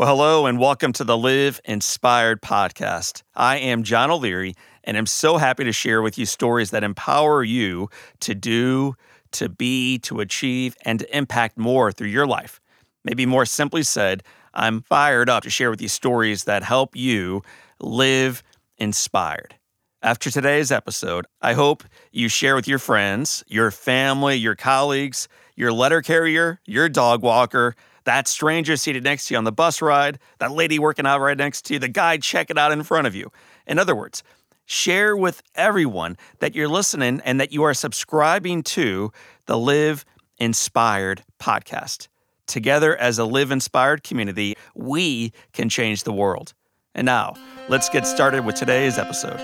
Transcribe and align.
Well, 0.00 0.08
hello 0.08 0.46
and 0.46 0.58
welcome 0.58 0.94
to 0.94 1.04
the 1.04 1.18
Live 1.18 1.60
Inspired 1.66 2.40
podcast. 2.40 3.22
I 3.34 3.58
am 3.58 3.82
John 3.82 4.10
O'Leary 4.10 4.54
and 4.82 4.96
I'm 4.96 5.04
so 5.04 5.36
happy 5.36 5.62
to 5.64 5.72
share 5.72 6.00
with 6.00 6.16
you 6.16 6.24
stories 6.24 6.70
that 6.70 6.82
empower 6.82 7.44
you 7.44 7.90
to 8.20 8.34
do, 8.34 8.94
to 9.32 9.50
be, 9.50 9.98
to 9.98 10.20
achieve, 10.20 10.74
and 10.86 11.00
to 11.00 11.14
impact 11.14 11.58
more 11.58 11.92
through 11.92 12.08
your 12.08 12.26
life. 12.26 12.62
Maybe 13.04 13.26
more 13.26 13.44
simply 13.44 13.82
said, 13.82 14.22
I'm 14.54 14.80
fired 14.80 15.28
up 15.28 15.42
to 15.42 15.50
share 15.50 15.68
with 15.68 15.82
you 15.82 15.88
stories 15.88 16.44
that 16.44 16.62
help 16.62 16.96
you 16.96 17.42
live 17.78 18.42
inspired. 18.78 19.54
After 20.00 20.30
today's 20.30 20.72
episode, 20.72 21.26
I 21.42 21.52
hope 21.52 21.84
you 22.10 22.30
share 22.30 22.54
with 22.54 22.66
your 22.66 22.78
friends, 22.78 23.44
your 23.48 23.70
family, 23.70 24.36
your 24.36 24.56
colleagues, 24.56 25.28
your 25.56 25.74
letter 25.74 26.00
carrier, 26.00 26.58
your 26.64 26.88
dog 26.88 27.20
walker, 27.20 27.74
that 28.10 28.26
stranger 28.26 28.76
seated 28.76 29.04
next 29.04 29.28
to 29.28 29.34
you 29.34 29.38
on 29.38 29.44
the 29.44 29.52
bus 29.52 29.80
ride, 29.80 30.18
that 30.40 30.50
lady 30.50 30.80
working 30.80 31.06
out 31.06 31.20
right 31.20 31.38
next 31.38 31.64
to 31.64 31.74
you, 31.74 31.78
the 31.78 31.86
guy 31.86 32.16
checking 32.16 32.58
out 32.58 32.72
in 32.72 32.82
front 32.82 33.06
of 33.06 33.14
you. 33.14 33.30
In 33.68 33.78
other 33.78 33.94
words, 33.94 34.24
share 34.66 35.16
with 35.16 35.44
everyone 35.54 36.16
that 36.40 36.52
you're 36.52 36.66
listening 36.66 37.22
and 37.24 37.40
that 37.40 37.52
you 37.52 37.62
are 37.62 37.72
subscribing 37.72 38.64
to 38.64 39.12
the 39.46 39.56
Live 39.56 40.04
Inspired 40.38 41.22
podcast. 41.38 42.08
Together 42.48 42.96
as 42.96 43.20
a 43.20 43.24
Live 43.24 43.52
Inspired 43.52 44.02
community, 44.02 44.56
we 44.74 45.32
can 45.52 45.68
change 45.68 46.02
the 46.02 46.12
world. 46.12 46.52
And 46.96 47.04
now, 47.04 47.36
let's 47.68 47.88
get 47.88 48.08
started 48.08 48.44
with 48.44 48.56
today's 48.56 48.98
episode. 48.98 49.38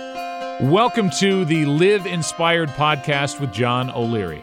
Welcome 0.72 1.10
to 1.20 1.44
the 1.44 1.66
Live 1.66 2.04
Inspired 2.04 2.70
podcast 2.70 3.40
with 3.40 3.52
John 3.52 3.92
O'Leary. 3.92 4.42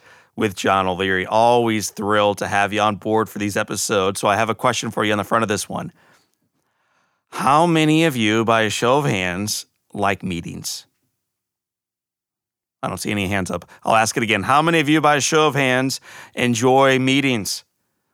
with 0.41 0.55
John 0.55 0.87
O'Leary. 0.87 1.25
Always 1.25 1.91
thrilled 1.91 2.39
to 2.39 2.47
have 2.47 2.73
you 2.73 2.81
on 2.81 2.95
board 2.97 3.29
for 3.29 3.39
these 3.39 3.55
episodes. 3.55 4.19
So, 4.19 4.27
I 4.27 4.35
have 4.35 4.49
a 4.49 4.55
question 4.55 4.91
for 4.91 5.05
you 5.05 5.11
on 5.11 5.19
the 5.19 5.23
front 5.23 5.43
of 5.43 5.47
this 5.47 5.69
one. 5.69 5.93
How 7.29 7.65
many 7.65 8.03
of 8.05 8.17
you, 8.17 8.43
by 8.43 8.63
a 8.63 8.69
show 8.69 8.97
of 8.97 9.05
hands, 9.05 9.67
like 9.93 10.23
meetings? 10.23 10.87
I 12.83 12.87
don't 12.87 12.97
see 12.97 13.11
any 13.11 13.27
hands 13.27 13.51
up. 13.51 13.69
I'll 13.83 13.95
ask 13.95 14.17
it 14.17 14.23
again. 14.23 14.41
How 14.43 14.63
many 14.63 14.79
of 14.79 14.89
you, 14.89 14.99
by 14.99 15.15
a 15.15 15.21
show 15.21 15.47
of 15.47 15.53
hands, 15.53 16.01
enjoy 16.33 16.97
meetings? 16.97 17.63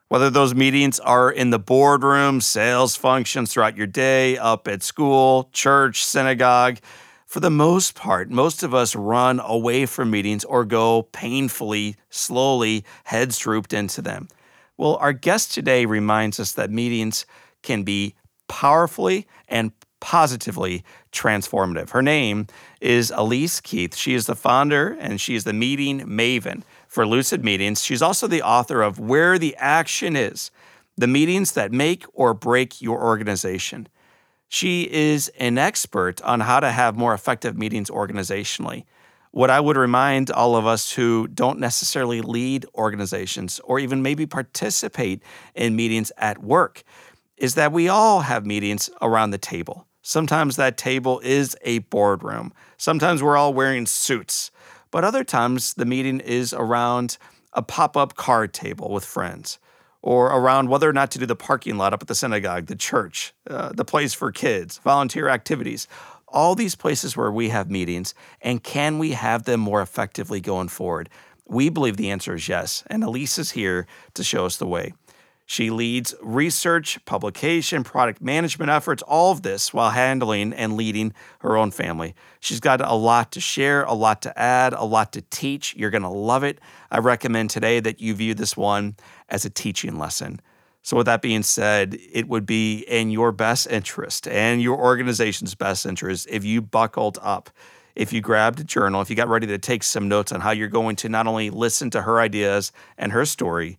Whether 0.09 0.29
those 0.29 0.53
meetings 0.53 0.99
are 0.99 1.31
in 1.31 1.49
the 1.49 1.59
boardroom, 1.59 2.41
sales 2.41 2.95
functions 2.97 3.53
throughout 3.53 3.77
your 3.77 3.87
day, 3.87 4.37
up 4.37 4.67
at 4.67 4.83
school, 4.83 5.49
church, 5.53 6.03
synagogue, 6.03 6.79
for 7.27 7.41
the 7.41 7.51
most 7.51 7.93
part, 7.93 8.31
most 8.31 8.63
of 8.63 8.73
us 8.73 8.95
run 8.95 9.41
away 9.41 9.85
from 9.85 10.09
meetings 10.09 10.45
or 10.45 10.63
go 10.63 11.03
painfully, 11.11 11.97
slowly, 12.09 12.85
heads 13.03 13.37
drooped 13.37 13.73
into 13.73 14.01
them. 14.01 14.29
Well, 14.77 14.95
our 14.95 15.11
guest 15.11 15.53
today 15.53 15.85
reminds 15.85 16.39
us 16.39 16.53
that 16.53 16.71
meetings 16.71 17.25
can 17.63 17.83
be 17.83 18.15
powerfully 18.47 19.27
and 19.49 19.73
positively 19.99 20.85
transformative. 21.11 21.89
Her 21.89 22.01
name 22.01 22.47
is 22.79 23.11
Elise 23.13 23.59
Keith. 23.59 23.95
She 23.95 24.13
is 24.13 24.25
the 24.25 24.35
founder 24.35 24.95
and 24.97 25.19
she 25.19 25.35
is 25.35 25.43
the 25.43 25.53
meeting 25.53 26.01
maven 26.01 26.63
for 26.87 27.05
Lucid 27.05 27.43
Meetings. 27.43 27.83
She's 27.83 28.01
also 28.01 28.27
the 28.27 28.41
author 28.41 28.81
of 28.81 28.99
Where 28.99 29.37
the 29.37 29.53
Action 29.57 30.15
Is 30.15 30.49
The 30.97 31.07
Meetings 31.07 31.51
That 31.53 31.73
Make 31.73 32.05
or 32.13 32.33
Break 32.33 32.81
Your 32.81 33.03
Organization. 33.03 33.89
She 34.47 34.83
is 34.83 35.27
an 35.39 35.57
expert 35.57 36.21
on 36.21 36.39
how 36.39 36.59
to 36.59 36.71
have 36.71 36.95
more 36.95 37.13
effective 37.13 37.57
meetings 37.57 37.89
organizationally. 37.89 38.85
What 39.31 39.49
I 39.49 39.59
would 39.59 39.75
remind 39.75 40.31
all 40.31 40.55
of 40.55 40.65
us 40.65 40.93
who 40.93 41.27
don't 41.27 41.59
necessarily 41.59 42.21
lead 42.21 42.65
organizations 42.73 43.59
or 43.65 43.77
even 43.77 44.01
maybe 44.01 44.25
participate 44.25 45.21
in 45.53 45.75
meetings 45.75 46.11
at 46.17 46.41
work 46.41 46.83
is 47.35 47.55
that 47.55 47.73
we 47.73 47.89
all 47.89 48.21
have 48.21 48.45
meetings 48.45 48.89
around 49.01 49.31
the 49.31 49.37
table. 49.37 49.85
Sometimes 50.01 50.55
that 50.55 50.77
table 50.77 51.19
is 51.23 51.55
a 51.63 51.79
boardroom. 51.79 52.53
Sometimes 52.77 53.21
we're 53.21 53.37
all 53.37 53.53
wearing 53.53 53.85
suits. 53.85 54.49
But 54.89 55.03
other 55.03 55.25
times 55.25 55.73
the 55.73 55.85
meeting 55.85 56.21
is 56.21 56.53
around 56.53 57.17
a 57.51 57.61
pop 57.61 57.97
up 57.97 58.15
card 58.15 58.53
table 58.53 58.89
with 58.89 59.03
friends 59.03 59.59
or 60.07 60.27
around 60.27 60.69
whether 60.69 60.89
or 60.89 60.93
not 60.93 61.11
to 61.11 61.19
do 61.19 61.25
the 61.25 61.35
parking 61.35 61.77
lot 61.77 61.93
up 61.93 62.01
at 62.01 62.07
the 62.07 62.15
synagogue, 62.15 62.67
the 62.67 62.75
church, 62.77 63.33
uh, 63.49 63.73
the 63.73 63.83
place 63.83 64.13
for 64.13 64.31
kids, 64.31 64.77
volunteer 64.77 65.27
activities, 65.27 65.85
all 66.29 66.55
these 66.55 66.75
places 66.75 67.17
where 67.17 67.29
we 67.29 67.49
have 67.49 67.69
meetings, 67.69 68.13
and 68.41 68.63
can 68.63 68.99
we 68.99 69.11
have 69.11 69.43
them 69.43 69.59
more 69.59 69.81
effectively 69.81 70.39
going 70.39 70.69
forward? 70.69 71.09
We 71.45 71.67
believe 71.67 71.97
the 71.97 72.09
answer 72.09 72.35
is 72.35 72.47
yes, 72.47 72.85
and 72.87 73.03
Elise 73.03 73.37
is 73.37 73.51
here 73.51 73.85
to 74.13 74.23
show 74.23 74.45
us 74.45 74.55
the 74.55 74.65
way. 74.65 74.93
She 75.49 75.69
leads 75.69 76.13
research, 76.21 77.03
publication, 77.05 77.85
product 77.85 78.21
management 78.21 78.69
efforts, 78.69 79.01
all 79.03 79.31
of 79.31 79.43
this 79.43 79.73
while 79.73 79.91
handling 79.91 80.51
and 80.51 80.75
leading 80.75 81.13
her 81.39 81.55
own 81.55 81.71
family. 81.71 82.15
She's 82.41 82.59
got 82.59 82.81
a 82.81 82.93
lot 82.93 83.31
to 83.31 83.39
share, 83.39 83.83
a 83.83 83.93
lot 83.93 84.21
to 84.23 84.37
add, 84.37 84.73
a 84.73 84.83
lot 84.83 85.13
to 85.13 85.21
teach. 85.21 85.73
You're 85.77 85.89
going 85.89 86.03
to 86.03 86.09
love 86.09 86.43
it. 86.43 86.59
I 86.91 86.97
recommend 86.97 87.49
today 87.49 87.79
that 87.79 88.01
you 88.01 88.13
view 88.13 88.33
this 88.33 88.57
one 88.57 88.97
as 89.29 89.45
a 89.45 89.49
teaching 89.49 89.97
lesson. 89.97 90.41
So, 90.81 90.97
with 90.97 91.05
that 91.05 91.21
being 91.21 91.43
said, 91.43 91.97
it 92.11 92.27
would 92.27 92.45
be 92.45 92.79
in 92.79 93.09
your 93.09 93.31
best 93.31 93.67
interest 93.67 94.27
and 94.27 94.61
your 94.61 94.77
organization's 94.77 95.55
best 95.55 95.85
interest 95.85 96.27
if 96.29 96.43
you 96.43 96.61
buckled 96.61 97.19
up, 97.21 97.49
if 97.95 98.11
you 98.11 98.19
grabbed 98.19 98.59
a 98.59 98.65
journal, 98.65 99.01
if 99.01 99.09
you 99.09 99.15
got 99.15 99.29
ready 99.29 99.47
to 99.47 99.57
take 99.57 99.83
some 99.83 100.09
notes 100.09 100.33
on 100.33 100.41
how 100.41 100.51
you're 100.51 100.67
going 100.67 100.97
to 100.97 101.09
not 101.09 101.25
only 101.25 101.49
listen 101.49 101.89
to 101.91 102.01
her 102.01 102.19
ideas 102.19 102.73
and 102.97 103.13
her 103.13 103.25
story, 103.25 103.77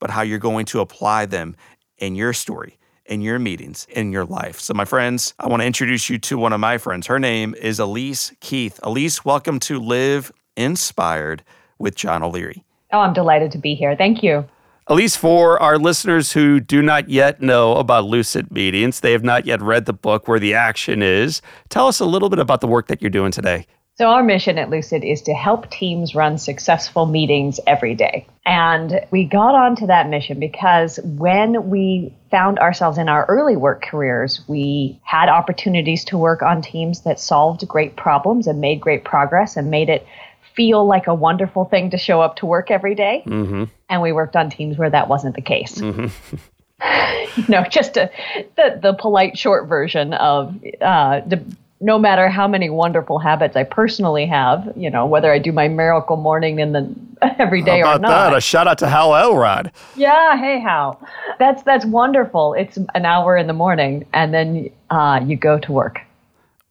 but 0.00 0.10
how 0.10 0.22
you're 0.22 0.38
going 0.38 0.66
to 0.66 0.80
apply 0.80 1.26
them 1.26 1.54
in 1.98 2.16
your 2.16 2.32
story, 2.32 2.78
in 3.06 3.20
your 3.20 3.38
meetings, 3.38 3.86
in 3.90 4.10
your 4.10 4.24
life. 4.24 4.58
So, 4.58 4.74
my 4.74 4.84
friends, 4.84 5.34
I 5.38 5.46
want 5.46 5.62
to 5.62 5.66
introduce 5.66 6.10
you 6.10 6.18
to 6.18 6.38
one 6.38 6.52
of 6.52 6.58
my 6.58 6.78
friends. 6.78 7.06
Her 7.06 7.20
name 7.20 7.54
is 7.54 7.78
Elise 7.78 8.32
Keith. 8.40 8.80
Elise, 8.82 9.24
welcome 9.24 9.60
to 9.60 9.78
Live 9.78 10.32
Inspired 10.56 11.44
with 11.78 11.94
John 11.94 12.22
O'Leary. 12.22 12.64
Oh, 12.92 13.00
I'm 13.00 13.12
delighted 13.12 13.52
to 13.52 13.58
be 13.58 13.74
here. 13.74 13.94
Thank 13.94 14.22
you. 14.22 14.44
Elise, 14.86 15.16
for 15.16 15.62
our 15.62 15.78
listeners 15.78 16.32
who 16.32 16.58
do 16.58 16.82
not 16.82 17.08
yet 17.08 17.40
know 17.40 17.76
about 17.76 18.06
lucid 18.06 18.50
meetings, 18.50 19.00
they 19.00 19.12
have 19.12 19.22
not 19.22 19.46
yet 19.46 19.62
read 19.62 19.84
the 19.84 19.92
book 19.92 20.26
where 20.26 20.40
the 20.40 20.54
action 20.54 21.00
is. 21.00 21.40
Tell 21.68 21.86
us 21.86 22.00
a 22.00 22.04
little 22.04 22.28
bit 22.28 22.40
about 22.40 22.60
the 22.60 22.66
work 22.66 22.88
that 22.88 23.00
you're 23.00 23.10
doing 23.10 23.30
today. 23.30 23.66
So, 24.00 24.08
our 24.08 24.22
mission 24.22 24.56
at 24.56 24.70
Lucid 24.70 25.04
is 25.04 25.20
to 25.24 25.34
help 25.34 25.68
teams 25.68 26.14
run 26.14 26.38
successful 26.38 27.04
meetings 27.04 27.60
every 27.66 27.94
day. 27.94 28.26
And 28.46 28.98
we 29.10 29.26
got 29.26 29.54
onto 29.54 29.88
that 29.88 30.08
mission 30.08 30.40
because 30.40 30.98
when 31.04 31.68
we 31.68 32.14
found 32.30 32.58
ourselves 32.60 32.96
in 32.96 33.10
our 33.10 33.26
early 33.26 33.56
work 33.56 33.82
careers, 33.82 34.40
we 34.48 34.98
had 35.02 35.28
opportunities 35.28 36.02
to 36.06 36.16
work 36.16 36.40
on 36.40 36.62
teams 36.62 37.02
that 37.02 37.20
solved 37.20 37.68
great 37.68 37.94
problems 37.94 38.46
and 38.46 38.58
made 38.58 38.80
great 38.80 39.04
progress 39.04 39.58
and 39.58 39.70
made 39.70 39.90
it 39.90 40.06
feel 40.54 40.86
like 40.86 41.06
a 41.06 41.14
wonderful 41.14 41.66
thing 41.66 41.90
to 41.90 41.98
show 41.98 42.22
up 42.22 42.36
to 42.36 42.46
work 42.46 42.70
every 42.70 42.94
day. 42.94 43.22
Mm-hmm. 43.26 43.64
And 43.90 44.00
we 44.00 44.12
worked 44.12 44.34
on 44.34 44.48
teams 44.48 44.78
where 44.78 44.88
that 44.88 45.08
wasn't 45.08 45.34
the 45.34 45.42
case. 45.42 45.74
Mm-hmm. 45.74 46.36
you 47.36 47.44
know, 47.48 47.64
just 47.64 47.98
a, 47.98 48.10
the, 48.56 48.78
the 48.80 48.94
polite 48.94 49.36
short 49.36 49.68
version 49.68 50.14
of 50.14 50.56
uh, 50.80 51.20
the, 51.26 51.44
no 51.80 51.98
matter 51.98 52.28
how 52.28 52.46
many 52.46 52.68
wonderful 52.68 53.18
habits 53.18 53.56
I 53.56 53.64
personally 53.64 54.26
have, 54.26 54.70
you 54.76 54.90
know, 54.90 55.06
whether 55.06 55.32
I 55.32 55.38
do 55.38 55.50
my 55.50 55.66
miracle 55.66 56.16
morning 56.16 56.60
and 56.60 56.74
then 56.74 57.16
every 57.38 57.62
day 57.62 57.80
How 57.80 57.92
or 57.92 57.94
about 57.94 58.00
not. 58.02 58.30
That? 58.30 58.36
A 58.36 58.40
shout 58.40 58.68
out 58.68 58.78
to 58.78 58.88
Hal 58.88 59.14
Elrod. 59.14 59.72
Yeah, 59.96 60.38
hey 60.38 60.60
Hal. 60.60 61.00
That's 61.38 61.62
that's 61.62 61.86
wonderful. 61.86 62.54
It's 62.54 62.76
an 62.94 63.06
hour 63.06 63.36
in 63.36 63.46
the 63.46 63.54
morning 63.54 64.06
and 64.12 64.34
then 64.34 64.70
uh, 64.90 65.20
you 65.24 65.36
go 65.36 65.58
to 65.58 65.72
work. 65.72 66.00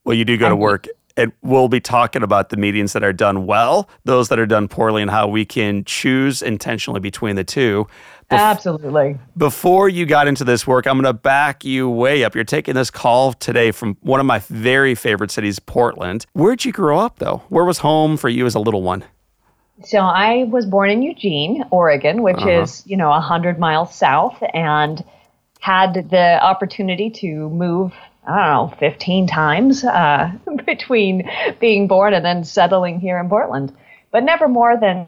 Well, 0.04 0.16
you 0.16 0.26
do 0.26 0.38
go 0.38 0.46
and 0.46 0.54
to 0.54 0.56
work. 0.56 0.88
And 1.18 1.34
we'll 1.42 1.68
be 1.68 1.82
talking 1.82 2.24
about 2.24 2.50
the 2.50 2.56
meetings 2.56 2.94
that 2.94 3.04
are 3.04 3.12
done 3.12 3.46
well, 3.46 3.90
those 4.06 4.30
that 4.30 4.40
are 4.40 4.46
done 4.46 4.70
poorly, 4.70 5.02
and 5.02 5.12
how 5.12 5.28
we 5.28 5.44
can 5.44 5.84
choose 5.84 6.42
intentionally 6.42 7.02
between 7.02 7.36
the 7.36 7.44
two. 7.44 7.88
Absolutely. 8.32 9.18
Before 9.36 9.90
you 9.90 10.06
got 10.06 10.28
into 10.28 10.44
this 10.44 10.68
work, 10.68 10.86
I'm 10.86 10.96
going 10.96 11.06
to 11.06 11.14
back 11.14 11.66
you 11.66 11.90
way 11.90 12.24
up. 12.24 12.36
You're 12.36 12.44
taking 12.44 12.76
this 12.76 12.92
call 12.92 13.34
today 13.34 13.72
from 13.72 13.98
one 14.02 14.20
of 14.20 14.26
my 14.26 14.40
very 14.40 14.96
favorite 14.96 15.32
cities, 15.32 15.60
Portland. 15.60 16.26
Where'd 16.34 16.64
you 16.66 16.72
grow 16.72 17.00
up, 17.00 17.20
though? 17.20 17.44
Where 17.50 17.66
was 17.66 17.80
home 17.80 18.18
for 18.18 18.30
you 18.30 18.46
as 18.46 18.56
a 18.56 18.60
little 18.60 18.84
one? 18.84 19.04
So 19.84 20.00
I 20.00 20.44
was 20.44 20.66
born 20.66 20.90
in 20.90 21.02
Eugene, 21.02 21.64
Oregon, 21.72 22.22
which 22.22 22.38
uh-huh. 22.38 22.64
is, 22.64 22.84
you 22.86 22.98
know, 22.98 23.10
100 23.10 23.58
miles 23.58 23.96
south, 23.96 24.42
and 24.54 25.04
had 25.62 26.10
the 26.10 26.44
opportunity 26.44 27.10
to 27.10 27.50
move 27.50 27.94
I 28.28 28.36
don't 28.36 28.72
know, 28.72 28.78
15 28.78 29.28
times 29.28 29.84
uh, 29.84 30.32
between 30.66 31.28
being 31.60 31.88
born 31.88 32.14
and 32.14 32.24
then 32.24 32.44
settling 32.44 33.00
here 33.00 33.18
in 33.18 33.28
Portland. 33.28 33.76
But 34.12 34.24
never 34.24 34.48
more 34.48 34.76
than, 34.78 35.08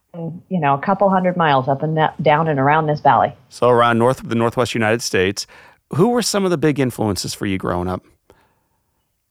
you 0.50 0.60
know, 0.60 0.76
a 0.76 0.82
couple 0.82 1.10
hundred 1.10 1.36
miles 1.36 1.68
up 1.68 1.82
and 1.82 1.98
down 2.22 2.48
and 2.48 2.60
around 2.60 2.86
this 2.86 3.00
valley. 3.00 3.34
So 3.50 3.70
around 3.70 3.98
north 3.98 4.22
of 4.22 4.30
the 4.30 4.36
Northwest 4.36 4.76
United 4.76 5.02
States. 5.02 5.48
Who 5.96 6.10
were 6.10 6.22
some 6.22 6.46
of 6.46 6.52
the 6.52 6.58
big 6.58 6.80
influences 6.80 7.34
for 7.34 7.46
you 7.46 7.58
growing 7.58 7.88
up? 7.88 8.04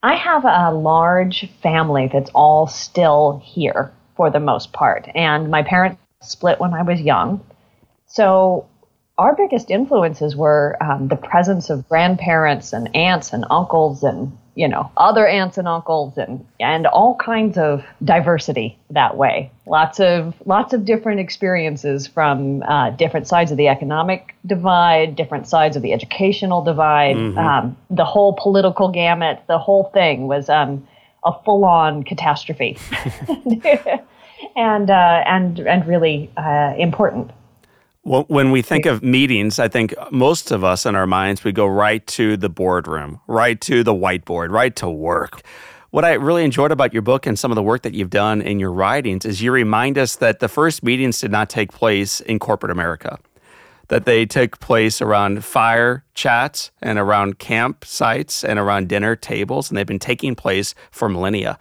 I 0.03 0.15
have 0.15 0.45
a 0.45 0.73
large 0.73 1.49
family 1.63 2.11
that's 2.13 2.31
all 2.35 2.67
still 2.67 3.41
here 3.45 3.93
for 4.17 4.31
the 4.31 4.41
most 4.41 4.73
part. 4.73 5.09
And 5.15 5.51
my 5.51 5.63
parents 5.63 6.01
split 6.21 6.61
when 6.61 6.75
I 6.75 6.83
was 6.83 7.01
young. 7.01 7.45
So 8.07 8.67
our 9.19 9.37
biggest 9.37 9.71
influences 9.71 10.35
were 10.35 10.77
um, 10.83 11.09
the 11.09 11.17
presence 11.17 11.71
of 11.71 11.89
grandparents 11.89 12.73
and 12.73 12.95
aunts 12.97 13.33
and 13.33 13.45
uncles 13.51 14.03
and 14.03 14.37
you 14.55 14.69
know 14.69 14.91
other 14.97 15.27
aunts 15.27 15.59
and 15.59 15.69
uncles 15.69 16.17
and 16.19 16.45
and 16.59 16.87
all 16.87 17.15
kinds 17.17 17.57
of 17.57 17.85
diversity 18.05 18.79
that 18.91 19.17
way. 19.17 19.51
Lots 19.67 20.01
of 20.01 20.35
lots 20.47 20.73
of 20.73 20.85
different 20.85 21.21
experiences 21.21 22.07
from 22.07 22.63
uh, 22.65 22.91
different 22.91 23.27
sides 23.29 23.51
of 23.51 23.57
the 23.57 23.69
economic 23.69 24.35
divide 24.47 25.17
different 25.17 25.47
sides 25.47 25.77
of 25.77 25.83
the 25.83 25.93
educational 25.93 26.63
divide 26.63 27.17
mm-hmm. 27.17 27.39
um, 27.39 27.77
the 27.91 28.05
whole 28.05 28.35
political 28.41 28.91
gamut 28.91 29.43
the 29.47 29.59
whole 29.59 29.91
thing 29.95 30.27
was 30.27 30.49
um, 30.49 30.87
a 31.25 31.33
full-on 31.45 32.03
catastrophe. 32.03 32.79
And 34.57 34.91
uh, 34.91 35.23
and 35.27 35.59
and 35.61 35.87
really 35.87 36.31
uh, 36.37 36.75
important 36.79 37.31
when 38.03 38.51
we 38.51 38.63
think 38.63 38.87
of 38.87 39.03
meetings, 39.03 39.59
I 39.59 39.69
think 39.69 39.95
most 40.11 40.51
of 40.51 40.65
us 40.65 40.87
in 40.87 40.95
our 40.95 41.07
minds, 41.07 41.45
we 41.45 41.53
go 41.53 41.67
right 41.67 42.07
to 42.09 42.37
the 42.37 42.49
boardroom, 42.49 43.21
right 43.27 43.61
to 43.63 43.83
the 43.83 43.93
whiteboard, 43.93 44.51
right 44.51 44.75
to 44.77 44.89
work. 44.89 45.43
What 45.91 46.05
I 46.05 46.15
really 46.15 46.45
enjoyed 46.45 46.73
about 46.73 46.93
your 46.93 47.03
book 47.03 47.27
and 47.27 47.39
some 47.39 47.51
of 47.51 47.57
the 47.57 47.63
work 47.63 47.83
that 47.83 47.95
you've 47.95 48.11
done 48.11 48.41
in 48.41 48.59
your 48.59 48.73
writings 48.73 49.25
is 49.27 49.43
you 49.43 49.53
remind 49.53 49.99
us 49.99 50.17
that 50.17 50.39
the 50.39 50.49
first 50.49 50.83
meetings 50.83 51.21
did 51.21 51.31
not 51.31 51.51
take 51.51 51.73
place 51.73 52.21
in 52.21 52.39
corporate 52.39 52.71
America, 52.71 53.19
that 53.89 54.07
they 54.07 54.25
took 54.25 54.61
place 54.61 55.03
around 55.03 55.45
fire 55.45 56.05
chats 56.15 56.71
and 56.81 56.99
around 56.99 57.39
campsites 57.39 58.49
and 58.49 58.59
around 58.59 58.89
dinner 58.89 59.17
tables, 59.17 59.69
and 59.69 59.77
they've 59.77 59.87
been 59.87 59.99
taking 59.99 60.35
place 60.35 60.75
for 60.91 61.09
millennia. 61.09 61.59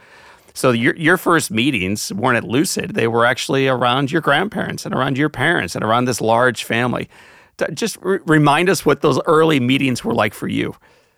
So 0.59 0.71
your 0.71 0.93
your 0.97 1.15
first 1.15 1.51
meetings 1.51 2.11
weren't 2.11 2.35
at 2.35 2.43
Lucid; 2.43 2.93
they 2.93 3.07
were 3.07 3.25
actually 3.25 3.69
around 3.69 4.11
your 4.11 4.19
grandparents 4.19 4.85
and 4.85 4.93
around 4.93 5.17
your 5.17 5.29
parents 5.29 5.73
and 5.73 5.85
around 5.85 6.03
this 6.03 6.19
large 6.19 6.65
family. 6.65 7.07
Just 7.73 7.97
r- 8.03 8.21
remind 8.25 8.69
us 8.69 8.85
what 8.85 8.99
those 8.99 9.21
early 9.25 9.61
meetings 9.61 10.03
were 10.03 10.13
like 10.13 10.33
for 10.33 10.49
you. 10.49 10.75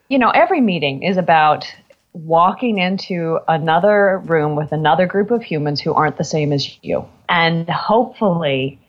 You 0.10 0.20
know, 0.20 0.30
every 0.30 0.62
meeting 0.62 1.02
is 1.02 1.18
about 1.18 1.66
walking 2.14 2.78
into 2.78 3.40
another 3.48 4.20
room 4.20 4.56
with 4.56 4.72
another 4.72 5.08
group 5.08 5.32
of 5.32 5.42
humans 5.42 5.82
who 5.82 5.92
aren't 5.92 6.18
the 6.18 6.24
same 6.24 6.54
as 6.54 6.78
you, 6.84 7.04
and 7.28 7.68
hopefully 7.68 8.80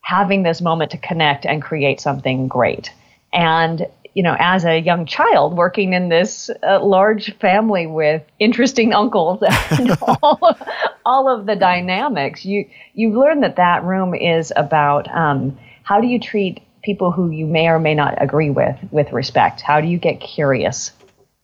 having 0.00 0.42
this 0.42 0.60
moment 0.60 0.90
to 0.90 0.98
connect 0.98 1.46
and 1.46 1.62
create 1.62 2.00
something 2.00 2.48
great. 2.48 2.90
And 3.32 3.86
you 4.14 4.22
know, 4.22 4.36
as 4.38 4.64
a 4.64 4.78
young 4.78 5.06
child 5.06 5.56
working 5.56 5.92
in 5.92 6.08
this 6.08 6.50
uh, 6.62 6.84
large 6.84 7.36
family 7.38 7.86
with 7.86 8.22
interesting 8.38 8.92
uncles 9.02 9.42
and 9.70 9.96
all, 10.02 10.58
all 11.04 11.28
of 11.28 11.46
the 11.46 11.56
dynamics, 11.56 12.44
you 12.44 12.68
you 12.94 13.18
learn 13.18 13.40
that 13.40 13.56
that 13.56 13.84
room 13.84 14.14
is 14.14 14.52
about 14.56 15.08
um, 15.10 15.58
how 15.82 16.00
do 16.00 16.06
you 16.06 16.20
treat 16.20 16.60
people 16.82 17.12
who 17.12 17.30
you 17.30 17.46
may 17.46 17.68
or 17.68 17.78
may 17.78 17.94
not 17.94 18.20
agree 18.20 18.50
with 18.50 18.76
with 18.90 19.12
respect. 19.12 19.60
How 19.60 19.80
do 19.80 19.86
you 19.86 19.98
get 19.98 20.20
curious 20.20 20.92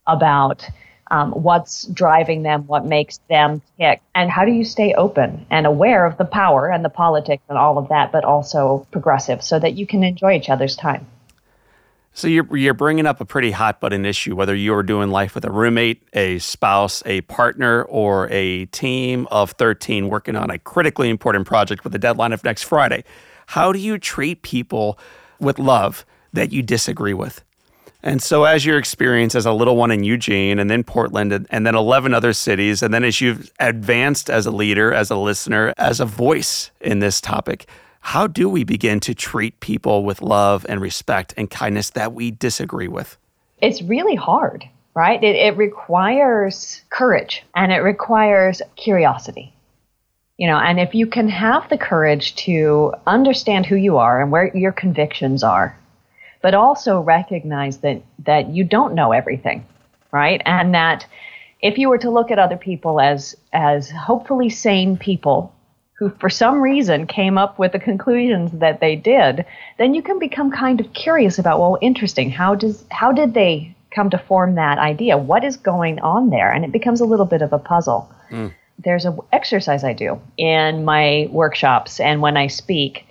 about 0.06 0.68
um, 1.10 1.32
what's 1.32 1.86
driving 1.86 2.42
them, 2.42 2.66
what 2.66 2.84
makes 2.84 3.18
them 3.30 3.62
tick, 3.78 4.02
and 4.14 4.30
how 4.30 4.44
do 4.44 4.52
you 4.52 4.64
stay 4.64 4.92
open 4.94 5.46
and 5.50 5.66
aware 5.66 6.04
of 6.04 6.18
the 6.18 6.24
power 6.24 6.70
and 6.70 6.84
the 6.84 6.90
politics 6.90 7.42
and 7.48 7.56
all 7.56 7.78
of 7.78 7.88
that, 7.88 8.12
but 8.12 8.24
also 8.24 8.86
progressive, 8.90 9.42
so 9.42 9.58
that 9.58 9.74
you 9.74 9.86
can 9.86 10.04
enjoy 10.04 10.34
each 10.34 10.50
other's 10.50 10.76
time. 10.76 11.06
So 12.18 12.26
you're 12.26 12.56
you're 12.56 12.74
bringing 12.74 13.06
up 13.06 13.20
a 13.20 13.24
pretty 13.24 13.52
hot 13.52 13.78
button 13.78 14.04
issue, 14.04 14.34
whether 14.34 14.52
you 14.52 14.74
are 14.74 14.82
doing 14.82 15.08
life 15.08 15.36
with 15.36 15.44
a 15.44 15.52
roommate, 15.52 16.02
a 16.14 16.40
spouse, 16.40 17.00
a 17.06 17.20
partner, 17.20 17.84
or 17.84 18.28
a 18.32 18.64
team 18.66 19.28
of 19.30 19.52
13 19.52 20.08
working 20.08 20.34
on 20.34 20.50
a 20.50 20.58
critically 20.58 21.10
important 21.10 21.46
project 21.46 21.84
with 21.84 21.94
a 21.94 21.98
deadline 21.98 22.32
of 22.32 22.42
next 22.42 22.64
Friday. 22.64 23.04
How 23.46 23.70
do 23.70 23.78
you 23.78 23.98
treat 23.98 24.42
people 24.42 24.98
with 25.38 25.60
love 25.60 26.04
that 26.32 26.50
you 26.50 26.60
disagree 26.60 27.14
with? 27.14 27.44
And 28.02 28.20
so, 28.20 28.42
as 28.42 28.66
your 28.66 28.78
experience 28.78 29.36
as 29.36 29.46
a 29.46 29.52
little 29.52 29.76
one 29.76 29.92
in 29.92 30.02
Eugene 30.02 30.58
and 30.58 30.68
then 30.68 30.82
Portland 30.82 31.32
and, 31.32 31.46
and 31.50 31.64
then 31.64 31.76
11 31.76 32.14
other 32.14 32.32
cities, 32.32 32.82
and 32.82 32.92
then 32.92 33.04
as 33.04 33.20
you've 33.20 33.48
advanced 33.60 34.28
as 34.28 34.44
a 34.44 34.50
leader, 34.50 34.92
as 34.92 35.12
a 35.12 35.16
listener, 35.16 35.72
as 35.78 36.00
a 36.00 36.04
voice 36.04 36.72
in 36.80 36.98
this 36.98 37.20
topic, 37.20 37.68
how 38.00 38.26
do 38.26 38.48
we 38.48 38.64
begin 38.64 39.00
to 39.00 39.14
treat 39.14 39.60
people 39.60 40.04
with 40.04 40.22
love 40.22 40.64
and 40.68 40.80
respect 40.80 41.34
and 41.36 41.50
kindness 41.50 41.90
that 41.90 42.12
we 42.12 42.30
disagree 42.30 42.88
with? 42.88 43.18
It's 43.60 43.82
really 43.82 44.14
hard, 44.14 44.68
right? 44.94 45.22
It, 45.22 45.36
it 45.36 45.56
requires 45.56 46.82
courage 46.90 47.44
and 47.54 47.72
it 47.72 47.78
requires 47.78 48.62
curiosity. 48.76 49.52
You 50.36 50.46
know, 50.46 50.58
and 50.58 50.78
if 50.78 50.94
you 50.94 51.06
can 51.06 51.28
have 51.28 51.68
the 51.68 51.78
courage 51.78 52.36
to 52.36 52.94
understand 53.06 53.66
who 53.66 53.74
you 53.74 53.96
are 53.96 54.22
and 54.22 54.30
where 54.30 54.56
your 54.56 54.70
convictions 54.70 55.42
are, 55.42 55.76
but 56.40 56.54
also 56.54 57.00
recognize 57.00 57.78
that 57.78 58.02
that 58.20 58.48
you 58.50 58.62
don't 58.62 58.94
know 58.94 59.10
everything, 59.10 59.66
right? 60.12 60.40
And 60.46 60.74
that 60.74 61.04
if 61.60 61.76
you 61.76 61.88
were 61.88 61.98
to 61.98 62.10
look 62.10 62.30
at 62.30 62.38
other 62.38 62.56
people 62.56 63.00
as 63.00 63.36
as 63.52 63.90
hopefully 63.90 64.48
sane 64.48 64.96
people 64.96 65.52
who 65.98 66.10
for 66.20 66.30
some 66.30 66.60
reason 66.60 67.06
came 67.06 67.36
up 67.36 67.58
with 67.58 67.72
the 67.72 67.78
conclusions 67.78 68.52
that 68.52 68.80
they 68.80 68.94
did, 68.94 69.44
then 69.78 69.94
you 69.94 70.02
can 70.02 70.18
become 70.18 70.50
kind 70.50 70.80
of 70.80 70.92
curious 70.92 71.38
about, 71.38 71.58
well, 71.58 71.76
interesting, 71.80 72.30
how 72.30 72.54
does 72.54 72.84
how 72.90 73.12
did 73.12 73.34
they 73.34 73.74
come 73.90 74.10
to 74.10 74.18
form 74.18 74.54
that 74.54 74.78
idea? 74.78 75.18
What 75.18 75.44
is 75.44 75.56
going 75.56 75.98
on 76.00 76.30
there? 76.30 76.52
And 76.52 76.64
it 76.64 76.72
becomes 76.72 77.00
a 77.00 77.04
little 77.04 77.26
bit 77.26 77.42
of 77.42 77.52
a 77.52 77.58
puzzle. 77.58 78.10
Mm. 78.30 78.54
There's 78.78 79.04
an 79.04 79.18
exercise 79.32 79.82
I 79.82 79.92
do 79.92 80.20
in 80.36 80.84
my 80.84 81.28
workshops 81.32 81.98
and 81.98 82.22
when 82.22 82.36
I 82.36 82.46
speak 82.46 83.04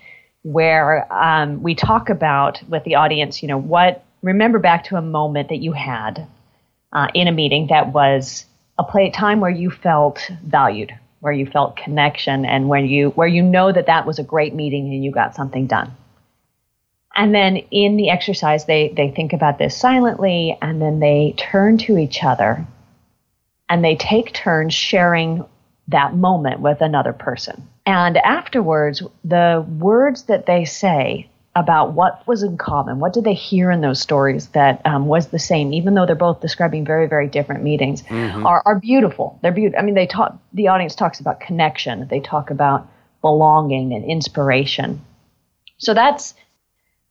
where 0.43 1.11
um, 1.11 1.61
we 1.61 1.75
talk 1.75 2.09
about 2.09 2.61
with 2.69 2.85
the 2.85 2.95
audience, 2.95 3.41
you 3.41 3.49
know, 3.49 3.57
what 3.57 4.05
remember 4.21 4.59
back 4.59 4.85
to 4.85 4.95
a 4.95 5.01
moment 5.01 5.49
that 5.49 5.57
you 5.57 5.73
had 5.73 6.25
uh, 6.93 7.07
in 7.13 7.27
a 7.27 7.31
meeting 7.31 7.67
that 7.67 7.91
was 7.91 8.45
a 8.77 8.83
play 8.83 9.09
time 9.09 9.39
where 9.41 9.51
you 9.51 9.69
felt 9.69 10.31
valued, 10.45 10.93
where 11.19 11.33
you 11.33 11.45
felt 11.45 11.75
connection 11.75 12.45
and 12.45 12.69
where 12.69 12.83
you 12.83 13.09
where 13.11 13.27
you 13.27 13.41
know 13.41 13.71
that 13.71 13.87
that 13.87 14.05
was 14.05 14.19
a 14.19 14.23
great 14.23 14.53
meeting 14.53 14.85
and 14.93 15.03
you 15.03 15.11
got 15.11 15.35
something 15.35 15.67
done. 15.67 15.91
And 17.15 17.33
then 17.33 17.57
in 17.71 17.97
the 17.97 18.09
exercise 18.09 18.65
they 18.65 18.93
they 18.95 19.09
think 19.11 19.33
about 19.33 19.57
this 19.57 19.75
silently 19.75 20.57
and 20.61 20.81
then 20.81 20.99
they 20.99 21.33
turn 21.37 21.77
to 21.79 21.97
each 21.97 22.23
other 22.23 22.65
and 23.69 23.83
they 23.83 23.95
take 23.95 24.33
turns 24.33 24.73
sharing 24.73 25.43
that 25.89 26.15
moment 26.15 26.59
with 26.59 26.81
another 26.81 27.13
person. 27.13 27.67
And 27.85 28.17
afterwards 28.17 29.01
the 29.23 29.65
words 29.79 30.23
that 30.23 30.45
they 30.45 30.65
say 30.65 31.29
about 31.57 31.93
what 31.93 32.25
was 32.27 32.43
in 32.43 32.55
common. 32.55 32.99
What 32.99 33.13
did 33.13 33.23
they 33.23 33.33
hear 33.33 33.71
in 33.71 33.81
those 33.81 33.99
stories 33.99 34.49
that 34.49 34.79
um, 34.85 35.07
was 35.07 35.29
the 35.29 35.39
same, 35.39 35.73
even 35.73 35.95
though 35.95 36.05
they're 36.05 36.15
both 36.15 36.39
describing 36.39 36.85
very, 36.85 37.07
very 37.07 37.27
different 37.27 37.63
meetings, 37.63 38.03
mm-hmm. 38.03 38.45
are, 38.45 38.61
are 38.63 38.79
beautiful. 38.79 39.39
They're 39.41 39.51
beautiful. 39.51 39.79
I 39.79 39.83
mean, 39.83 39.95
they 39.95 40.05
talk. 40.05 40.37
The 40.53 40.67
audience 40.67 40.93
talks 40.93 41.19
about 41.19 41.39
connection. 41.39 42.07
They 42.09 42.19
talk 42.19 42.51
about 42.51 42.87
belonging 43.21 43.93
and 43.93 44.05
inspiration. 44.05 45.01
So 45.79 45.95
that's 45.95 46.35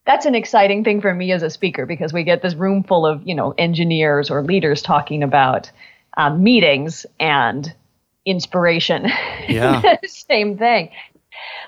that's 0.07 0.27
an 0.27 0.37
exciting 0.37 0.85
thing 0.85 1.01
for 1.01 1.13
me 1.13 1.33
as 1.33 1.43
a 1.43 1.51
speaker 1.51 1.85
because 1.85 2.13
we 2.13 2.23
get 2.23 2.41
this 2.41 2.55
room 2.55 2.85
full 2.85 3.05
of 3.05 3.27
you 3.27 3.35
know 3.35 3.53
engineers 3.59 4.31
or 4.31 4.45
leaders 4.45 4.81
talking 4.81 5.25
about 5.25 5.73
um, 6.17 6.45
meetings 6.45 7.05
and 7.19 7.75
inspiration. 8.25 9.11
Yeah. 9.49 9.97
Same 10.07 10.57
thing. 10.57 10.91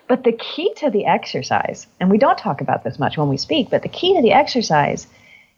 But 0.09 0.25
the 0.25 0.33
key 0.33 0.73
to 0.77 0.91
the 0.91 1.05
exercise, 1.05 1.87
and 2.01 2.11
we 2.11 2.19
don't 2.19 2.39
talk 2.39 2.61
about 2.61 2.83
this 2.83 2.99
much 2.99 3.19
when 3.19 3.29
we 3.29 3.37
speak, 3.37 3.69
but 3.71 3.83
the 3.83 3.89
key 3.89 4.17
to 4.17 4.23
the 4.23 4.33
exercise 4.33 5.07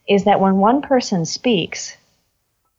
is 0.07 0.25
that 0.25 0.41
when 0.41 0.57
one 0.57 0.81
person 0.81 1.25
speaks, 1.25 1.95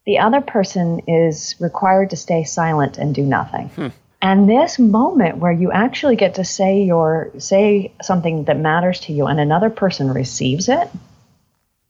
the 0.05 0.19
other 0.19 0.41
person 0.41 1.00
is 1.09 1.55
required 1.61 2.11
to 2.11 2.17
stay 2.17 2.45
silent 2.45 2.99
and 2.99 3.14
do 3.14 3.23
nothing. 3.23 3.69
Hmm. 3.69 3.88
And 4.21 4.49
this 4.49 4.79
moment 4.79 5.38
where 5.38 5.52
you 5.52 5.73
actually 5.73 6.17
get 6.17 6.35
to 6.37 6.45
say 6.45 6.83
your 6.83 7.33
say 7.38 7.93
something 8.02 8.45
that 8.45 8.59
matters 8.59 9.00
to 9.00 9.12
you 9.12 9.26
and 9.26 9.41
another 9.41 9.71
person 9.71 10.12
receives 10.12 10.69
it 10.69 10.88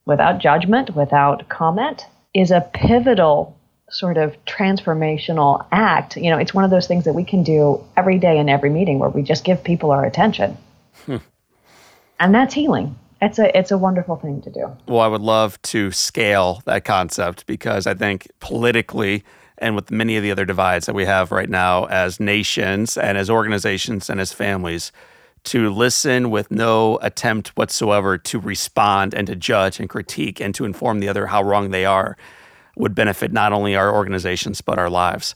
without 0.05 0.39
judgment, 0.39 0.95
without 0.95 1.47
comment, 1.49 2.07
is 2.33 2.51
a 2.51 2.67
pivotal 2.73 3.55
sort 3.89 4.17
of 4.17 4.35
transformational 4.45 5.65
act. 5.71 6.17
You 6.17 6.29
know, 6.29 6.37
it's 6.37 6.53
one 6.53 6.63
of 6.63 6.71
those 6.71 6.87
things 6.87 7.05
that 7.05 7.13
we 7.13 7.23
can 7.23 7.43
do 7.43 7.83
every 7.95 8.17
day 8.17 8.37
in 8.37 8.49
every 8.49 8.69
meeting 8.69 8.99
where 8.99 9.09
we 9.09 9.21
just 9.21 9.43
give 9.43 9.63
people 9.63 9.91
our 9.91 10.05
attention. 10.05 10.57
Hmm. 11.05 11.17
And 12.19 12.33
that's 12.33 12.53
healing. 12.53 12.95
it's 13.21 13.39
a 13.39 13.57
it's 13.57 13.71
a 13.71 13.77
wonderful 13.77 14.15
thing 14.15 14.41
to 14.41 14.49
do. 14.49 14.71
Well, 14.87 15.01
I 15.01 15.07
would 15.07 15.21
love 15.21 15.61
to 15.63 15.91
scale 15.91 16.61
that 16.65 16.85
concept 16.85 17.45
because 17.45 17.87
I 17.87 17.93
think 17.93 18.27
politically 18.39 19.23
and 19.57 19.75
with 19.75 19.91
many 19.91 20.17
of 20.17 20.23
the 20.23 20.31
other 20.31 20.45
divides 20.45 20.85
that 20.87 20.95
we 20.95 21.05
have 21.05 21.31
right 21.31 21.49
now 21.49 21.85
as 21.85 22.19
nations 22.19 22.97
and 22.97 23.17
as 23.17 23.29
organizations 23.29 24.09
and 24.09 24.19
as 24.19 24.33
families 24.33 24.91
to 25.45 25.69
listen 25.69 26.31
with 26.31 26.49
no 26.51 26.97
attempt 27.01 27.49
whatsoever 27.49 28.17
to 28.17 28.39
respond 28.39 29.13
and 29.13 29.27
to 29.27 29.35
judge 29.35 29.79
and 29.79 29.89
critique 29.89 30.39
and 30.39 30.55
to 30.55 30.65
inform 30.65 30.99
the 30.99 31.09
other 31.09 31.27
how 31.27 31.43
wrong 31.43 31.71
they 31.71 31.85
are 31.85 32.17
would 32.75 32.95
benefit 32.95 33.31
not 33.31 33.53
only 33.53 33.75
our 33.75 33.93
organizations 33.93 34.61
but 34.61 34.79
our 34.79 34.89
lives. 34.89 35.35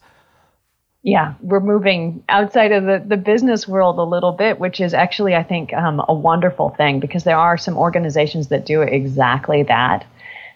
Yeah, 1.03 1.35
we're 1.41 1.61
moving 1.61 2.23
outside 2.27 2.71
of 2.71 2.83
the, 2.83 3.01
the 3.05 3.17
business 3.17 3.67
world 3.67 3.97
a 3.97 4.03
little 4.03 4.33
bit, 4.33 4.59
which 4.59 4.81
is 4.81 4.93
actually, 4.93 5.35
I 5.35 5.43
think, 5.43 5.71
um, 5.73 6.03
a 6.07 6.13
wonderful 6.13 6.71
thing 6.71 6.99
because 6.99 7.23
there 7.23 7.37
are 7.37 7.57
some 7.57 7.77
organizations 7.77 8.49
that 8.49 8.65
do 8.65 8.81
exactly 8.81 9.63
that. 9.63 10.05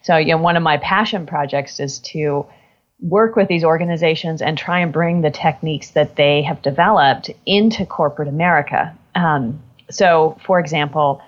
So, 0.02 0.18
you 0.18 0.34
know, 0.34 0.40
one 0.40 0.58
of 0.58 0.64
my 0.64 0.78
passion 0.78 1.26
projects 1.26 1.80
is 1.80 2.00
to 2.00 2.46
work 3.00 3.36
with 3.36 3.48
these 3.48 3.64
organizations 3.64 4.42
and 4.42 4.58
try 4.58 4.80
and 4.80 4.92
bring 4.92 5.22
the 5.22 5.32
techniques 5.32 5.92
that 5.92 6.16
they 6.16 6.42
have 6.42 6.62
developed 6.62 7.30
into 7.46 7.86
corporate 7.86 8.28
America. 8.28 8.96
Um, 9.16 9.62
so, 9.90 10.38
for 10.46 10.60
example, 10.60 11.22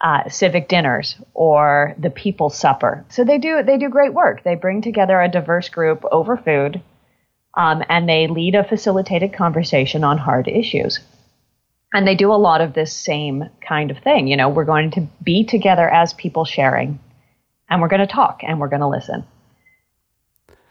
uh, 0.00 0.28
civic 0.28 0.68
dinners 0.68 1.16
or 1.34 1.94
the 1.98 2.10
People's 2.10 2.56
Supper. 2.56 3.04
So 3.08 3.24
they 3.24 3.38
do 3.38 3.62
they 3.62 3.78
do 3.78 3.88
great 3.88 4.14
work. 4.14 4.44
They 4.44 4.54
bring 4.54 4.82
together 4.82 5.20
a 5.20 5.28
diverse 5.28 5.68
group 5.68 6.04
over 6.10 6.36
food 6.36 6.82
um, 7.58 7.82
and 7.88 8.08
they 8.08 8.28
lead 8.28 8.54
a 8.54 8.62
facilitated 8.62 9.32
conversation 9.32 10.04
on 10.04 10.16
hard 10.16 10.46
issues. 10.46 11.00
And 11.92 12.06
they 12.06 12.14
do 12.14 12.32
a 12.32 12.36
lot 12.36 12.60
of 12.60 12.72
this 12.74 12.92
same 12.92 13.48
kind 13.66 13.90
of 13.90 13.98
thing. 13.98 14.28
You 14.28 14.36
know, 14.36 14.48
we're 14.48 14.64
going 14.64 14.92
to 14.92 15.08
be 15.22 15.44
together 15.44 15.88
as 15.88 16.12
people 16.12 16.44
sharing, 16.44 17.00
and 17.68 17.80
we're 17.80 17.88
going 17.88 18.06
to 18.06 18.06
talk 18.06 18.42
and 18.46 18.60
we're 18.60 18.68
going 18.68 18.80
to 18.80 18.88
listen. 18.88 19.24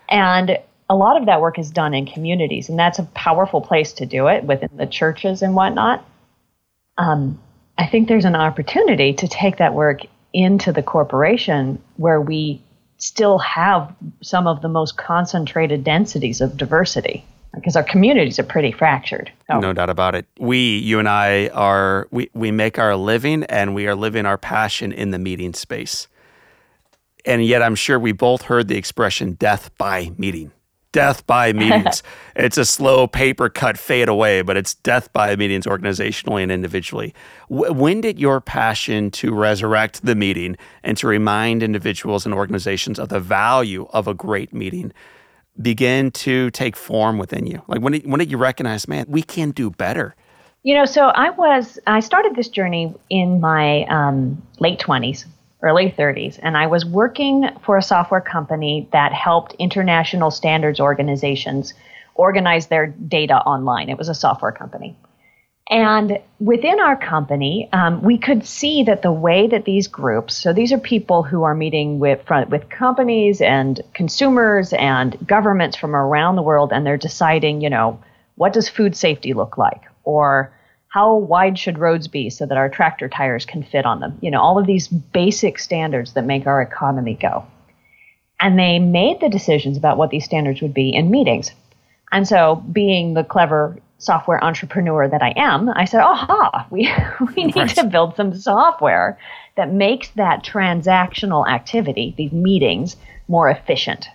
And 0.07 0.60
a 0.89 0.96
lot 0.96 1.19
of 1.19 1.25
that 1.25 1.41
work 1.41 1.60
is 1.60 1.72
done 1.72 1.93
in 1.93 2.05
communities, 2.05 2.69
and 2.69 2.79
that's 2.79 3.00
a 3.00 3.03
powerful 3.03 3.60
place 3.60 3.93
to 3.93 4.05
do 4.05 4.27
it 4.27 4.43
within 4.46 4.69
the 4.77 4.88
churches 4.88 5.41
and 5.41 5.55
whatnot. 5.55 6.05
Um, 6.98 7.41
I 7.77 7.88
think 7.88 8.07
there's 8.07 8.25
an 8.25 8.36
opportunity 8.36 9.13
to 9.13 9.27
take 9.27 9.57
that 9.57 9.74
work 9.74 10.01
into 10.34 10.72
the 10.72 10.84
corporation 10.84 11.81
where 11.98 12.19
we 12.19 12.62
still 12.98 13.38
have 13.38 13.93
some 14.22 14.48
of 14.48 14.62
the 14.62 14.69
most 14.69 14.98
concentrated 14.98 15.84
densities 15.84 16.41
of 16.41 16.57
diversity 16.57 17.24
because 17.53 17.75
our 17.75 17.84
communities 17.84 18.39
are 18.39 18.43
pretty 18.43 18.72
fractured. 18.72 19.31
Oh. 19.50 19.60
No 19.60 19.74
doubt 19.74 19.89
about 19.89 20.15
it. 20.15 20.25
We, 20.39 20.77
you 20.77 21.00
and 21.00 21.07
I, 21.07 21.48
are 21.50 22.07
we, 22.12 22.29
we 22.34 22.51
make 22.51 22.77
our 22.77 22.96
living 22.96 23.43
and 23.43 23.74
we 23.74 23.88
are 23.88 23.96
living 23.96 24.25
our 24.25 24.38
passion 24.38 24.91
in 24.91 25.12
the 25.12 25.19
meeting 25.19 25.53
space. 25.53 26.07
And 27.25 27.43
yet, 27.43 27.62
I'm 27.62 27.75
sure 27.75 28.00
we 28.00 28.13
both 28.13 28.43
heard 28.43 28.67
the 28.67 28.77
expression 28.77 29.34
death 29.34 29.75
by 29.77 30.12
meeting 30.17 30.51
death 30.98 31.27
by 31.27 31.54
meetings. 31.63 32.01
it's 32.36 32.58
a 32.58 32.66
slow 32.66 33.06
paper 33.06 33.50
cut 33.50 33.77
fade 33.77 34.10
away, 34.10 34.42
but 34.42 34.58
it's 34.58 34.74
death 34.74 35.13
by 35.13 35.36
meetings 35.36 35.68
organizationally 35.68 36.42
and 36.42 36.51
individually. 36.51 37.13
W- 37.50 37.72
when 37.72 38.01
did 38.01 38.20
your 38.20 38.42
passion 38.42 39.12
to 39.12 39.34
resurrect 39.34 40.04
the 40.04 40.16
meeting 40.16 40.58
and 40.84 40.98
to 40.98 41.06
remind 41.06 41.62
individuals 41.62 42.25
and 42.25 42.34
organizations 42.34 42.98
of 42.98 43.10
the 43.10 43.20
value 43.20 43.88
of 43.92 44.08
a 44.08 44.16
great 44.16 44.54
meeting 44.54 44.92
begin 45.62 46.10
to 46.12 46.50
take 46.51 46.75
form 46.75 47.20
within 47.20 47.46
you? 47.46 47.62
Like 47.68 47.82
when 47.82 47.94
did, 47.94 48.10
when 48.10 48.18
did 48.18 48.32
you 48.32 48.38
recognize, 48.38 48.88
man, 48.88 49.06
we 49.08 49.22
can 49.22 49.51
do 49.51 49.70
better? 49.70 50.16
You 50.63 50.74
know, 50.75 50.86
so 50.86 51.10
I 51.10 51.30
was 51.30 51.80
I 51.86 52.00
started 52.00 52.36
this 52.36 52.50
journey 52.50 52.94
in 53.10 53.39
my 53.39 53.86
um, 53.86 54.42
late 54.60 54.80
twenties 54.80 55.25
early 55.61 55.89
30s, 55.89 56.39
and 56.41 56.55
I 56.55 56.67
was 56.67 56.85
working 56.85 57.49
for 57.63 57.77
a 57.77 57.81
software 57.81 58.21
company 58.21 58.87
that 58.91 59.13
helped 59.13 59.55
international 59.57 60.31
standards 60.31 60.79
organizations 60.79 61.73
organize 62.15 62.67
their 62.67 62.87
data 62.87 63.37
online. 63.37 63.89
It 63.89 63.97
was 63.97 64.09
a 64.09 64.15
software 64.15 64.51
company. 64.51 64.95
And 65.69 66.19
within 66.39 66.79
our 66.79 66.95
company, 66.95 67.67
um, 67.73 68.01
we 68.01 68.17
could 68.17 68.45
see 68.45 68.83
that 68.83 69.01
the 69.01 69.11
way 69.11 69.47
that 69.47 69.65
these 69.65 69.87
groups, 69.87 70.33
so 70.35 70.53
these 70.53 70.71
are 70.71 70.77
people 70.77 71.23
who 71.23 71.43
are 71.43 71.53
meeting 71.53 71.99
with 71.99 72.21
with 72.49 72.69
companies 72.69 73.41
and 73.41 73.81
consumers 73.93 74.71
and 74.73 75.17
governments 75.27 75.75
from 75.75 75.93
around 75.93 76.37
the 76.37 76.41
world, 76.41 76.71
and 76.71 76.85
they're 76.85 76.95
deciding, 76.95 77.59
you 77.59 77.69
know, 77.69 77.99
what 78.35 78.53
does 78.53 78.69
food 78.69 78.95
safety 78.95 79.33
look 79.33 79.57
like, 79.57 79.81
or 80.05 80.53
how 80.89 81.15
wide 81.15 81.60
should 81.60 81.77
roads 81.77 82.08
be 82.08 82.29
so 82.29 82.46
that 82.46 82.58
our 82.58 82.70
tractor 82.70 83.10
tires 83.10 83.46
can 83.46 83.63
fit 83.63 83.86
on 83.86 84.00
them? 84.00 84.17
You 84.22 84.32
know, 84.32 84.41
all 84.41 84.58
of 84.58 84.67
these 84.67 84.88
basic 84.88 85.60
standards 85.60 86.13
that 86.13 86.25
make 86.25 86.48
our 86.48 86.62
economy 86.62 87.15
go. 87.15 87.46
And 88.39 88.58
they 88.58 88.79
made 88.79 89.20
the 89.20 89.29
decisions 89.29 89.77
about 89.77 89.98
what 89.98 90.12
these 90.12 90.25
standards 90.25 90.62
would 90.62 90.74
be 90.74 90.94
in 90.94 91.10
meetings. 91.10 91.51
And 92.12 92.27
so, 92.27 92.63
being 92.72 93.13
the 93.13 93.24
clever 93.24 93.77
software 93.98 94.41
entrepreneur 94.44 95.08
that 95.08 95.22
I 95.22 95.34
am, 95.36 95.70
I 95.70 95.86
said, 95.86 96.01
aha, 96.01 96.67
we, 96.70 96.89
we 97.36 97.46
need 97.46 97.56
right. 97.56 97.70
to 97.75 97.84
build 97.86 98.15
some 98.15 98.34
software 98.34 99.17
that 99.56 99.74
makes 99.74 100.10
that 100.10 100.46
transactional 100.46 101.48
activity, 101.48 102.13
these 102.15 102.32
meetings, 102.32 102.96
more 103.27 103.50
efficient. 103.50 104.08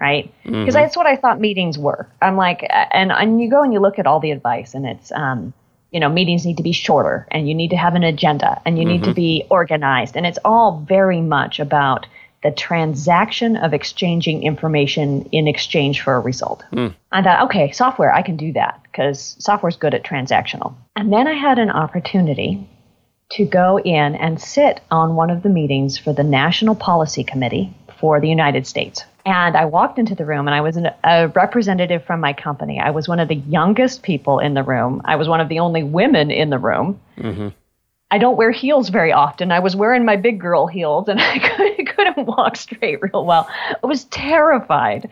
Right? 0.00 0.32
Because 0.44 0.56
mm-hmm. 0.56 0.70
that's 0.70 0.96
what 0.96 1.06
I 1.06 1.16
thought 1.16 1.40
meetings 1.40 1.76
were. 1.76 2.08
I'm 2.22 2.36
like, 2.36 2.64
and, 2.70 3.10
and 3.10 3.40
you 3.40 3.50
go 3.50 3.64
and 3.64 3.72
you 3.72 3.80
look 3.80 3.98
at 3.98 4.06
all 4.06 4.20
the 4.20 4.30
advice, 4.30 4.74
and 4.74 4.86
it's, 4.86 5.10
um, 5.10 5.52
you 5.90 6.00
know, 6.00 6.08
meetings 6.08 6.44
need 6.44 6.58
to 6.58 6.62
be 6.62 6.72
shorter 6.72 7.26
and 7.30 7.48
you 7.48 7.54
need 7.54 7.70
to 7.70 7.76
have 7.76 7.94
an 7.94 8.04
agenda 8.04 8.60
and 8.64 8.78
you 8.78 8.84
mm-hmm. 8.84 8.92
need 8.92 9.04
to 9.04 9.10
mm-hmm. 9.10 9.14
be 9.14 9.46
organized. 9.50 10.16
And 10.16 10.26
it's 10.26 10.38
all 10.44 10.84
very 10.86 11.20
much 11.20 11.60
about 11.60 12.06
the 12.42 12.50
transaction 12.52 13.56
of 13.56 13.74
exchanging 13.74 14.44
information 14.44 15.28
in 15.32 15.48
exchange 15.48 16.02
for 16.02 16.14
a 16.14 16.20
result. 16.20 16.62
Mm. 16.72 16.94
I 17.10 17.22
thought, 17.22 17.46
okay, 17.46 17.72
software, 17.72 18.14
I 18.14 18.22
can 18.22 18.36
do 18.36 18.52
that 18.52 18.80
because 18.84 19.36
software's 19.40 19.76
good 19.76 19.94
at 19.94 20.04
transactional. 20.04 20.74
And 20.94 21.12
then 21.12 21.26
I 21.26 21.32
had 21.32 21.58
an 21.58 21.70
opportunity 21.70 22.68
to 23.32 23.44
go 23.44 23.78
in 23.78 24.14
and 24.14 24.40
sit 24.40 24.80
on 24.90 25.16
one 25.16 25.30
of 25.30 25.42
the 25.42 25.48
meetings 25.48 25.98
for 25.98 26.12
the 26.12 26.22
National 26.22 26.74
Policy 26.74 27.24
Committee 27.24 27.74
for 27.98 28.20
the 28.20 28.28
United 28.28 28.66
States. 28.66 29.04
And 29.28 29.58
I 29.58 29.66
walked 29.66 29.98
into 29.98 30.14
the 30.14 30.24
room 30.24 30.48
and 30.48 30.54
I 30.54 30.62
was 30.62 30.78
an, 30.78 30.88
a 31.04 31.28
representative 31.28 32.02
from 32.06 32.18
my 32.18 32.32
company. 32.32 32.80
I 32.80 32.88
was 32.88 33.08
one 33.08 33.20
of 33.20 33.28
the 33.28 33.34
youngest 33.34 34.02
people 34.02 34.38
in 34.38 34.54
the 34.54 34.62
room. 34.62 35.02
I 35.04 35.16
was 35.16 35.28
one 35.28 35.38
of 35.38 35.50
the 35.50 35.58
only 35.58 35.82
women 35.82 36.30
in 36.30 36.48
the 36.48 36.56
room. 36.56 36.98
Mm-hmm. 37.18 37.48
I 38.10 38.16
don't 38.16 38.38
wear 38.38 38.50
heels 38.50 38.88
very 38.88 39.12
often. 39.12 39.52
I 39.52 39.58
was 39.58 39.76
wearing 39.76 40.06
my 40.06 40.16
big 40.16 40.40
girl 40.40 40.66
heels 40.66 41.08
and 41.08 41.20
I 41.20 41.38
couldn't 42.14 42.26
walk 42.26 42.56
straight 42.56 43.00
real 43.02 43.24
well. 43.24 43.48
I 43.82 43.86
was 43.86 44.04
terrified. 44.04 45.08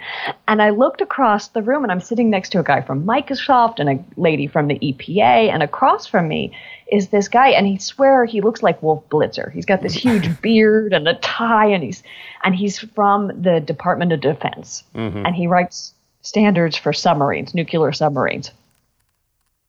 And 0.47 0.62
I 0.62 0.71
looked 0.71 1.00
across 1.00 1.49
the 1.49 1.62
room 1.62 1.83
and 1.83 1.90
I'm 1.90 2.00
sitting 2.00 2.31
next 2.31 2.50
to 2.50 2.61
a 2.61 2.62
guy 2.62 2.81
from 2.81 3.05
Microsoft 3.05 3.81
and 3.81 3.88
a 3.88 4.05
lady 4.21 4.47
from 4.47 4.69
the 4.69 4.78
EPA. 4.78 5.50
And 5.50 5.62
across 5.62 6.07
from 6.07 6.28
me 6.28 6.57
is 6.93 7.09
this 7.09 7.28
guy 7.28 7.49
and 7.49 7.66
he 7.66 7.78
swear 7.78 8.25
he 8.25 8.40
looks 8.40 8.62
like 8.62 8.83
Wolf 8.83 9.09
Blitzer. 9.09 9.52
He's 9.52 9.66
got 9.66 9.83
this 9.83 9.95
huge 9.95 10.40
beard 10.43 10.93
and 10.93 11.09
a 11.09 11.14
tie 11.14 11.66
and 11.66 11.83
he's 11.83 12.02
and 12.45 12.55
he's 12.55 12.78
from 12.78 13.28
the 13.43 13.61
Department 13.61 14.12
of 14.12 14.21
Defense. 14.21 14.85
Mm-hmm. 14.95 15.26
And 15.26 15.35
he 15.35 15.49
writes 15.49 15.93
standards 16.23 16.76
for 16.76 16.93
submarines, 16.93 17.55
nuclear 17.55 17.93
submarines. 17.93 18.52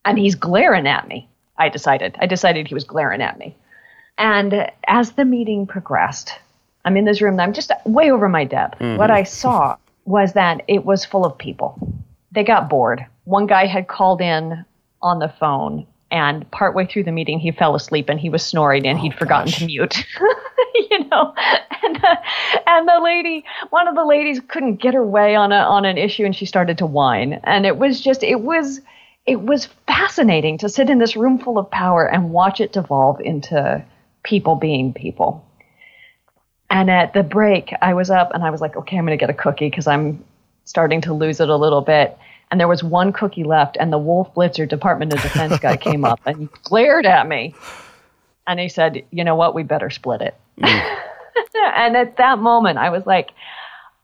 And 0.05 0.19
he's 0.19 0.35
glaring 0.35 0.87
at 0.87 1.07
me. 1.07 1.27
I 1.57 1.69
decided. 1.69 2.15
I 2.19 2.27
decided 2.27 2.67
he 2.67 2.75
was 2.75 2.83
glaring 2.83 3.21
at 3.21 3.39
me. 3.39 3.55
And 4.19 4.71
as 4.87 5.11
the 5.11 5.25
meeting 5.25 5.65
progressed, 5.65 6.33
I'm 6.87 6.95
in 6.95 7.03
this 7.03 7.21
room 7.21 7.37
I'm 7.39 7.51
just 7.51 7.71
way 7.85 8.09
over 8.09 8.29
my 8.29 8.45
depth. 8.45 8.79
Mm-hmm. 8.79 8.97
What 8.97 9.11
I 9.11 9.23
saw 9.23 9.75
was 10.05 10.31
that 10.33 10.61
it 10.69 10.85
was 10.85 11.03
full 11.03 11.25
of 11.25 11.37
people. 11.37 11.77
They 12.31 12.45
got 12.45 12.69
bored. 12.69 13.05
One 13.25 13.45
guy 13.45 13.65
had 13.65 13.89
called 13.89 14.21
in 14.21 14.63
on 15.01 15.19
the 15.19 15.27
phone 15.27 15.85
and 16.09 16.49
partway 16.51 16.87
through 16.87 17.03
the 17.03 17.11
meeting 17.11 17.39
he 17.39 17.51
fell 17.51 17.75
asleep 17.75 18.07
and 18.07 18.21
he 18.21 18.29
was 18.29 18.41
snoring 18.41 18.87
and 18.87 18.97
oh, 18.97 19.01
he'd 19.01 19.13
forgotten 19.13 19.51
gosh. 19.51 19.59
to 19.59 19.65
mute 19.65 20.05
you 20.89 21.03
know 21.09 21.33
and 21.83 22.03
uh, 22.03 22.15
and 22.65 22.87
the 22.87 23.01
lady 23.03 23.43
one 23.71 23.89
of 23.89 23.95
the 23.95 24.05
ladies 24.05 24.39
couldn't 24.47 24.77
get 24.77 24.93
her 24.93 25.05
way 25.05 25.35
on 25.35 25.51
a 25.51 25.57
on 25.57 25.83
an 25.83 25.97
issue 25.97 26.23
and 26.23 26.33
she 26.33 26.45
started 26.45 26.77
to 26.77 26.85
whine 26.85 27.41
and 27.43 27.65
it 27.65 27.77
was 27.77 27.99
just 27.99 28.23
it 28.23 28.39
was 28.39 28.79
it 29.25 29.41
was 29.41 29.65
fascinating 29.85 30.57
to 30.57 30.69
sit 30.69 30.89
in 30.89 30.97
this 30.97 31.17
room 31.17 31.37
full 31.37 31.57
of 31.57 31.69
power 31.69 32.09
and 32.09 32.29
watch 32.29 32.61
it 32.61 32.71
devolve 32.71 33.19
into 33.19 33.83
people 34.23 34.55
being 34.55 34.93
people 34.93 35.45
and 36.69 36.89
at 36.89 37.13
the 37.13 37.23
break 37.23 37.73
i 37.81 37.93
was 37.93 38.09
up 38.09 38.33
and 38.33 38.43
i 38.43 38.49
was 38.49 38.61
like 38.61 38.75
okay 38.75 38.97
i'm 38.97 39.05
going 39.05 39.17
to 39.17 39.21
get 39.21 39.29
a 39.29 39.33
cookie 39.33 39.69
because 39.69 39.87
i'm 39.87 40.23
starting 40.65 41.01
to 41.01 41.13
lose 41.13 41.39
it 41.39 41.49
a 41.49 41.55
little 41.55 41.81
bit 41.81 42.17
and 42.49 42.59
there 42.59 42.67
was 42.67 42.83
one 42.83 43.11
cookie 43.11 43.43
left, 43.43 43.77
and 43.79 43.91
the 43.91 43.97
Wolf 43.97 44.33
Blitzer 44.33 44.67
Department 44.67 45.13
of 45.13 45.21
Defense 45.21 45.59
guy 45.59 45.75
came 45.77 46.05
up 46.05 46.19
and 46.25 46.37
he 46.37 46.49
glared 46.63 47.05
at 47.05 47.27
me, 47.27 47.53
and 48.45 48.59
he 48.59 48.69
said, 48.69 49.03
"You 49.11 49.23
know 49.23 49.35
what? 49.35 49.53
We 49.53 49.63
better 49.63 49.89
split 49.89 50.21
it." 50.21 50.35
Mm. 50.59 50.99
and 51.75 51.97
at 51.97 52.17
that 52.17 52.39
moment, 52.39 52.77
I 52.77 52.89
was 52.89 53.05
like, 53.05 53.31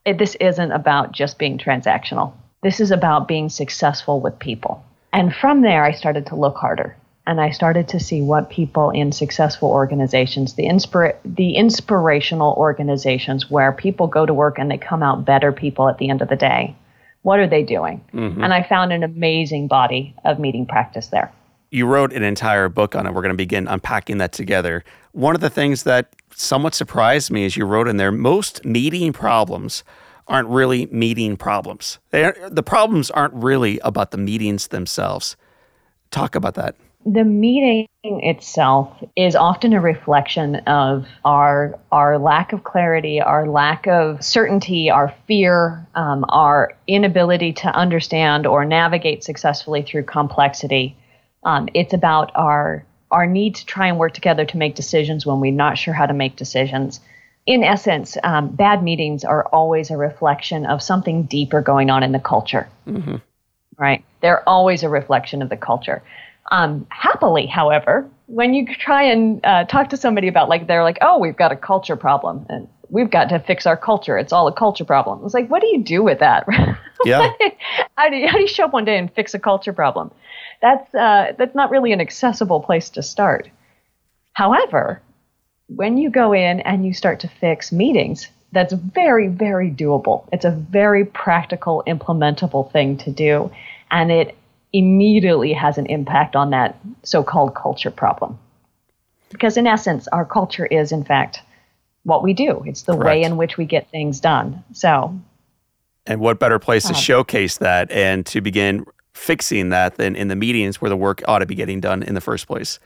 "This 0.05 0.35
isn't 0.35 0.71
about 0.71 1.13
just 1.13 1.39
being 1.39 1.57
transactional. 1.57 2.33
This 2.61 2.79
is 2.79 2.91
about 2.91 3.27
being 3.27 3.49
successful 3.49 4.19
with 4.19 4.37
people." 4.39 4.83
And 5.13 5.33
from 5.33 5.61
there, 5.61 5.85
I 5.85 5.91
started 5.91 6.25
to 6.27 6.35
look 6.35 6.57
harder. 6.57 6.97
And 7.25 7.39
I 7.39 7.51
started 7.51 7.87
to 7.89 7.99
see 7.99 8.21
what 8.21 8.49
people 8.49 8.89
in 8.89 9.11
successful 9.11 9.69
organizations, 9.69 10.55
the 10.55 10.65
inspira- 10.65 11.15
the 11.23 11.55
inspirational 11.55 12.53
organizations 12.57 13.49
where 13.49 13.71
people 13.71 14.07
go 14.07 14.25
to 14.25 14.33
work 14.33 14.59
and 14.59 14.69
they 14.69 14.77
come 14.77 15.01
out 15.01 15.23
better 15.23 15.51
people 15.51 15.87
at 15.87 15.97
the 15.99 16.09
end 16.09 16.21
of 16.21 16.27
the 16.27 16.35
day. 16.35 16.75
What 17.21 17.39
are 17.39 17.47
they 17.47 17.63
doing? 17.63 18.03
Mm-hmm. 18.13 18.43
And 18.43 18.53
I 18.53 18.63
found 18.63 18.91
an 18.91 19.03
amazing 19.03 19.67
body 19.67 20.13
of 20.25 20.39
meeting 20.39 20.65
practice 20.65 21.07
there. 21.07 21.31
You 21.71 21.87
wrote 21.87 22.11
an 22.11 22.23
entire 22.23 22.67
book 22.67 22.93
on 22.93 23.07
it. 23.07 23.13
We're 23.13 23.21
going 23.21 23.33
to 23.33 23.37
begin 23.37 23.67
unpacking 23.67 24.17
that 24.17 24.33
together. 24.33 24.83
One 25.13 25.33
of 25.33 25.41
the 25.41 25.49
things 25.49 25.83
that 25.83 26.13
somewhat 26.35 26.75
surprised 26.75 27.31
me 27.31 27.45
is 27.45 27.55
you 27.55 27.65
wrote 27.65 27.87
in 27.87 27.97
there 27.97 28.11
most 28.11 28.65
meeting 28.65 29.13
problems 29.13 29.83
aren't 30.27 30.49
really 30.49 30.87
meeting 30.87 31.37
problems. 31.37 31.99
the 32.11 32.63
problems 32.65 33.09
aren't 33.11 33.33
really 33.33 33.79
about 33.79 34.11
the 34.11 34.17
meetings 34.17 34.67
themselves. 34.67 35.37
Talk 36.11 36.35
about 36.35 36.55
that 36.55 36.75
the 37.05 37.23
meeting 37.23 37.87
itself 38.03 39.03
is 39.15 39.35
often 39.35 39.73
a 39.73 39.81
reflection 39.81 40.55
of 40.67 41.05
our 41.25 41.77
our 41.91 42.17
lack 42.17 42.53
of 42.53 42.63
clarity, 42.63 43.21
our 43.21 43.47
lack 43.47 43.87
of 43.87 44.23
certainty, 44.23 44.89
our 44.89 45.13
fear, 45.27 45.85
um, 45.95 46.25
our 46.29 46.73
inability 46.87 47.53
to 47.53 47.67
understand 47.67 48.45
or 48.45 48.65
navigate 48.65 49.23
successfully 49.23 49.81
through 49.81 50.03
complexity. 50.03 50.95
Um, 51.43 51.67
it's 51.73 51.93
about 51.93 52.31
our 52.35 52.85
our 53.11 53.27
need 53.27 53.55
to 53.55 53.65
try 53.65 53.87
and 53.87 53.99
work 53.99 54.13
together 54.13 54.45
to 54.45 54.57
make 54.57 54.75
decisions 54.75 55.25
when 55.25 55.39
we're 55.39 55.51
not 55.51 55.77
sure 55.77 55.93
how 55.93 56.05
to 56.05 56.13
make 56.13 56.35
decisions. 56.35 56.99
In 57.45 57.63
essence, 57.63 58.17
um, 58.23 58.49
bad 58.49 58.81
meetings 58.81 59.25
are 59.25 59.45
always 59.47 59.91
a 59.91 59.97
reflection 59.97 60.65
of 60.65 60.81
something 60.81 61.23
deeper 61.23 61.61
going 61.61 61.89
on 61.89 62.01
in 62.01 62.13
the 62.13 62.19
culture. 62.19 62.67
Mm-hmm. 62.87 63.17
Right? 63.77 64.03
They're 64.21 64.47
always 64.47 64.83
a 64.83 64.89
reflection 64.89 65.41
of 65.41 65.49
the 65.49 65.57
culture. 65.57 66.01
Um, 66.53 66.85
happily, 66.89 67.47
however, 67.47 68.07
when 68.27 68.53
you 68.53 68.67
try 68.75 69.01
and 69.01 69.43
uh, 69.43 69.65
talk 69.65 69.89
to 69.89 69.97
somebody 69.97 70.27
about 70.27 70.49
like 70.49 70.67
they're 70.67 70.83
like, 70.83 70.99
oh, 71.01 71.17
we've 71.17 71.35
got 71.35 71.51
a 71.51 71.55
culture 71.55 71.95
problem 71.95 72.45
and 72.47 72.67
we've 72.89 73.09
got 73.09 73.29
to 73.29 73.39
fix 73.39 73.65
our 73.65 73.75
culture. 73.75 74.19
It's 74.19 74.31
all 74.31 74.47
a 74.47 74.53
culture 74.53 74.85
problem. 74.85 75.25
It's 75.25 75.33
like, 75.33 75.49
what 75.49 75.61
do 75.61 75.67
you 75.67 75.83
do 75.83 76.03
with 76.03 76.19
that? 76.19 76.47
Yeah. 77.05 77.33
how, 77.97 78.09
do 78.09 78.15
you, 78.15 78.27
how 78.29 78.37
do 78.37 78.41
you 78.43 78.47
show 78.47 78.63
up 78.63 78.71
one 78.71 78.85
day 78.85 78.97
and 78.97 79.13
fix 79.13 79.33
a 79.33 79.39
culture 79.39 79.73
problem? 79.73 80.09
That's 80.61 80.95
uh, 80.95 81.33
that's 81.37 81.53
not 81.53 81.69
really 81.69 81.91
an 81.91 81.99
accessible 81.99 82.61
place 82.61 82.89
to 82.91 83.03
start. 83.03 83.49
However, 84.31 85.01
when 85.67 85.97
you 85.97 86.09
go 86.09 86.31
in 86.31 86.61
and 86.61 86.85
you 86.85 86.93
start 86.93 87.19
to 87.21 87.27
fix 87.27 87.73
meetings, 87.73 88.29
that's 88.53 88.71
very, 88.71 89.27
very 89.27 89.69
doable. 89.69 90.29
It's 90.31 90.45
a 90.45 90.51
very 90.51 91.03
practical, 91.03 91.83
implementable 91.87 92.71
thing 92.71 92.95
to 92.99 93.11
do. 93.11 93.51
And 93.91 94.09
it 94.09 94.37
immediately 94.73 95.53
has 95.53 95.77
an 95.77 95.85
impact 95.85 96.35
on 96.35 96.49
that 96.49 96.77
so 97.03 97.23
called 97.23 97.55
culture 97.55 97.91
problem. 97.91 98.37
Because, 99.29 99.57
in 99.57 99.65
essence, 99.65 100.07
our 100.09 100.25
culture 100.25 100.65
is, 100.65 100.91
in 100.91 101.03
fact, 101.03 101.39
what 102.03 102.21
we 102.21 102.33
do, 102.33 102.63
it's 102.65 102.83
the 102.83 102.93
Correct. 102.93 103.05
way 103.05 103.23
in 103.23 103.37
which 103.37 103.57
we 103.57 103.65
get 103.65 103.89
things 103.89 104.19
done. 104.19 104.63
So, 104.73 105.17
and 106.05 106.19
what 106.19 106.39
better 106.39 106.59
place 106.59 106.83
to 106.85 106.93
uh, 106.93 106.97
showcase 106.97 107.57
that 107.57 107.89
and 107.91 108.25
to 108.27 108.41
begin 108.41 108.85
fixing 109.13 109.69
that 109.69 109.95
than 109.95 110.15
in 110.15 110.27
the 110.27 110.35
meetings 110.35 110.81
where 110.81 110.89
the 110.89 110.97
work 110.97 111.21
ought 111.27 111.39
to 111.39 111.45
be 111.45 111.55
getting 111.55 111.79
done 111.79 112.03
in 112.03 112.13
the 112.13 112.21
first 112.21 112.47
place? 112.47 112.79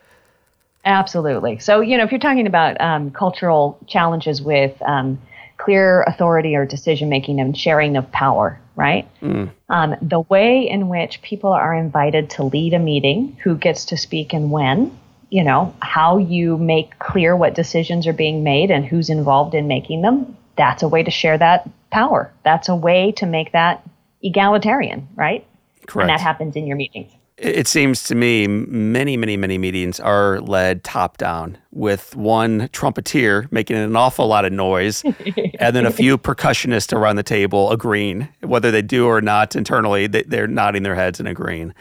Absolutely. 0.86 1.60
So, 1.60 1.82
you 1.82 1.98
know, 1.98 2.03
if 2.03 2.12
you're 2.12 2.20
talking 2.20 2.48
about 2.48 2.79
um, 2.79 3.12
cultural 3.12 3.77
challenges 3.88 4.41
with 4.41 4.79
um, 4.84 5.20
clear 5.58 6.03
authority 6.03 6.56
or 6.56 6.65
decision 6.65 7.10
making 7.10 7.39
and 7.39 7.58
sharing 7.58 7.98
of 7.98 8.10
power, 8.12 8.60
right? 8.77 9.10
Mm. 9.22 9.50
Um, 9.67 9.96
the 10.01 10.22
way 10.22 10.69
in 10.69 10.88
which 10.88 11.22
people 11.22 11.51
are 11.51 11.74
invited 11.74 12.29
to 12.31 12.43
lead 12.43 12.74
a 12.74 12.79
meeting, 12.79 13.36
who 13.43 13.57
gets 13.57 13.86
to 13.86 13.98
speak 13.98 14.31
and 14.31 14.51
when, 14.51 14.98
you 15.29 15.43
know, 15.43 15.75
how 15.81 16.19
you 16.19 16.57
make 16.57 16.98
clear 17.00 17.36
what 17.36 17.55
decisions 17.55 18.07
are 18.07 18.13
being 18.13 18.43
made 18.43 18.72
and 18.72 18.86
who's 18.86 19.10
involved 19.10 19.55
in 19.55 19.67
making 19.67 20.03
them, 20.03 20.38
that's 20.55 20.84
a 20.84 20.88
way 20.88 21.03
to 21.03 21.12
share 21.12 21.38
that 21.38 21.67
power. 21.89 22.31
That's 22.43 22.69
a 22.69 22.75
way 22.75 23.12
to 23.13 23.25
make 23.25 23.51
that 23.51 23.84
egalitarian, 24.22 25.07
right? 25.15 25.46
Correct. 25.88 26.03
And 26.03 26.10
that 26.10 26.22
happens 26.22 26.55
in 26.55 26.67
your 26.67 26.77
meetings. 26.77 27.12
It 27.38 27.67
seems 27.67 28.01
to 28.06 28.15
me 28.15 28.48
many, 28.48 29.15
many, 29.15 29.38
many 29.38 29.60
meetings 29.60 30.00
are 30.00 30.41
led 30.41 30.84
top 30.84 31.17
down 31.17 31.60
with 31.71 32.15
one 32.15 32.67
trumpeter 32.71 33.47
making 33.52 33.78
an 33.78 33.95
awful 33.95 34.26
lot 34.26 34.43
of 34.43 34.52
noise 34.52 35.04
and 35.60 35.76
then 35.76 35.86
a 35.86 35.91
few 35.91 36.17
percussionists 36.17 36.91
around 36.91 37.17
the 37.17 37.23
table 37.23 37.71
agreeing. 37.71 38.28
Whether 38.41 38.71
they 38.71 38.82
do 38.82 39.06
or 39.06 39.21
not 39.21 39.56
internally, 39.56 40.08
they're 40.08 40.47
nodding 40.47 40.82
their 40.82 40.95
heads 40.95 41.19
and 41.19 41.30
agreeing. 41.30 41.76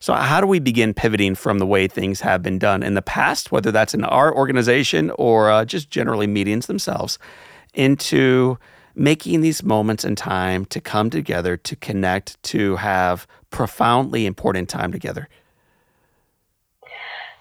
So, 0.00 0.14
how 0.14 0.40
do 0.40 0.46
we 0.46 0.58
begin 0.58 0.94
pivoting 0.94 1.34
from 1.34 1.58
the 1.58 1.66
way 1.66 1.86
things 1.86 2.22
have 2.22 2.42
been 2.42 2.58
done 2.58 2.82
in 2.82 2.94
the 2.94 3.02
past, 3.02 3.52
whether 3.52 3.70
that's 3.70 3.94
in 3.94 4.04
our 4.04 4.34
organization 4.34 5.12
or 5.12 5.48
uh, 5.48 5.64
just 5.64 5.90
generally 5.90 6.26
meetings 6.26 6.66
themselves, 6.66 7.20
into 7.74 8.58
making 8.94 9.42
these 9.42 9.62
moments 9.62 10.04
in 10.04 10.16
time 10.16 10.64
to 10.66 10.80
come 10.80 11.08
together, 11.08 11.56
to 11.58 11.76
connect, 11.76 12.42
to 12.42 12.76
have 12.76 13.28
profoundly 13.52 14.26
important 14.26 14.68
time 14.68 14.90
together? 14.90 15.28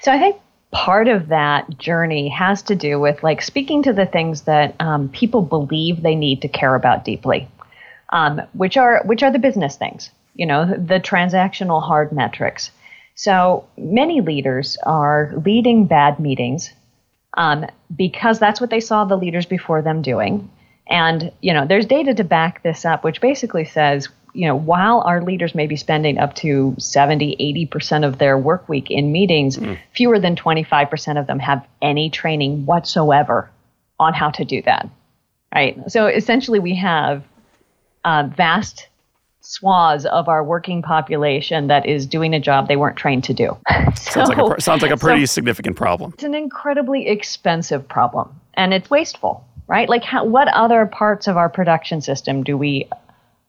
So 0.01 0.11
I 0.11 0.19
think 0.19 0.37
part 0.71 1.07
of 1.07 1.29
that 1.29 1.77
journey 1.77 2.29
has 2.29 2.61
to 2.63 2.75
do 2.75 2.99
with 2.99 3.23
like 3.23 3.41
speaking 3.41 3.83
to 3.83 3.93
the 3.93 4.05
things 4.05 4.41
that 4.43 4.75
um, 4.79 5.09
people 5.09 5.41
believe 5.41 6.01
they 6.01 6.15
need 6.15 6.41
to 6.41 6.47
care 6.47 6.75
about 6.75 7.03
deeply, 7.03 7.47
um, 8.09 8.41
which 8.53 8.77
are 8.77 9.01
which 9.05 9.23
are 9.23 9.31
the 9.31 9.39
business 9.39 9.75
things, 9.75 10.11
you 10.35 10.45
know, 10.45 10.65
the 10.65 10.99
transactional 10.99 11.81
hard 11.81 12.11
metrics. 12.11 12.71
So 13.15 13.67
many 13.77 14.21
leaders 14.21 14.77
are 14.83 15.33
leading 15.45 15.85
bad 15.85 16.19
meetings 16.19 16.71
um, 17.37 17.67
because 17.95 18.39
that's 18.39 18.61
what 18.61 18.69
they 18.69 18.79
saw 18.79 19.05
the 19.05 19.17
leaders 19.17 19.45
before 19.45 19.81
them 19.81 20.01
doing. 20.01 20.49
And, 20.87 21.31
you 21.41 21.53
know, 21.53 21.65
there's 21.65 21.85
data 21.85 22.13
to 22.15 22.23
back 22.23 22.63
this 22.63 22.83
up, 22.85 23.03
which 23.03 23.21
basically 23.21 23.65
says, 23.65 24.09
you 24.33 24.47
know, 24.47 24.55
while 24.55 25.01
our 25.01 25.21
leaders 25.21 25.53
may 25.53 25.67
be 25.67 25.75
spending 25.75 26.17
up 26.17 26.35
to 26.35 26.75
70, 26.77 27.35
80% 27.71 28.05
of 28.05 28.17
their 28.17 28.37
work 28.37 28.67
week 28.69 28.89
in 28.89 29.11
meetings, 29.11 29.57
mm. 29.57 29.77
fewer 29.93 30.19
than 30.19 30.35
25% 30.35 31.19
of 31.19 31.27
them 31.27 31.39
have 31.39 31.67
any 31.81 32.09
training 32.09 32.65
whatsoever 32.65 33.49
on 33.99 34.13
how 34.13 34.29
to 34.31 34.45
do 34.45 34.61
that. 34.63 34.89
Right. 35.53 35.77
So 35.91 36.07
essentially, 36.07 36.59
we 36.59 36.75
have 36.75 37.23
uh, 38.05 38.29
vast 38.35 38.87
swaths 39.41 40.05
of 40.05 40.29
our 40.29 40.43
working 40.43 40.81
population 40.81 41.67
that 41.67 41.85
is 41.85 42.05
doing 42.05 42.33
a 42.33 42.39
job 42.39 42.67
they 42.67 42.77
weren't 42.77 42.95
trained 42.95 43.25
to 43.25 43.33
do. 43.33 43.57
so, 43.95 44.11
sounds, 44.11 44.29
like 44.29 44.37
a, 44.37 44.61
sounds 44.61 44.81
like 44.81 44.91
a 44.91 44.97
pretty 44.97 45.25
so 45.25 45.33
significant 45.33 45.75
problem. 45.75 46.11
It's 46.13 46.23
an 46.23 46.35
incredibly 46.35 47.07
expensive 47.07 47.85
problem 47.87 48.39
and 48.53 48.73
it's 48.73 48.89
wasteful 48.89 49.45
right? 49.71 49.87
Like, 49.87 50.03
how, 50.03 50.25
what 50.25 50.49
other 50.49 50.85
parts 50.85 51.29
of 51.29 51.37
our 51.37 51.47
production 51.47 52.01
system 52.01 52.43
do 52.43 52.57
we 52.57 52.89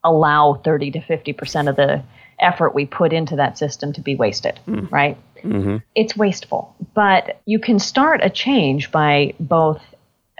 allow 0.04 0.54
30 0.64 0.92
to 0.92 1.00
50% 1.00 1.68
of 1.68 1.76
the 1.76 2.02
effort 2.40 2.74
we 2.74 2.86
put 2.86 3.12
into 3.12 3.36
that 3.36 3.58
system 3.58 3.92
to 3.92 4.00
be 4.00 4.14
wasted, 4.14 4.58
mm. 4.66 4.90
right? 4.90 5.16
Mm-hmm. 5.42 5.78
It's 5.94 6.16
wasteful. 6.16 6.74
But 6.94 7.40
you 7.46 7.58
can 7.58 7.78
start 7.78 8.20
a 8.22 8.30
change 8.30 8.90
by 8.90 9.34
both 9.38 9.80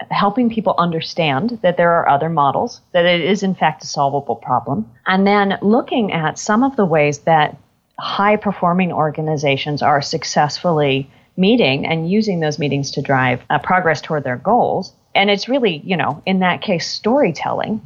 helping 0.09 0.49
people 0.49 0.75
understand 0.77 1.59
that 1.61 1.77
there 1.77 1.91
are 1.91 2.09
other 2.09 2.29
models, 2.29 2.81
that 2.91 3.05
it 3.05 3.21
is 3.21 3.41
in 3.41 3.55
fact 3.55 3.83
a 3.83 3.87
solvable 3.87 4.35
problem, 4.35 4.89
and 5.05 5.25
then 5.25 5.57
looking 5.61 6.11
at 6.11 6.37
some 6.37 6.63
of 6.63 6.75
the 6.75 6.85
ways 6.85 7.19
that 7.19 7.55
high 7.99 8.35
performing 8.35 8.91
organizations 8.91 9.81
are 9.81 10.01
successfully 10.01 11.09
meeting 11.37 11.85
and 11.85 12.11
using 12.11 12.39
those 12.39 12.59
meetings 12.59 12.91
to 12.91 13.01
drive 13.01 13.41
uh, 13.49 13.59
progress 13.59 14.01
toward 14.01 14.23
their 14.23 14.37
goals 14.37 14.93
and 15.15 15.29
it's 15.29 15.47
really, 15.47 15.81
you 15.85 15.97
know, 15.97 16.21
in 16.25 16.39
that 16.39 16.61
case, 16.61 16.89
storytelling 16.89 17.81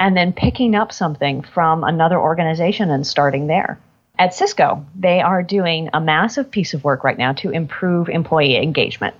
and 0.00 0.16
then 0.16 0.32
picking 0.32 0.74
up 0.74 0.92
something 0.92 1.42
from 1.42 1.84
another 1.84 2.18
organization 2.18 2.90
and 2.90 3.06
starting 3.06 3.46
there. 3.46 3.78
At 4.18 4.34
Cisco, 4.34 4.84
they 4.98 5.20
are 5.20 5.42
doing 5.42 5.90
a 5.92 6.00
massive 6.00 6.50
piece 6.50 6.72
of 6.72 6.82
work 6.82 7.04
right 7.04 7.18
now 7.18 7.34
to 7.34 7.50
improve 7.50 8.08
employee 8.08 8.56
engagement. 8.56 9.14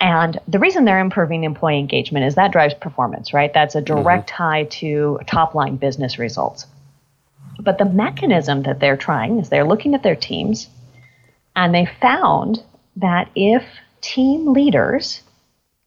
And 0.00 0.38
the 0.48 0.58
reason 0.58 0.84
they're 0.84 1.00
improving 1.00 1.44
employee 1.44 1.78
engagement 1.78 2.26
is 2.26 2.34
that 2.34 2.52
drives 2.52 2.74
performance, 2.74 3.32
right? 3.32 3.52
That's 3.54 3.76
a 3.76 3.80
direct 3.80 4.28
mm-hmm. 4.28 4.36
tie 4.36 4.64
to 4.64 5.20
top 5.26 5.54
line 5.54 5.76
business 5.76 6.18
results. 6.18 6.66
But 7.60 7.78
the 7.78 7.84
mechanism 7.84 8.64
that 8.64 8.80
they're 8.80 8.96
trying 8.96 9.38
is 9.38 9.48
they're 9.48 9.64
looking 9.64 9.94
at 9.94 10.02
their 10.02 10.16
teams 10.16 10.68
and 11.56 11.74
they 11.74 11.88
found 12.00 12.62
that 12.96 13.28
if 13.34 13.64
team 14.00 14.52
leaders 14.52 15.22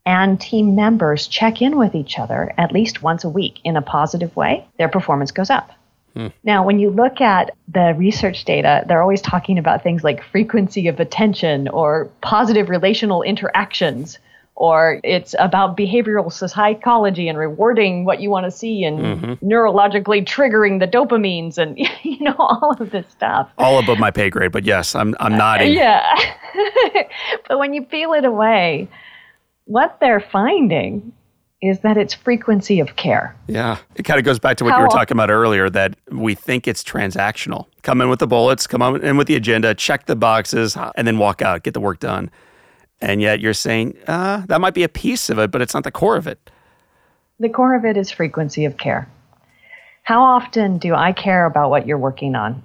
and 0.06 0.40
team 0.40 0.76
members 0.76 1.28
check 1.28 1.62
in 1.62 1.78
with 1.78 1.96
each 1.96 2.18
other 2.18 2.54
at 2.58 2.72
least 2.72 3.04
once 3.04 3.24
a 3.24 3.30
week 3.30 3.60
in 3.64 3.76
a 3.78 3.82
positive 3.82 4.36
way, 4.36 4.66
their 4.78 4.90
performance 4.90 5.32
goes 5.32 5.50
up. 5.50 5.72
Hmm. 6.16 6.28
Now, 6.44 6.66
when 6.66 6.80
you 6.80 6.90
look 6.90 7.22
at 7.22 7.52
the 7.68 7.94
research 7.98 8.44
data, 8.44 8.84
they're 8.88 9.02
always 9.02 9.22
talking 9.22 9.58
about 9.58 9.84
things 9.84 10.04
like 10.04 10.24
frequency 10.24 10.88
of 10.88 11.00
attention 11.00 11.68
or 11.70 12.10
positive 12.22 12.70
relational 12.70 13.22
interactions 13.22 14.18
or 14.56 15.00
it's 15.04 15.34
about 15.40 15.76
behavioral 15.76 16.32
psychology 16.32 17.28
and 17.28 17.38
rewarding 17.38 18.06
what 18.06 18.20
you 18.20 18.30
want 18.30 18.46
to 18.46 18.52
see 18.52 18.84
and 18.84 19.00
mm-hmm. 19.00 19.34
neurologically 19.46 20.24
triggering 20.24 20.80
the 20.80 20.88
dopamines 20.88 21.58
and 21.58 21.80
you 22.04 22.20
know 22.20 22.36
all 22.38 22.76
of 22.80 22.92
this 22.92 23.06
stuff. 23.10 23.50
All 23.58 23.80
above 23.80 23.98
my 23.98 24.12
pay 24.12 24.30
grade, 24.30 24.52
but 24.52 24.64
yes, 24.64 24.94
I'm 24.94 25.16
I'm 25.20 25.36
nodding. 25.36 25.70
Uh, 25.70 25.82
yeah. 25.82 26.34
but 27.48 27.58
when 27.58 27.74
you 27.74 27.84
peel 27.84 28.14
it 28.14 28.26
away, 28.26 28.88
what 29.72 29.98
they're 30.02 30.20
finding 30.20 31.14
is 31.62 31.80
that 31.80 31.96
it's 31.96 32.14
frequency 32.14 32.80
of 32.80 32.96
care. 32.98 33.36
Yeah. 33.48 33.78
It 33.96 34.04
kind 34.04 34.20
of 34.20 34.26
goes 34.26 34.38
back 34.38 34.58
to 34.58 34.66
what 34.66 34.72
How 34.72 34.80
you 34.80 34.84
were 34.84 34.90
talking 34.90 35.16
about 35.16 35.30
earlier 35.30 35.70
that 35.70 35.96
we 36.10 36.36
think 36.36 36.68
it's 36.68 36.84
transactional. 36.84 37.68
Come 37.82 38.02
in 38.02 38.10
with 38.10 38.20
the 38.20 38.28
bullets, 38.28 38.68
come 38.68 38.82
in 38.98 39.16
with 39.16 39.28
the 39.28 39.36
agenda, 39.36 39.74
check 39.74 40.08
the 40.08 40.16
boxes, 40.16 40.76
and 40.96 41.08
then 41.08 41.20
walk 41.20 41.42
out, 41.42 41.64
get 41.64 41.74
the 41.74 41.80
work 41.80 42.00
done. 42.00 42.30
And 43.00 43.22
yet 43.22 43.40
you're 43.40 43.54
saying, 43.54 43.96
uh, 44.08 44.44
that 44.48 44.60
might 44.60 44.74
be 44.74 44.84
a 44.84 44.90
piece 44.90 45.30
of 45.30 45.40
it, 45.40 45.52
but 45.52 45.62
it's 45.62 45.74
not 45.74 45.84
the 45.84 45.92
core 45.92 46.18
of 46.18 46.28
it. 46.28 46.52
The 47.40 47.50
core 47.50 47.76
of 47.76 47.86
it 47.86 47.96
is 47.96 48.12
frequency 48.12 48.66
of 48.66 48.78
care. 48.78 49.08
How 50.04 50.22
often 50.22 50.80
do 50.80 50.96
I 50.96 51.14
care 51.14 51.46
about 51.46 51.70
what 51.70 51.88
you're 51.88 51.98
working 51.98 52.36
on? 52.36 52.62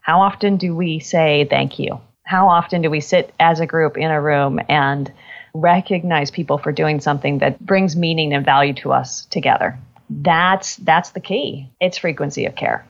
How 0.00 0.20
often 0.20 0.56
do 0.56 0.74
we 0.74 0.98
say 0.98 1.46
thank 1.48 1.78
you? 1.78 2.00
How 2.24 2.48
often 2.48 2.82
do 2.82 2.90
we 2.90 3.00
sit 3.00 3.32
as 3.40 3.60
a 3.60 3.66
group 3.66 3.96
in 3.96 4.10
a 4.10 4.20
room 4.20 4.60
and 4.68 5.10
recognize 5.54 6.30
people 6.30 6.58
for 6.58 6.72
doing 6.72 7.00
something 7.00 7.38
that 7.38 7.64
brings 7.64 7.96
meaning 7.96 8.32
and 8.32 8.44
value 8.44 8.74
to 8.74 8.92
us 8.92 9.26
together. 9.26 9.78
That's 10.08 10.76
that's 10.76 11.10
the 11.10 11.20
key. 11.20 11.68
It's 11.80 11.98
frequency 11.98 12.44
of 12.46 12.56
care. 12.56 12.84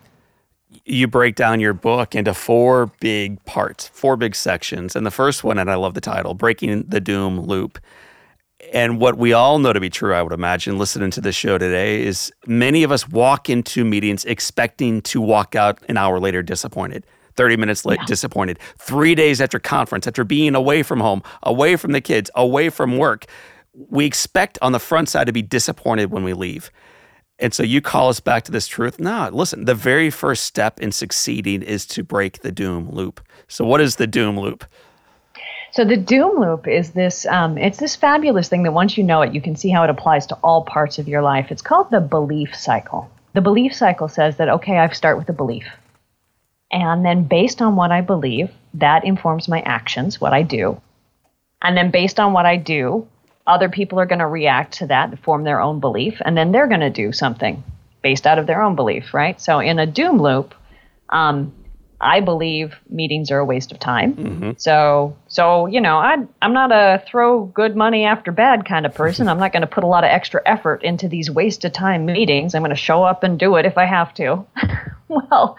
You 0.85 1.09
break 1.09 1.35
down 1.35 1.61
your 1.61 1.75
book 1.75 2.15
into 2.15 2.33
four 2.33 2.93
big 3.01 3.45
parts, 3.45 3.89
four 3.89 4.17
big 4.17 4.35
sections. 4.35 4.95
And 4.95 5.05
the 5.05 5.11
first 5.11 5.43
one, 5.43 5.59
and 5.59 5.71
I 5.71 5.75
love 5.75 5.95
the 5.95 6.01
title, 6.01 6.35
Breaking 6.35 6.85
the 6.85 7.01
Doom 7.01 7.41
Loop. 7.41 7.79
And 8.73 9.01
what 9.01 9.17
we 9.17 9.33
all 9.33 9.59
know 9.59 9.73
to 9.73 9.81
be 9.81 9.91
true, 9.91 10.15
I 10.15 10.23
would 10.23 10.33
imagine, 10.33 10.79
listening 10.79 11.11
to 11.13 11.21
this 11.21 11.35
show 11.35 11.59
today, 11.59 12.05
is 12.05 12.33
many 12.47 12.83
of 12.83 12.93
us 12.93 13.09
walk 13.09 13.49
into 13.49 13.85
meetings 13.85 14.25
expecting 14.25 15.03
to 15.03 15.21
walk 15.21 15.55
out 15.55 15.81
an 15.89 15.97
hour 15.97 16.21
later 16.21 16.43
disappointed. 16.43 17.05
30 17.37 17.57
minutes 17.57 17.85
late, 17.85 17.99
yeah. 18.01 18.07
disappointed. 18.07 18.59
Three 18.79 19.15
days 19.15 19.41
after 19.41 19.59
conference, 19.59 20.07
after 20.07 20.25
being 20.25 20.55
away 20.55 20.83
from 20.83 21.01
home, 21.01 21.23
away 21.43 21.77
from 21.77 21.93
the 21.93 22.01
kids, 22.01 22.31
away 22.35 22.71
from 22.71 22.99
work, 22.99 23.27
we 23.89 24.05
expect 24.05 24.59
on 24.63 24.73
the 24.73 24.79
front 24.79 25.09
side 25.09 25.27
to 25.27 25.33
be 25.33 25.43
disappointed 25.43 26.11
when 26.11 26.25
we 26.25 26.33
leave. 26.33 26.71
And 27.39 27.55
so 27.55 27.63
you 27.63 27.81
call 27.81 28.11
us 28.11 28.21
back 28.21 28.45
to 28.45 28.53
this 28.53 28.67
truth. 28.67 29.01
No, 29.01 29.31
listen, 29.33 29.65
the 29.65 29.75
very 29.75 30.11
first 30.11 30.45
step 30.45 30.79
in 30.79 30.93
succeeding 30.93 31.63
is 31.63 31.87
to 31.87 32.05
break 32.05 32.43
the 32.43 32.53
doom 32.53 32.91
loop. 32.91 33.21
So, 33.49 33.65
what 33.65 33.81
is 33.81 33.97
the 33.97 34.07
doom 34.07 34.39
loop? 34.39 34.65
So 35.73 35.85
the 35.85 35.97
doom 35.97 36.41
loop 36.41 36.67
is 36.67 36.91
this 36.91 37.27
um, 37.27 37.57
it's 37.57 37.79
this 37.79 37.95
fabulous 37.95 38.49
thing 38.49 38.65
that 38.65 38.73
once 38.73 38.99
you 38.99 39.05
know 39.05 39.23
it, 39.23 39.33
you 39.33 39.41
can 39.41 39.55
see 39.55 39.71
how 39.71 39.85
it 39.85 39.91
applies 39.91 40.27
to 40.27 40.35
all 40.43 40.65
parts 40.65 40.99
of 40.99 41.07
your 41.07 41.23
life. 41.23 41.51
It's 41.51 41.63
called 41.63 41.91
the 41.91 42.01
belief 42.01 42.55
cycle. 42.55 43.09
The 43.35 43.41
belief 43.41 43.75
cycle 43.75 44.09
says 44.09 44.37
that 44.37 44.49
okay, 44.49 44.79
I 44.79 44.89
start 44.89 45.17
with 45.17 45.29
a 45.29 45.33
belief. 45.33 45.65
And 46.71 47.05
then 47.05 47.25
based 47.25 47.61
on 47.61 47.77
what 47.77 47.91
I 47.91 48.01
believe, 48.01 48.51
that 48.75 49.05
informs 49.05 49.49
my 49.49 49.61
actions, 49.61 50.21
what 50.21 50.33
I 50.33 50.43
do. 50.43 50.81
And 51.63 51.77
then 51.77 51.91
based 51.91 52.21
on 52.21 52.33
what 52.33 52.47
I 52.47 52.57
do, 52.57 53.09
other 53.47 53.69
people 53.69 53.99
are 53.99 54.07
going 54.07 54.21
to 54.21 54.27
react 54.27 54.75
to 54.75 54.87
that, 54.87 55.19
form 55.21 55.45
their 55.45 55.61
own 55.61 55.81
belief, 55.81 56.21
and 56.25 56.37
then 56.37 56.53
they're 56.53 56.69
going 56.69 56.81
to 56.81 56.91
do 56.91 57.13
something 57.13 57.63
based 58.03 58.27
out 58.27 58.39
of 58.39 58.47
their 58.47 58.63
own 58.63 58.77
belief, 58.77 59.13
right? 59.13 59.41
So 59.41 59.59
in 59.59 59.79
a 59.79 59.87
doom 59.87 60.23
loop, 60.23 60.55
um, 61.09 61.53
I 62.01 62.21
believe 62.21 62.75
meetings 62.89 63.31
are 63.31 63.39
a 63.39 63.45
waste 63.45 63.73
of 63.73 63.79
time. 63.79 64.15
Mm-hmm. 64.15 64.51
So, 64.57 65.17
so 65.29 65.67
you 65.67 65.81
know, 65.81 65.99
I, 65.99 66.17
I'm 66.41 66.55
not 66.55 66.73
a 66.73 67.03
throw 67.07 67.45
good 67.45 67.77
money 67.77 68.05
after 68.05 68.33
bad 68.33 68.65
kind 68.65 68.87
of 68.87 68.95
person. 68.95 69.29
I'm 69.29 69.39
not 69.39 69.53
going 69.53 69.63
to 69.63 69.67
put 69.67 69.85
a 69.85 69.87
lot 69.87 70.05
of 70.05 70.09
extra 70.09 70.41
effort 70.47 70.83
into 70.83 71.09
these 71.09 71.31
waste 71.31 71.65
of 71.67 71.73
time 71.73 72.07
meetings. 72.07 72.55
I'm 72.55 72.63
going 72.63 72.71
to 72.71 72.77
show 72.77 73.03
up 73.03 73.23
and 73.23 73.39
do 73.39 73.57
it 73.57 73.67
if 73.67 73.77
I 73.77 73.85
have 73.85 74.15
to. 74.15 74.47
well, 75.09 75.59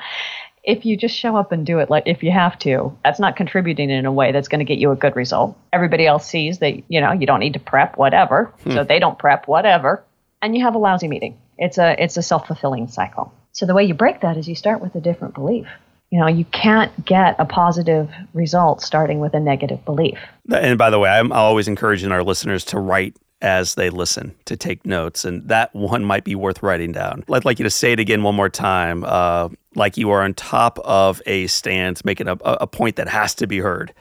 if 0.63 0.85
you 0.85 0.95
just 0.95 1.15
show 1.15 1.35
up 1.35 1.51
and 1.51 1.65
do 1.65 1.79
it 1.79 1.89
like 1.89 2.03
if 2.05 2.21
you 2.21 2.31
have 2.31 2.57
to 2.59 2.95
that's 3.03 3.19
not 3.19 3.35
contributing 3.35 3.89
in 3.89 4.05
a 4.05 4.11
way 4.11 4.31
that's 4.31 4.47
going 4.47 4.59
to 4.59 4.65
get 4.65 4.77
you 4.77 4.91
a 4.91 4.95
good 4.95 5.15
result. 5.15 5.57
Everybody 5.73 6.05
else 6.05 6.27
sees 6.27 6.59
that 6.59 6.89
you 6.89 7.01
know 7.01 7.11
you 7.11 7.25
don't 7.25 7.39
need 7.39 7.53
to 7.53 7.59
prep 7.59 7.97
whatever. 7.97 8.53
Hmm. 8.63 8.71
so 8.71 8.83
they 8.83 8.99
don't 8.99 9.17
prep 9.17 9.47
whatever. 9.47 10.03
And 10.41 10.55
you 10.55 10.63
have 10.63 10.75
a 10.75 10.79
lousy 10.79 11.07
meeting. 11.07 11.39
It's 11.57 11.77
a 11.77 12.01
it's 12.01 12.17
a 12.17 12.23
self-fulfilling 12.23 12.87
cycle. 12.89 13.33
So 13.53 13.65
the 13.65 13.73
way 13.73 13.83
you 13.83 13.93
break 13.93 14.21
that 14.21 14.37
is 14.37 14.47
you 14.47 14.55
start 14.55 14.81
with 14.81 14.95
a 14.95 15.01
different 15.01 15.33
belief. 15.33 15.67
You 16.09 16.19
know 16.19 16.27
you 16.27 16.45
can't 16.45 17.05
get 17.05 17.35
a 17.39 17.45
positive 17.45 18.09
result 18.33 18.81
starting 18.81 19.19
with 19.19 19.33
a 19.33 19.39
negative 19.39 19.83
belief. 19.85 20.19
And 20.51 20.77
by 20.77 20.89
the 20.89 20.99
way 20.99 21.09
i'm 21.09 21.31
always 21.31 21.67
encouraging 21.67 22.11
our 22.11 22.23
listeners 22.23 22.65
to 22.65 22.79
write 22.79 23.15
as 23.41 23.75
they 23.75 23.89
listen 23.89 24.35
to 24.45 24.55
take 24.55 24.85
notes. 24.85 25.25
And 25.25 25.47
that 25.47 25.73
one 25.73 26.03
might 26.03 26.23
be 26.23 26.35
worth 26.35 26.61
writing 26.61 26.91
down. 26.91 27.23
I'd 27.31 27.45
like 27.45 27.59
you 27.59 27.63
to 27.63 27.69
say 27.69 27.91
it 27.93 27.99
again 27.99 28.23
one 28.23 28.35
more 28.35 28.49
time, 28.49 29.03
uh, 29.05 29.49
like 29.75 29.97
you 29.97 30.09
are 30.11 30.21
on 30.21 30.33
top 30.33 30.79
of 30.79 31.21
a 31.25 31.47
stand, 31.47 32.03
making 32.05 32.27
a, 32.27 32.33
a 32.43 32.67
point 32.67 32.95
that 32.97 33.07
has 33.07 33.33
to 33.35 33.47
be 33.47 33.59
heard. 33.59 33.93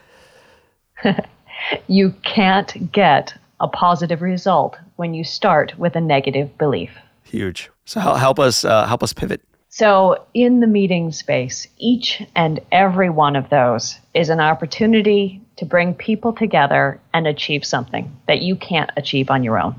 you 1.89 2.15
can't 2.23 2.93
get 2.93 3.35
a 3.61 3.69
positive 3.69 4.23
result 4.23 4.79
when 4.97 5.15
you 5.15 5.25
start 5.25 5.79
with 5.79 5.97
a 5.97 6.01
negative 6.01 6.57
belief. 6.59 6.91
Huge. 7.25 7.71
So 7.85 8.01
help 8.01 8.39
us 8.39 8.65
uh, 8.65 8.87
help 8.87 9.03
us 9.03 9.13
pivot. 9.13 9.43
So 9.69 10.27
in 10.35 10.61
the 10.61 10.67
meeting 10.67 11.13
space, 11.13 11.67
each 11.79 12.23
and 12.35 12.59
every 12.73 13.09
one 13.09 13.37
of 13.37 13.51
those 13.51 13.99
is 14.15 14.29
an 14.29 14.41
opportunity 14.41 15.41
to 15.61 15.67
bring 15.67 15.93
people 15.93 16.33
together 16.33 16.99
and 17.13 17.27
achieve 17.27 17.67
something 17.67 18.17
that 18.27 18.41
you 18.41 18.57
can't 18.57 18.91
achieve 18.97 19.31
on 19.31 19.45
your 19.45 19.61
own. 19.61 19.75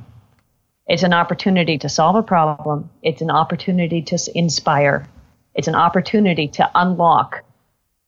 It's 0.85 1.01
an 1.01 1.11
opportunity 1.11 1.79
to 1.79 1.89
solve 1.89 2.15
a 2.15 2.21
problem, 2.21 2.91
it's 3.01 3.23
an 3.23 3.31
opportunity 3.31 4.03
to 4.03 4.19
inspire, 4.35 5.07
it's 5.55 5.67
an 5.67 5.73
opportunity 5.73 6.47
to 6.49 6.69
unlock 6.75 7.43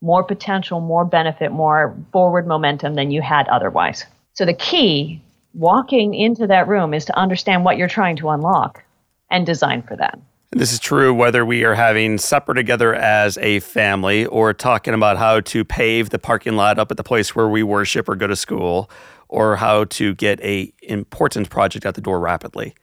more 0.01 0.23
potential, 0.23 0.81
more 0.81 1.03
benefit, 1.03 1.51
more 1.51 1.97
forward 2.11 2.45
momentum 2.45 2.93
than 2.93 3.09
you 3.09 3.23
had 3.23 3.47
otherwise. 3.47 4.05
So 4.33 4.45
the 4.45 4.53
key 4.53 5.23
walking 5.55 6.13
into 6.13 6.45
that 6.47 6.67
room 6.67 6.93
is 6.93 7.05
to 7.05 7.17
understand 7.17 7.65
what 7.65 7.77
you're 7.77 7.87
trying 7.87 8.17
to 8.17 8.29
unlock 8.29 8.83
and 9.31 9.47
design 9.47 9.81
for 9.81 9.95
that. 9.95 10.19
This 10.55 10.71
is 10.71 10.79
true 10.79 11.13
whether 11.13 11.43
we 11.43 11.63
are 11.63 11.73
having 11.73 12.19
supper 12.19 12.53
together 12.53 12.93
as 12.93 13.37
a 13.39 13.59
family 13.61 14.25
or 14.27 14.53
talking 14.53 14.93
about 14.93 15.17
how 15.17 15.39
to 15.41 15.65
pave 15.65 16.11
the 16.11 16.19
parking 16.19 16.55
lot 16.55 16.77
up 16.77 16.91
at 16.91 16.97
the 16.97 17.03
place 17.03 17.35
where 17.35 17.47
we 17.47 17.63
worship 17.63 18.07
or 18.07 18.15
go 18.15 18.27
to 18.27 18.35
school 18.35 18.89
or 19.29 19.55
how 19.55 19.85
to 19.85 20.13
get 20.13 20.39
a 20.41 20.71
important 20.83 21.49
project 21.49 21.87
out 21.87 21.95
the 21.95 22.01
door 22.01 22.19
rapidly. 22.19 22.75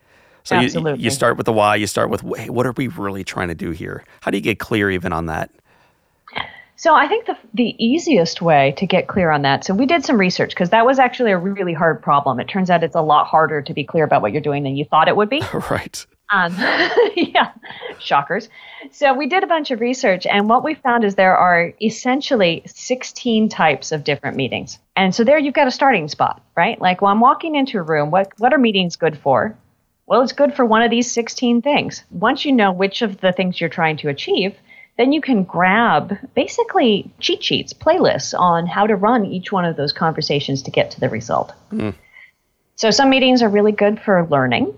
So 0.42 0.58
you, 0.58 0.96
you, 0.96 1.10
start 1.10 1.36
with 1.36 1.46
the 1.46 1.52
why, 1.52 1.76
you 1.76 1.86
start 1.86 2.10
with 2.10 2.22
hey, 2.36 2.50
what 2.50 2.66
are 2.66 2.72
we 2.72 2.88
really 2.88 3.22
trying 3.22 3.48
to 3.48 3.54
do 3.54 3.70
here? 3.70 4.04
How 4.22 4.30
do 4.30 4.36
you 4.36 4.42
get 4.42 4.58
clear 4.58 4.90
even 4.90 5.12
on 5.12 5.26
that? 5.26 5.50
So 6.74 6.94
I 6.94 7.06
think 7.06 7.26
the 7.26 7.36
the 7.52 7.76
easiest 7.78 8.40
way 8.40 8.74
to 8.78 8.86
get 8.86 9.06
clear 9.06 9.30
on 9.30 9.42
that. 9.42 9.64
So 9.64 9.74
we 9.74 9.84
did 9.84 10.02
some 10.02 10.18
research 10.18 10.50
because 10.50 10.70
that 10.70 10.86
was 10.86 10.98
actually 10.98 11.30
a 11.30 11.38
really 11.38 11.74
hard 11.74 12.02
problem. 12.02 12.40
It 12.40 12.48
turns 12.48 12.70
out 12.70 12.82
it's 12.82 12.96
a 12.96 13.02
lot 13.02 13.26
harder 13.26 13.60
to 13.60 13.74
be 13.74 13.84
clear 13.84 14.02
about 14.02 14.22
what 14.22 14.32
you're 14.32 14.40
doing 14.40 14.62
than 14.64 14.76
you 14.76 14.86
thought 14.86 15.06
it 15.06 15.14
would 15.14 15.28
be. 15.28 15.42
right. 15.70 16.06
Um, 16.30 16.54
yeah, 17.16 17.52
shockers. 17.98 18.48
So 18.92 19.12
we 19.14 19.26
did 19.26 19.42
a 19.42 19.46
bunch 19.46 19.70
of 19.70 19.80
research, 19.80 20.26
and 20.26 20.48
what 20.48 20.64
we 20.64 20.74
found 20.74 21.04
is 21.04 21.14
there 21.14 21.36
are 21.36 21.72
essentially 21.82 22.62
16 22.66 23.48
types 23.48 23.92
of 23.92 24.04
different 24.04 24.36
meetings. 24.36 24.78
And 24.96 25.14
so 25.14 25.24
there 25.24 25.38
you've 25.38 25.54
got 25.54 25.66
a 25.66 25.72
starting 25.72 26.08
spot, 26.08 26.42
right? 26.56 26.80
Like, 26.80 27.02
well, 27.02 27.10
I'm 27.10 27.20
walking 27.20 27.56
into 27.56 27.78
a 27.78 27.82
room. 27.82 28.10
What 28.10 28.28
what 28.38 28.52
are 28.52 28.58
meetings 28.58 28.96
good 28.96 29.18
for? 29.18 29.56
Well, 30.06 30.22
it's 30.22 30.32
good 30.32 30.54
for 30.54 30.64
one 30.64 30.82
of 30.82 30.90
these 30.90 31.10
16 31.10 31.62
things. 31.62 32.02
Once 32.10 32.44
you 32.44 32.52
know 32.52 32.72
which 32.72 33.02
of 33.02 33.20
the 33.20 33.32
things 33.32 33.60
you're 33.60 33.70
trying 33.70 33.96
to 33.98 34.08
achieve, 34.08 34.56
then 34.98 35.12
you 35.12 35.20
can 35.20 35.44
grab 35.44 36.16
basically 36.34 37.12
cheat 37.20 37.44
sheets, 37.44 37.72
playlists 37.72 38.38
on 38.38 38.66
how 38.66 38.88
to 38.88 38.96
run 38.96 39.24
each 39.24 39.52
one 39.52 39.64
of 39.64 39.76
those 39.76 39.92
conversations 39.92 40.62
to 40.62 40.70
get 40.72 40.90
to 40.90 41.00
the 41.00 41.08
result. 41.08 41.52
Mm. 41.72 41.94
So 42.74 42.90
some 42.90 43.08
meetings 43.08 43.40
are 43.40 43.48
really 43.48 43.72
good 43.72 44.00
for 44.00 44.26
learning 44.28 44.76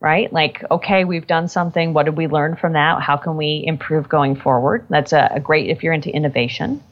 right? 0.00 0.32
Like, 0.32 0.62
okay, 0.70 1.04
we've 1.04 1.26
done 1.26 1.48
something. 1.48 1.92
What 1.92 2.04
did 2.04 2.16
we 2.16 2.26
learn 2.26 2.56
from 2.56 2.74
that? 2.74 3.02
How 3.02 3.16
can 3.16 3.36
we 3.36 3.64
improve 3.66 4.08
going 4.08 4.36
forward? 4.36 4.86
That's 4.90 5.12
a, 5.12 5.30
a 5.34 5.40
great 5.40 5.70
if 5.70 5.82
you're 5.82 5.92
into 5.92 6.10
innovation. 6.10 6.82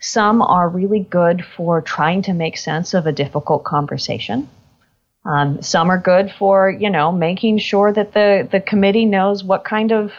Some 0.00 0.42
are 0.42 0.68
really 0.68 1.00
good 1.00 1.44
for 1.44 1.82
trying 1.82 2.22
to 2.22 2.32
make 2.32 2.56
sense 2.56 2.94
of 2.94 3.06
a 3.06 3.12
difficult 3.12 3.64
conversation. 3.64 4.48
Um, 5.24 5.60
some 5.60 5.90
are 5.90 5.98
good 5.98 6.32
for 6.38 6.70
you 6.70 6.88
know 6.88 7.12
making 7.12 7.58
sure 7.58 7.92
that 7.92 8.14
the 8.14 8.48
the 8.50 8.60
committee 8.60 9.04
knows 9.04 9.44
what 9.44 9.64
kind 9.64 9.92
of 9.92 10.12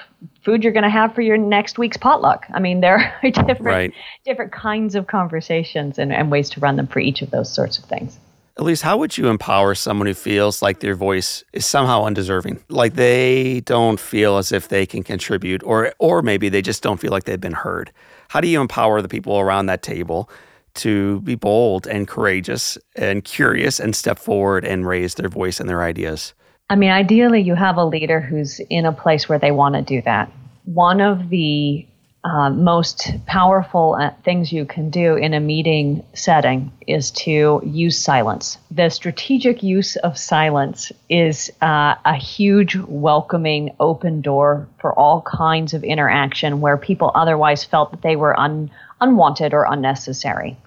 food 0.46 0.64
you're 0.64 0.74
going 0.74 0.84
to 0.84 0.90
have 0.90 1.16
for 1.16 1.22
your 1.22 1.38
next 1.38 1.80
week's 1.80 1.98
potluck. 1.98 2.46
I 2.54 2.60
mean, 2.60 2.82
there 2.82 3.20
are 3.24 3.32
different 3.32 3.62
right. 3.62 3.94
different 4.26 4.52
kinds 4.52 4.94
of 4.94 5.08
conversations 5.08 5.98
and, 5.98 6.14
and 6.14 6.30
ways 6.30 6.52
to 6.52 6.60
run 6.60 6.76
them 6.76 6.86
for 6.86 7.00
each 7.00 7.24
of 7.24 7.32
those 7.32 7.52
sorts 7.52 7.80
of 7.80 7.86
things. 7.86 8.20
Elise, 8.58 8.82
how 8.82 8.98
would 8.98 9.18
you 9.18 9.30
empower 9.30 9.74
someone 9.76 10.08
who 10.08 10.14
feels 10.14 10.62
like 10.62 10.82
their 10.82 10.96
voice 10.96 11.44
is 11.54 11.66
somehow 11.66 12.04
undeserving? 12.04 12.62
Like 12.70 12.96
they 12.96 13.62
don't 13.62 14.00
feel 14.00 14.38
as 14.38 14.52
if 14.52 14.68
they 14.68 14.86
can 14.86 15.04
contribute, 15.04 15.64
or 15.64 15.94
or 16.00 16.22
maybe 16.22 16.50
they 16.50 16.62
just 16.62 16.84
don't 16.84 17.00
feel 17.00 17.12
like 17.12 17.24
they've 17.24 17.40
been 17.40 17.54
heard. 17.54 17.92
How 18.28 18.42
do 18.42 18.48
you 18.48 18.60
empower 18.62 19.02
the 19.02 19.08
people 19.08 19.40
around 19.40 19.68
that 19.68 19.84
table 19.84 20.30
to 20.74 21.22
be 21.22 21.36
bold 21.36 21.88
and 21.88 22.08
courageous 22.08 22.78
and 22.96 23.24
curious 23.24 23.80
and 23.80 23.96
step 23.96 24.20
forward 24.20 24.66
and 24.66 24.86
raise 24.88 25.16
their 25.16 25.30
voice 25.30 25.60
and 25.60 25.70
their 25.70 25.82
ideas? 25.82 26.34
I 26.70 26.76
mean, 26.76 26.92
ideally, 26.92 27.42
you 27.42 27.56
have 27.56 27.78
a 27.78 27.86
leader 27.86 28.22
who's 28.22 28.62
in 28.70 28.86
a 28.86 28.94
place 28.94 29.28
where 29.28 29.40
they 29.40 29.52
want 29.52 29.76
to 29.76 29.82
do 29.82 30.02
that. 30.04 30.32
One 30.66 31.02
of 31.02 31.30
the 31.30 31.86
uh, 32.24 32.52
most 32.52 33.12
powerful 33.26 33.98
uh, 34.00 34.12
things 34.24 34.52
you 34.52 34.66
can 34.66 34.90
do 34.92 35.16
in 35.16 35.34
a 35.34 35.40
meeting 35.40 36.04
setting 36.14 36.72
is 36.86 37.10
to 37.12 37.62
use 37.66 37.98
silence. 37.98 38.60
The 38.70 38.90
strategic 38.90 39.64
use 39.64 39.96
of 39.96 40.18
silence 40.18 40.92
is 41.10 41.52
uh, 41.62 41.96
a 42.06 42.16
huge, 42.16 42.76
welcoming, 42.76 43.76
open 43.80 44.22
door 44.22 44.68
for 44.80 44.94
all 44.94 45.22
kinds 45.24 45.74
of 45.74 45.84
interaction 45.84 46.62
where 46.62 46.78
people 46.78 47.12
otherwise 47.16 47.64
felt 47.64 47.92
that 47.92 48.04
they 48.04 48.16
were 48.16 48.40
un- 48.40 48.70
unwanted 49.00 49.54
or 49.54 49.66
unnecessary. 49.66 50.58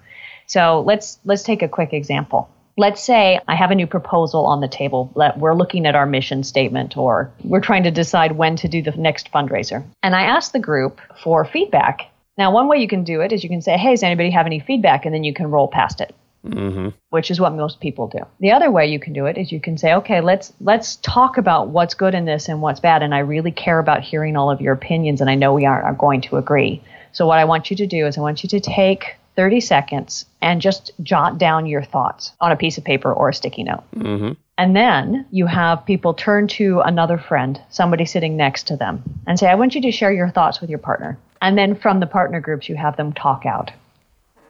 So 0.47 0.81
let's 0.81 1.19
let's 1.23 1.43
take 1.43 1.61
a 1.61 1.69
quick 1.69 1.93
example 1.93 2.49
let's 2.77 3.03
say 3.03 3.39
I 3.47 3.55
have 3.55 3.71
a 3.71 3.75
new 3.75 3.87
proposal 3.87 4.45
on 4.45 4.61
the 4.61 4.67
table. 4.67 5.11
That 5.15 5.39
we're 5.39 5.55
looking 5.55 5.85
at 5.85 5.95
our 5.95 6.05
mission 6.05 6.43
statement 6.43 6.97
or 6.97 7.31
we're 7.43 7.61
trying 7.61 7.83
to 7.83 7.91
decide 7.91 8.33
when 8.33 8.55
to 8.57 8.67
do 8.67 8.81
the 8.81 8.91
next 8.91 9.31
fundraiser. 9.31 9.83
And 10.03 10.15
I 10.15 10.23
ask 10.23 10.51
the 10.51 10.59
group 10.59 10.99
for 11.23 11.45
feedback. 11.45 12.09
Now, 12.37 12.51
one 12.51 12.67
way 12.67 12.77
you 12.77 12.87
can 12.87 13.03
do 13.03 13.21
it 13.21 13.31
is 13.31 13.43
you 13.43 13.49
can 13.49 13.61
say, 13.61 13.77
hey, 13.77 13.91
does 13.91 14.03
anybody 14.03 14.29
have 14.31 14.45
any 14.45 14.59
feedback? 14.59 15.05
And 15.05 15.15
then 15.15 15.23
you 15.23 15.33
can 15.33 15.49
roll 15.49 15.67
past 15.67 16.01
it. 16.01 16.13
Mm-hmm. 16.45 16.89
Which 17.09 17.31
is 17.31 17.39
what 17.39 17.55
most 17.55 17.79
people 17.79 18.07
do. 18.07 18.19
The 18.39 18.51
other 18.51 18.69
way 18.69 18.85
you 18.85 18.99
can 18.99 19.13
do 19.13 19.25
it 19.25 19.35
is 19.35 19.51
you 19.51 19.59
can 19.59 19.79
say, 19.79 19.95
okay, 19.95 20.21
let's 20.21 20.53
let's 20.61 20.97
talk 20.97 21.37
about 21.37 21.69
what's 21.69 21.95
good 21.95 22.13
in 22.13 22.25
this 22.25 22.47
and 22.47 22.61
what's 22.61 22.79
bad, 22.79 23.01
and 23.01 23.15
I 23.15 23.19
really 23.19 23.51
care 23.51 23.79
about 23.79 24.03
hearing 24.03 24.37
all 24.37 24.51
of 24.51 24.61
your 24.61 24.73
opinions, 24.73 25.21
and 25.21 25.29
I 25.29 25.33
know 25.33 25.55
we 25.55 25.65
aren't 25.65 25.85
are 25.85 25.93
going 25.93 26.21
to 26.21 26.37
agree. 26.37 26.83
So 27.13 27.25
what 27.25 27.39
I 27.39 27.45
want 27.45 27.71
you 27.71 27.77
to 27.77 27.87
do 27.87 28.05
is 28.05 28.15
I 28.15 28.21
want 28.21 28.43
you 28.43 28.49
to 28.49 28.59
take 28.59 29.15
30 29.35 29.59
seconds 29.59 30.25
and 30.41 30.61
just 30.61 30.91
jot 31.03 31.37
down 31.37 31.65
your 31.65 31.83
thoughts 31.83 32.33
on 32.41 32.51
a 32.51 32.55
piece 32.55 32.77
of 32.77 32.83
paper 32.83 33.11
or 33.11 33.29
a 33.29 33.33
sticky 33.33 33.63
note. 33.63 33.83
Mm-hmm. 33.95 34.33
And 34.57 34.75
then 34.75 35.25
you 35.31 35.45
have 35.47 35.85
people 35.85 36.13
turn 36.13 36.47
to 36.49 36.79
another 36.81 37.17
friend, 37.17 37.61
somebody 37.69 38.05
sitting 38.05 38.37
next 38.37 38.67
to 38.67 38.77
them, 38.77 39.03
and 39.27 39.37
say, 39.37 39.47
I 39.47 39.55
want 39.55 39.75
you 39.75 39.81
to 39.81 39.91
share 39.91 40.13
your 40.13 40.29
thoughts 40.29 40.61
with 40.61 40.69
your 40.69 40.79
partner. 40.79 41.17
And 41.41 41.57
then 41.57 41.75
from 41.75 41.99
the 41.99 42.07
partner 42.07 42.39
groups, 42.39 42.69
you 42.69 42.75
have 42.75 42.95
them 42.95 43.11
talk 43.11 43.45
out. 43.45 43.71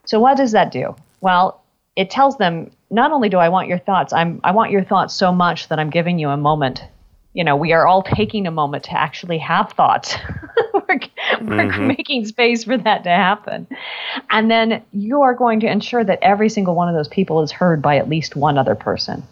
So, 0.06 0.20
what 0.20 0.38
does 0.38 0.52
that 0.52 0.72
do? 0.72 0.96
Well, 1.22 1.64
it 1.96 2.12
tells 2.12 2.38
them 2.38 2.70
not 2.92 3.12
only 3.12 3.30
do 3.30 3.38
I 3.38 3.50
want 3.50 3.68
your 3.68 3.80
thoughts, 3.80 4.14
I'm, 4.14 4.40
I 4.44 4.52
want 4.52 4.70
your 4.70 4.84
thoughts 4.84 5.16
so 5.16 5.32
much 5.32 5.70
that 5.70 5.80
I'm 5.80 5.90
giving 5.90 6.20
you 6.20 6.30
a 6.30 6.38
moment 6.38 6.84
you 7.36 7.44
know, 7.44 7.58
we 7.58 7.74
are 7.74 7.86
all 7.86 8.02
taking 8.02 8.48
a 8.48 8.52
moment 8.52 8.86
to 8.86 8.94
actually 8.98 9.38
have 9.40 9.74
thoughts. 9.74 10.16
we're, 10.90 11.00
mm-hmm. 11.00 11.88
making 11.88 12.26
space 12.26 12.64
for 12.64 12.78
that 12.78 13.04
to 13.04 13.10
happen. 13.10 13.68
And 14.30 14.50
then 14.50 14.84
you 14.92 15.22
are 15.22 15.34
going 15.34 15.60
to 15.62 15.68
ensure 15.68 16.04
that 16.04 16.20
every 16.22 16.50
single 16.50 16.76
one 16.76 16.90
of 16.90 16.96
those 16.96 17.08
people 17.08 17.42
is 17.42 17.52
heard 17.52 17.82
by 17.82 17.98
at 17.98 18.10
least 18.10 18.36
one 18.36 18.58
other 18.58 18.76
person. 18.76 19.24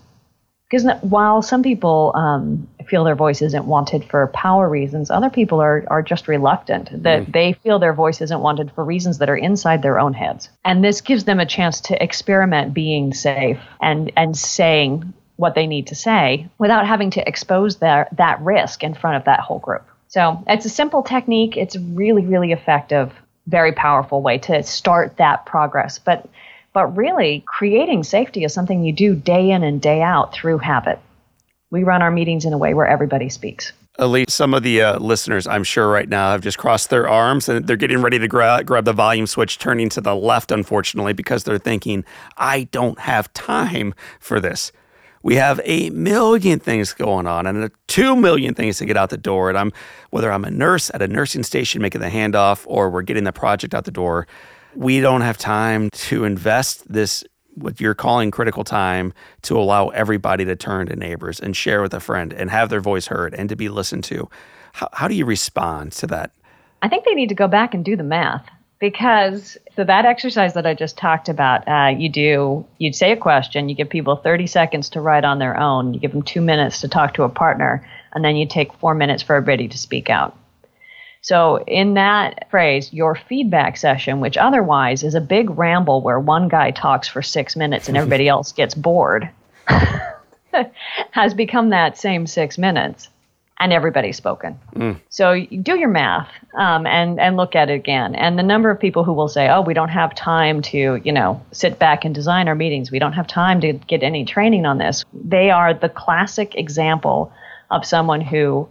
Because 0.70 0.92
while 1.02 1.44
some 1.44 1.62
people 1.62 2.12
um, 2.16 2.68
feel 2.88 3.04
their 3.04 3.14
voice 3.14 3.44
isn't 3.44 3.66
wanted 3.66 4.04
for 4.06 4.26
power 4.34 4.68
reasons, 4.68 5.12
other 5.12 5.30
people 5.30 5.62
are, 5.62 5.84
are 5.88 6.02
just 6.02 6.28
reluctant, 6.28 6.90
that 7.04 7.26
mm. 7.26 7.32
they 7.32 7.54
feel 7.54 7.78
their 7.78 7.94
voice 7.94 8.22
isn't 8.22 8.40
wanted 8.40 8.72
for 8.72 8.84
reasons 8.84 9.20
that 9.20 9.30
are 9.30 9.38
inside 9.38 9.84
their 9.84 10.00
own 10.00 10.14
heads. 10.14 10.50
And 10.66 10.84
this 10.84 11.02
gives 11.02 11.26
them 11.26 11.40
a 11.40 11.46
chance 11.46 11.80
to 11.82 12.04
experiment 12.04 12.74
being 12.74 13.14
safe 13.14 13.60
and, 13.82 14.12
and 14.18 14.36
saying 14.36 15.14
what 15.36 15.54
they 15.54 15.68
need 15.68 15.88
to 15.88 15.96
say 15.96 16.50
without 16.58 16.88
having 16.88 17.12
to 17.12 17.28
expose 17.28 17.78
their, 17.78 18.08
that 18.14 18.42
risk 18.42 18.84
in 18.84 18.96
front 18.96 19.18
of 19.18 19.26
that 19.26 19.42
whole 19.42 19.60
group. 19.60 19.86
So 20.14 20.44
it's 20.46 20.64
a 20.64 20.70
simple 20.70 21.02
technique. 21.02 21.58
It's 21.58 21.76
really, 21.76 22.24
really 22.24 22.52
effective, 22.52 23.12
very 23.48 23.72
powerful 23.72 24.22
way 24.22 24.38
to 24.38 24.62
start 24.62 25.18
that 25.18 25.48
progress. 25.48 25.98
But 25.98 26.30
but 26.72 26.96
really, 26.96 27.44
creating 27.48 28.04
safety 28.04 28.44
is 28.44 28.54
something 28.54 28.84
you 28.84 28.94
do 28.94 29.16
day 29.16 29.50
in 29.50 29.64
and 29.64 29.82
day 29.82 30.04
out 30.04 30.32
through 30.32 30.60
habit. 30.60 31.00
We 31.72 31.84
run 31.84 32.04
our 32.04 32.12
meetings 32.12 32.46
in 32.46 32.54
a 32.54 32.60
way 32.60 32.76
where 32.76 32.86
everybody 32.86 33.28
speaks. 33.28 33.74
Elise, 33.98 34.32
some 34.32 34.54
of 34.54 34.62
the 34.62 34.84
uh, 34.84 35.00
listeners, 35.00 35.48
I'm 35.48 35.64
sure 35.64 35.90
right 35.90 36.08
now, 36.10 36.30
have 36.32 36.42
just 36.42 36.60
crossed 36.60 36.92
their 36.92 37.10
arms 37.10 37.50
and 37.50 37.66
they're 37.66 37.76
getting 37.76 38.04
ready 38.04 38.20
to 38.20 38.28
gra- 38.28 38.64
grab 38.64 38.86
the 38.86 38.94
volume 38.94 39.26
switch, 39.26 39.58
turning 39.58 39.90
to 39.90 40.02
the 40.02 40.16
left, 40.16 40.52
unfortunately, 40.52 41.14
because 41.14 41.44
they're 41.44 41.58
thinking, 41.58 42.06
I 42.38 42.66
don't 42.66 43.00
have 43.00 43.34
time 43.34 43.96
for 44.20 44.40
this 44.40 44.72
we 45.24 45.36
have 45.36 45.60
a 45.64 45.90
million 45.90 46.60
things 46.60 46.94
going 46.94 47.26
on 47.26 47.48
and 47.48 47.72
two 47.88 48.16
million 48.16 48.54
things 48.54 48.78
to 48.78 48.86
get 48.86 48.98
out 48.98 49.10
the 49.10 49.18
door. 49.18 49.50
And 49.50 49.58
I'm 49.58 49.72
whether 50.12 50.32
I'm 50.32 50.46
a 50.46 50.52
nurse 50.52 50.92
at 50.94 51.02
a 51.02 51.08
nursing 51.08 51.44
station 51.44 51.82
making 51.82 52.02
the 52.02 52.10
handoff 52.10 52.64
or 52.68 52.90
we're 52.90 53.02
getting 53.02 53.24
the 53.24 53.32
project 53.32 53.74
out 53.74 53.86
the 53.86 53.92
door, 53.92 54.28
we 54.76 55.00
don't 55.00 55.22
have 55.22 55.38
time 55.38 55.90
to 55.92 56.26
invest 56.26 56.92
this 56.92 57.24
what 57.56 57.80
you're 57.80 57.94
calling 57.94 58.32
critical 58.32 58.64
time 58.64 59.14
to 59.44 59.58
allow 59.58 59.90
everybody 59.90 60.44
to 60.44 60.56
turn 60.56 60.88
to 60.88 60.96
neighbors 60.96 61.40
and 61.40 61.56
share 61.56 61.82
with 61.82 61.94
a 61.94 62.00
friend 62.00 62.34
and 62.34 62.50
have 62.50 62.70
their 62.70 62.82
voice 62.82 63.08
heard 63.08 63.34
and 63.36 63.48
to 63.50 63.56
be 63.56 63.70
listened 63.70 64.04
to. 64.04 64.30
How, 64.74 64.90
how 64.92 65.08
do 65.08 65.14
you 65.14 65.26
respond 65.26 65.92
to 65.94 66.08
that? 66.08 66.32
I 66.82 66.90
think 66.90 67.06
they 67.06 67.14
need 67.14 67.30
to 67.30 67.36
go 67.36 67.48
back 67.48 67.74
and 67.74 67.86
do 67.86 67.96
the 67.96 68.04
math 68.04 68.46
because 68.84 69.58
so 69.78 69.86
that 69.86 70.04
exercise 70.04 70.56
that 70.56 70.66
I 70.66 70.74
just 70.74 70.98
talked 70.98 71.30
about, 71.30 71.66
uh, 71.70 71.96
you 71.98 72.10
do 72.10 72.66
you'd 72.80 72.96
say 72.96 73.14
a 73.14 73.16
question, 73.16 73.70
you 73.70 73.76
give 73.76 73.90
people 73.90 74.18
30 74.18 74.46
seconds 74.46 74.90
to 74.90 75.00
write 75.00 75.24
on 75.24 75.40
their 75.40 75.58
own, 75.58 75.94
you 75.94 76.02
give 76.02 76.12
them 76.12 76.22
two 76.22 76.42
minutes 76.42 76.82
to 76.82 76.90
talk 76.90 77.14
to 77.14 77.24
a 77.24 77.30
partner, 77.30 77.88
and 78.12 78.26
then 78.26 78.36
you 78.36 78.46
take 78.46 78.74
four 78.74 78.94
minutes 78.94 79.24
for 79.24 79.38
everybody 79.38 79.70
to 79.70 79.78
speak 79.78 80.10
out. 80.10 80.38
So 81.22 81.64
in 81.64 81.94
that 81.94 82.50
phrase, 82.52 82.92
your 82.92 83.16
feedback 83.16 83.78
session, 83.78 84.20
which 84.20 84.36
otherwise 84.36 85.02
is 85.02 85.16
a 85.16 85.22
big 85.22 85.58
ramble 85.58 86.02
where 86.02 86.20
one 86.20 86.50
guy 86.50 86.72
talks 86.72 87.08
for 87.08 87.22
six 87.22 87.56
minutes 87.56 87.88
and 87.88 87.96
everybody 87.96 88.28
else 88.36 88.52
gets 88.52 88.76
bored, 88.76 89.30
has 91.12 91.34
become 91.34 91.70
that 91.70 91.98
same 91.98 92.28
six 92.28 92.58
minutes 92.58 93.08
and 93.64 93.72
everybody's 93.72 94.18
spoken. 94.18 94.60
Mm. 94.76 95.00
So 95.08 95.46
do 95.46 95.80
your 95.80 95.88
math 95.88 96.30
um, 96.58 96.86
and 96.86 97.18
and 97.18 97.38
look 97.38 97.56
at 97.56 97.70
it 97.70 97.76
again. 97.76 98.14
And 98.14 98.38
the 98.38 98.44
number 98.44 98.70
of 98.70 98.78
people 98.78 99.06
who 99.06 99.14
will 99.14 99.30
say, 99.30 99.48
"Oh, 99.50 99.62
we 99.62 99.74
don't 99.74 99.90
have 99.90 100.14
time 100.14 100.62
to, 100.64 101.00
you 101.02 101.14
know, 101.14 101.42
sit 101.54 101.80
back 101.80 102.04
and 102.04 102.14
design 102.14 102.50
our 102.50 102.56
meetings. 102.56 102.92
We 102.92 103.00
don't 103.00 103.14
have 103.14 103.26
time 103.26 103.62
to 103.62 103.72
get 103.72 104.04
any 104.04 104.26
training 104.26 104.66
on 104.66 104.80
this." 104.80 105.06
They 105.14 105.50
are 105.50 105.74
the 105.74 105.88
classic 105.88 106.56
example 106.56 107.32
of 107.72 107.86
someone 107.86 108.20
who 108.20 108.68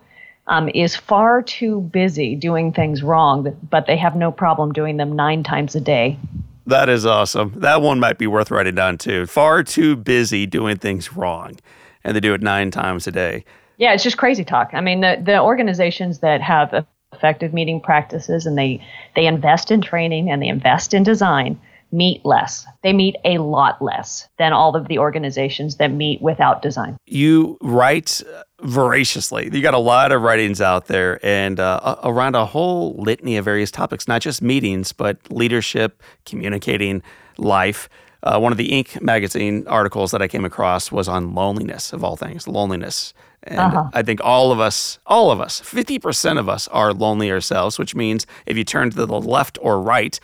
um, 0.46 0.68
is 0.74 0.94
far 0.94 1.40
too 1.40 1.80
busy 1.80 2.36
doing 2.36 2.70
things 2.70 3.02
wrong, 3.02 3.56
but 3.70 3.86
they 3.86 3.96
have 3.96 4.14
no 4.14 4.30
problem 4.30 4.72
doing 4.74 4.98
them 4.98 5.16
nine 5.16 5.42
times 5.42 5.74
a 5.74 5.80
day. 5.80 6.18
That 6.66 6.90
is 6.90 7.06
awesome. 7.06 7.54
That 7.56 7.80
one 7.80 7.98
might 7.98 8.18
be 8.18 8.26
worth 8.26 8.50
writing 8.50 8.74
down 8.74 8.98
too. 8.98 9.24
Far 9.24 9.62
too 9.62 9.96
busy 9.96 10.44
doing 10.44 10.76
things 10.76 11.14
wrong, 11.14 11.56
and 12.04 12.14
they 12.14 12.20
do 12.20 12.34
it 12.34 12.42
nine 12.42 12.70
times 12.70 13.06
a 13.06 13.10
day. 13.10 13.46
Yeah, 13.82 13.94
it's 13.94 14.04
just 14.04 14.16
crazy 14.16 14.44
talk. 14.44 14.70
I 14.74 14.80
mean, 14.80 15.00
the, 15.00 15.20
the 15.20 15.40
organizations 15.40 16.20
that 16.20 16.40
have 16.40 16.86
effective 17.12 17.52
meeting 17.52 17.80
practices 17.80 18.46
and 18.46 18.56
they, 18.56 18.80
they 19.16 19.26
invest 19.26 19.72
in 19.72 19.80
training 19.80 20.30
and 20.30 20.40
they 20.40 20.46
invest 20.46 20.94
in 20.94 21.02
design 21.02 21.60
meet 21.90 22.24
less. 22.24 22.64
They 22.84 22.92
meet 22.92 23.16
a 23.24 23.38
lot 23.38 23.82
less 23.82 24.28
than 24.38 24.52
all 24.52 24.76
of 24.76 24.86
the 24.86 25.00
organizations 25.00 25.78
that 25.78 25.88
meet 25.88 26.22
without 26.22 26.62
design. 26.62 26.96
You 27.06 27.58
write 27.60 28.22
voraciously. 28.60 29.50
You 29.52 29.60
got 29.62 29.74
a 29.74 29.78
lot 29.78 30.12
of 30.12 30.22
writings 30.22 30.60
out 30.60 30.86
there 30.86 31.18
and 31.26 31.58
uh, 31.58 31.96
around 32.04 32.36
a 32.36 32.46
whole 32.46 32.94
litany 32.94 33.36
of 33.36 33.44
various 33.44 33.72
topics, 33.72 34.06
not 34.06 34.22
just 34.22 34.42
meetings, 34.42 34.92
but 34.92 35.18
leadership, 35.28 36.00
communicating, 36.24 37.02
life. 37.36 37.88
Uh, 38.22 38.38
one 38.38 38.52
of 38.52 38.58
the 38.58 38.68
Inc. 38.68 39.02
magazine 39.02 39.66
articles 39.66 40.12
that 40.12 40.22
I 40.22 40.28
came 40.28 40.44
across 40.44 40.92
was 40.92 41.08
on 41.08 41.34
loneliness, 41.34 41.92
of 41.92 42.04
all 42.04 42.16
things, 42.16 42.46
loneliness. 42.46 43.12
And 43.44 43.58
uh-huh. 43.58 43.90
I 43.92 44.02
think 44.02 44.20
all 44.22 44.52
of 44.52 44.60
us, 44.60 44.98
all 45.06 45.30
of 45.30 45.40
us, 45.40 45.60
50% 45.60 46.38
of 46.38 46.48
us 46.48 46.68
are 46.68 46.92
lonely 46.92 47.30
ourselves, 47.30 47.78
which 47.78 47.94
means 47.94 48.26
if 48.46 48.56
you 48.56 48.64
turn 48.64 48.90
to 48.90 48.96
the 48.96 49.06
left 49.06 49.58
or 49.60 49.80
right, 49.80 50.18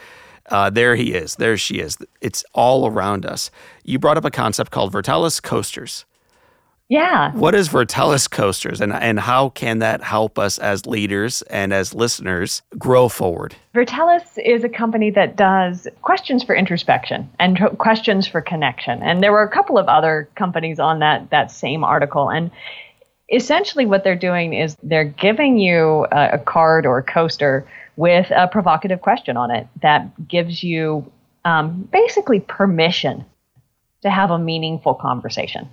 uh, 0.50 0.70
there 0.70 0.96
he 0.96 1.12
is, 1.12 1.36
there 1.36 1.56
she 1.56 1.80
is. 1.80 1.98
It's 2.20 2.44
all 2.54 2.86
around 2.86 3.26
us. 3.26 3.50
You 3.84 3.98
brought 3.98 4.16
up 4.16 4.24
a 4.24 4.30
concept 4.30 4.70
called 4.70 4.92
Vertellis 4.92 5.42
coasters. 5.42 6.04
Yeah. 6.88 7.32
What 7.32 7.54
is 7.54 7.68
Vertellis 7.68 8.30
Coasters 8.30 8.80
and, 8.80 8.94
and 8.94 9.20
how 9.20 9.50
can 9.50 9.80
that 9.80 10.02
help 10.02 10.38
us 10.38 10.56
as 10.56 10.86
leaders 10.86 11.42
and 11.42 11.74
as 11.74 11.92
listeners 11.92 12.62
grow 12.78 13.10
forward? 13.10 13.54
Vertellis 13.74 14.38
is 14.42 14.64
a 14.64 14.70
company 14.70 15.10
that 15.10 15.36
does 15.36 15.86
questions 16.00 16.42
for 16.42 16.54
introspection 16.54 17.28
and 17.38 17.58
questions 17.76 18.26
for 18.26 18.40
connection. 18.40 19.02
And 19.02 19.22
there 19.22 19.32
were 19.32 19.42
a 19.42 19.50
couple 19.50 19.76
of 19.76 19.86
other 19.86 20.30
companies 20.34 20.80
on 20.80 21.00
that, 21.00 21.28
that 21.28 21.50
same 21.50 21.84
article. 21.84 22.30
And 22.30 22.50
essentially 23.28 23.86
what 23.86 24.04
they're 24.04 24.16
doing 24.16 24.54
is 24.54 24.76
they're 24.82 25.04
giving 25.04 25.58
you 25.58 26.06
a, 26.10 26.30
a 26.34 26.38
card 26.38 26.86
or 26.86 26.98
a 26.98 27.02
coaster 27.02 27.66
with 27.96 28.30
a 28.30 28.48
provocative 28.48 29.00
question 29.00 29.36
on 29.36 29.50
it 29.50 29.66
that 29.82 30.28
gives 30.28 30.62
you 30.62 31.10
um, 31.44 31.88
basically 31.92 32.40
permission 32.40 33.24
to 34.02 34.10
have 34.10 34.30
a 34.30 34.38
meaningful 34.38 34.94
conversation. 34.94 35.68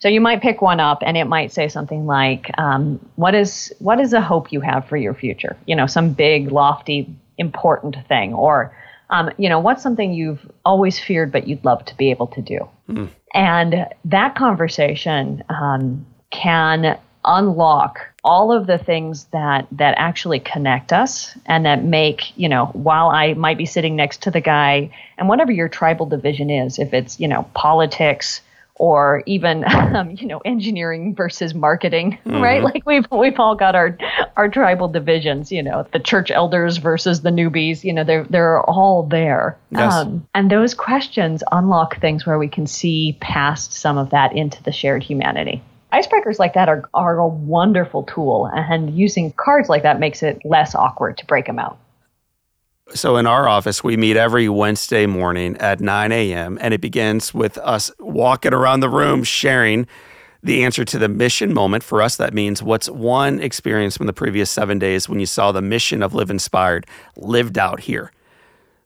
So 0.00 0.08
you 0.08 0.20
might 0.20 0.40
pick 0.40 0.62
one 0.62 0.80
up, 0.80 1.02
and 1.04 1.16
it 1.16 1.24
might 1.24 1.52
say 1.52 1.68
something 1.68 2.06
like, 2.06 2.50
um, 2.56 3.00
"What 3.16 3.34
is 3.34 3.72
what 3.80 4.00
is 4.00 4.12
a 4.12 4.20
hope 4.20 4.52
you 4.52 4.60
have 4.60 4.86
for 4.88 4.96
your 4.96 5.12
future? 5.12 5.56
You 5.66 5.76
know, 5.76 5.86
some 5.86 6.12
big, 6.12 6.52
lofty, 6.52 7.14
important 7.36 7.96
thing, 8.08 8.32
or 8.34 8.72
Um, 9.10 9.30
you 9.38 9.48
know, 9.48 9.58
what's 9.58 9.82
something 9.82 10.12
you've 10.12 10.44
always 10.64 10.98
feared 10.98 11.32
but 11.32 11.48
you'd 11.48 11.64
love 11.64 11.84
to 11.86 11.96
be 11.96 12.10
able 12.10 12.26
to 12.28 12.42
do? 12.42 12.68
Mm. 12.90 13.08
And 13.32 13.86
that 14.04 14.34
conversation 14.34 15.42
um, 15.48 16.04
can 16.30 16.98
unlock 17.24 18.00
all 18.24 18.52
of 18.52 18.66
the 18.66 18.78
things 18.78 19.24
that 19.26 19.66
that 19.72 19.94
actually 19.98 20.40
connect 20.40 20.92
us 20.92 21.36
and 21.46 21.66
that 21.66 21.84
make 21.84 22.36
you 22.36 22.48
know 22.48 22.66
while 22.66 23.10
i 23.10 23.34
might 23.34 23.58
be 23.58 23.66
sitting 23.66 23.96
next 23.96 24.22
to 24.22 24.30
the 24.30 24.40
guy 24.40 24.90
and 25.18 25.28
whatever 25.28 25.52
your 25.52 25.68
tribal 25.68 26.06
division 26.06 26.48
is 26.48 26.78
if 26.78 26.94
it's 26.94 27.18
you 27.18 27.28
know 27.28 27.48
politics 27.54 28.40
or 28.78 29.22
even 29.26 29.64
um, 29.96 30.10
you 30.12 30.26
know 30.26 30.38
engineering 30.44 31.14
versus 31.14 31.54
marketing 31.54 32.18
mm-hmm. 32.26 32.40
right 32.40 32.62
like 32.62 32.84
we've 32.86 33.06
we've 33.10 33.38
all 33.38 33.54
got 33.54 33.74
our 33.74 33.96
our 34.36 34.48
tribal 34.48 34.88
divisions 34.88 35.52
you 35.52 35.62
know 35.62 35.86
the 35.92 35.98
church 35.98 36.30
elders 36.30 36.78
versus 36.78 37.22
the 37.22 37.30
newbies 37.30 37.84
you 37.84 37.92
know 37.92 38.04
they're 38.04 38.24
they're 38.24 38.60
all 38.62 39.02
there 39.02 39.58
yes. 39.70 39.92
um, 39.92 40.26
and 40.34 40.50
those 40.50 40.74
questions 40.74 41.42
unlock 41.52 42.00
things 42.00 42.24
where 42.24 42.38
we 42.38 42.48
can 42.48 42.66
see 42.66 43.16
past 43.20 43.72
some 43.72 43.98
of 43.98 44.10
that 44.10 44.34
into 44.34 44.62
the 44.62 44.72
shared 44.72 45.02
humanity 45.02 45.62
icebreakers 45.92 46.38
like 46.38 46.54
that 46.54 46.68
are, 46.68 46.88
are 46.94 47.18
a 47.18 47.26
wonderful 47.26 48.02
tool 48.04 48.50
and 48.52 48.96
using 48.96 49.32
cards 49.32 49.68
like 49.68 49.82
that 49.82 49.98
makes 49.98 50.22
it 50.22 50.40
less 50.44 50.74
awkward 50.74 51.16
to 51.18 51.26
break 51.26 51.46
them 51.46 51.58
out 51.58 51.78
so 52.94 53.16
in 53.16 53.26
our 53.26 53.48
office, 53.48 53.84
we 53.84 53.96
meet 53.96 54.16
every 54.16 54.48
Wednesday 54.48 55.06
morning 55.06 55.56
at 55.58 55.80
9 55.80 56.10
a.m., 56.12 56.58
and 56.60 56.72
it 56.72 56.80
begins 56.80 57.34
with 57.34 57.58
us 57.58 57.90
walking 57.98 58.54
around 58.54 58.80
the 58.80 58.88
room 58.88 59.24
sharing 59.24 59.86
the 60.42 60.64
answer 60.64 60.84
to 60.84 60.98
the 60.98 61.08
mission 61.08 61.52
moment. 61.52 61.84
For 61.84 62.00
us, 62.00 62.16
that 62.16 62.32
means 62.32 62.62
what's 62.62 62.88
one 62.88 63.40
experience 63.40 63.96
from 63.96 64.06
the 64.06 64.12
previous 64.12 64.48
seven 64.48 64.78
days 64.78 65.08
when 65.08 65.20
you 65.20 65.26
saw 65.26 65.52
the 65.52 65.62
mission 65.62 66.02
of 66.02 66.14
Live 66.14 66.30
Inspired 66.30 66.86
lived 67.16 67.58
out 67.58 67.80
here. 67.80 68.10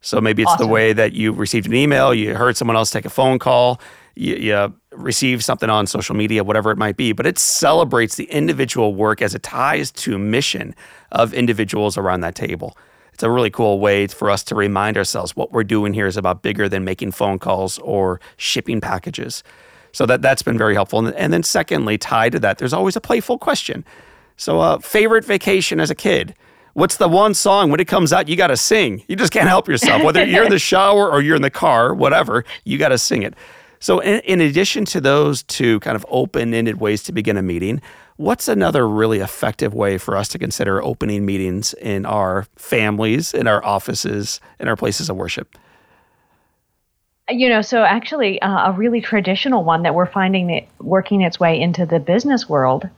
So 0.00 0.20
maybe 0.20 0.42
it's 0.42 0.50
awesome. 0.50 0.66
the 0.66 0.72
way 0.72 0.92
that 0.92 1.12
you 1.12 1.32
received 1.32 1.66
an 1.66 1.74
email, 1.74 2.12
you 2.12 2.34
heard 2.34 2.56
someone 2.56 2.76
else 2.76 2.90
take 2.90 3.04
a 3.04 3.10
phone 3.10 3.38
call, 3.38 3.80
you, 4.16 4.34
you 4.34 4.74
received 4.94 5.42
something 5.42 5.70
on 5.70 5.86
social 5.86 6.14
media, 6.14 6.44
whatever 6.44 6.70
it 6.70 6.78
might 6.78 6.96
be. 6.96 7.12
But 7.12 7.26
it 7.26 7.38
celebrates 7.38 8.16
the 8.16 8.24
individual 8.24 8.94
work 8.94 9.22
as 9.22 9.34
it 9.34 9.42
ties 9.42 9.90
to 9.92 10.18
mission 10.18 10.74
of 11.10 11.32
individuals 11.32 11.96
around 11.96 12.20
that 12.20 12.34
table 12.34 12.76
it's 13.12 13.22
a 13.22 13.30
really 13.30 13.50
cool 13.50 13.78
way 13.78 14.06
for 14.06 14.30
us 14.30 14.42
to 14.44 14.54
remind 14.54 14.96
ourselves 14.96 15.36
what 15.36 15.52
we're 15.52 15.64
doing 15.64 15.92
here 15.92 16.06
is 16.06 16.16
about 16.16 16.42
bigger 16.42 16.68
than 16.68 16.84
making 16.84 17.12
phone 17.12 17.38
calls 17.38 17.78
or 17.78 18.20
shipping 18.36 18.80
packages. 18.80 19.42
So 19.92 20.06
that 20.06 20.22
that's 20.22 20.42
been 20.42 20.56
very 20.56 20.74
helpful. 20.74 21.06
And, 21.06 21.14
and 21.14 21.32
then 21.32 21.42
secondly, 21.42 21.98
tied 21.98 22.32
to 22.32 22.40
that, 22.40 22.58
there's 22.58 22.72
always 22.72 22.96
a 22.96 23.00
playful 23.00 23.38
question. 23.38 23.84
So 24.36 24.60
uh, 24.60 24.78
favorite 24.78 25.24
vacation 25.24 25.78
as 25.78 25.90
a 25.90 25.94
kid. 25.94 26.34
What's 26.72 26.96
the 26.96 27.06
one 27.06 27.34
song 27.34 27.70
when 27.70 27.80
it 27.80 27.86
comes 27.86 28.14
out 28.14 28.28
you 28.28 28.36
got 28.36 28.46
to 28.46 28.56
sing? 28.56 29.04
You 29.06 29.14
just 29.14 29.30
can't 29.30 29.48
help 29.48 29.68
yourself. 29.68 30.02
Whether 30.02 30.24
you're 30.24 30.44
in 30.44 30.50
the 30.50 30.58
shower 30.72 31.10
or 31.10 31.20
you're 31.20 31.36
in 31.36 31.42
the 31.42 31.50
car, 31.50 31.92
whatever, 31.92 32.46
you 32.64 32.78
got 32.78 32.88
to 32.88 32.98
sing 32.98 33.22
it. 33.22 33.34
So, 33.82 33.98
in, 33.98 34.20
in, 34.20 34.40
addition 34.40 34.84
to 34.86 35.00
those 35.00 35.42
two 35.42 35.80
kind 35.80 35.96
of 35.96 36.06
open 36.08 36.54
ended 36.54 36.80
ways 36.80 37.02
to 37.04 37.12
begin 37.12 37.36
a 37.36 37.42
meeting, 37.42 37.82
What's 38.16 38.46
another 38.46 38.86
really 38.86 39.18
effective 39.18 39.74
way 39.74 39.98
for 39.98 40.16
us 40.16 40.28
to 40.28 40.38
consider 40.38 40.80
opening 40.82 41.24
meetings 41.24 41.74
in 41.74 42.06
our 42.06 42.46
families, 42.56 43.32
in 43.32 43.48
our 43.48 43.64
offices, 43.64 44.38
in 44.60 44.68
our 44.68 44.76
places 44.76 45.10
of 45.10 45.16
worship? 45.16 45.56
You 47.28 47.48
know, 47.48 47.62
so 47.62 47.82
actually, 47.82 48.40
uh, 48.40 48.70
a 48.70 48.72
really 48.72 49.00
traditional 49.00 49.64
one 49.64 49.82
that 49.82 49.94
we're 49.94 50.06
finding 50.06 50.50
it 50.50 50.68
working 50.78 51.22
its 51.22 51.40
way 51.40 51.60
into 51.60 51.84
the 51.84 51.98
business 51.98 52.48
world 52.48 52.88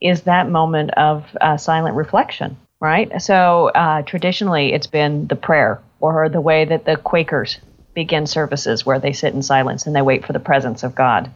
is 0.00 0.22
that 0.22 0.48
moment 0.48 0.90
of 0.94 1.26
uh, 1.40 1.56
silent 1.58 1.94
reflection, 1.94 2.56
right? 2.80 3.22
So 3.22 3.68
uh, 3.68 4.02
traditionally, 4.02 4.72
it's 4.72 4.88
been 4.88 5.28
the 5.28 5.36
prayer 5.36 5.80
or 6.00 6.28
the 6.28 6.40
way 6.40 6.64
that 6.64 6.86
the 6.86 6.96
Quakers 6.96 7.58
begin 7.94 8.26
services 8.26 8.86
where 8.86 8.98
they 8.98 9.12
sit 9.12 9.34
in 9.34 9.42
silence 9.42 9.86
and 9.86 9.94
they 9.94 10.02
wait 10.02 10.26
for 10.26 10.32
the 10.32 10.40
presence 10.40 10.82
of 10.82 10.94
God. 10.94 11.30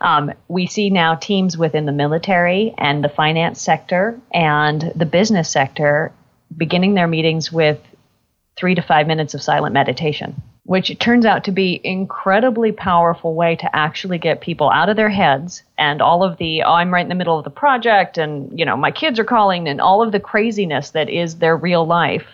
Um, 0.00 0.32
we 0.48 0.66
see 0.66 0.90
now 0.90 1.14
teams 1.14 1.56
within 1.56 1.86
the 1.86 1.92
military 1.92 2.74
and 2.76 3.02
the 3.02 3.08
finance 3.08 3.60
sector 3.60 4.20
and 4.32 4.92
the 4.94 5.06
business 5.06 5.50
sector 5.50 6.12
beginning 6.54 6.94
their 6.94 7.06
meetings 7.06 7.50
with 7.50 7.80
three 8.56 8.74
to 8.74 8.82
five 8.82 9.06
minutes 9.06 9.34
of 9.34 9.42
silent 9.42 9.72
meditation, 9.72 10.42
which 10.64 10.98
turns 10.98 11.26
out 11.26 11.44
to 11.44 11.52
be 11.52 11.80
incredibly 11.82 12.72
powerful 12.72 13.34
way 13.34 13.56
to 13.56 13.76
actually 13.76 14.18
get 14.18 14.40
people 14.40 14.70
out 14.70 14.88
of 14.88 14.96
their 14.96 15.10
heads 15.10 15.62
and 15.78 16.00
all 16.00 16.22
of 16.22 16.38
the 16.38 16.62
oh, 16.62 16.72
I'm 16.72 16.92
right 16.92 17.02
in 17.02 17.08
the 17.08 17.14
middle 17.14 17.38
of 17.38 17.44
the 17.44 17.50
project 17.50 18.18
and 18.18 18.58
you 18.58 18.64
know 18.64 18.76
my 18.76 18.90
kids 18.90 19.18
are 19.18 19.24
calling 19.24 19.68
and 19.68 19.80
all 19.80 20.02
of 20.02 20.12
the 20.12 20.20
craziness 20.20 20.90
that 20.90 21.08
is 21.08 21.36
their 21.36 21.56
real 21.56 21.86
life 21.86 22.26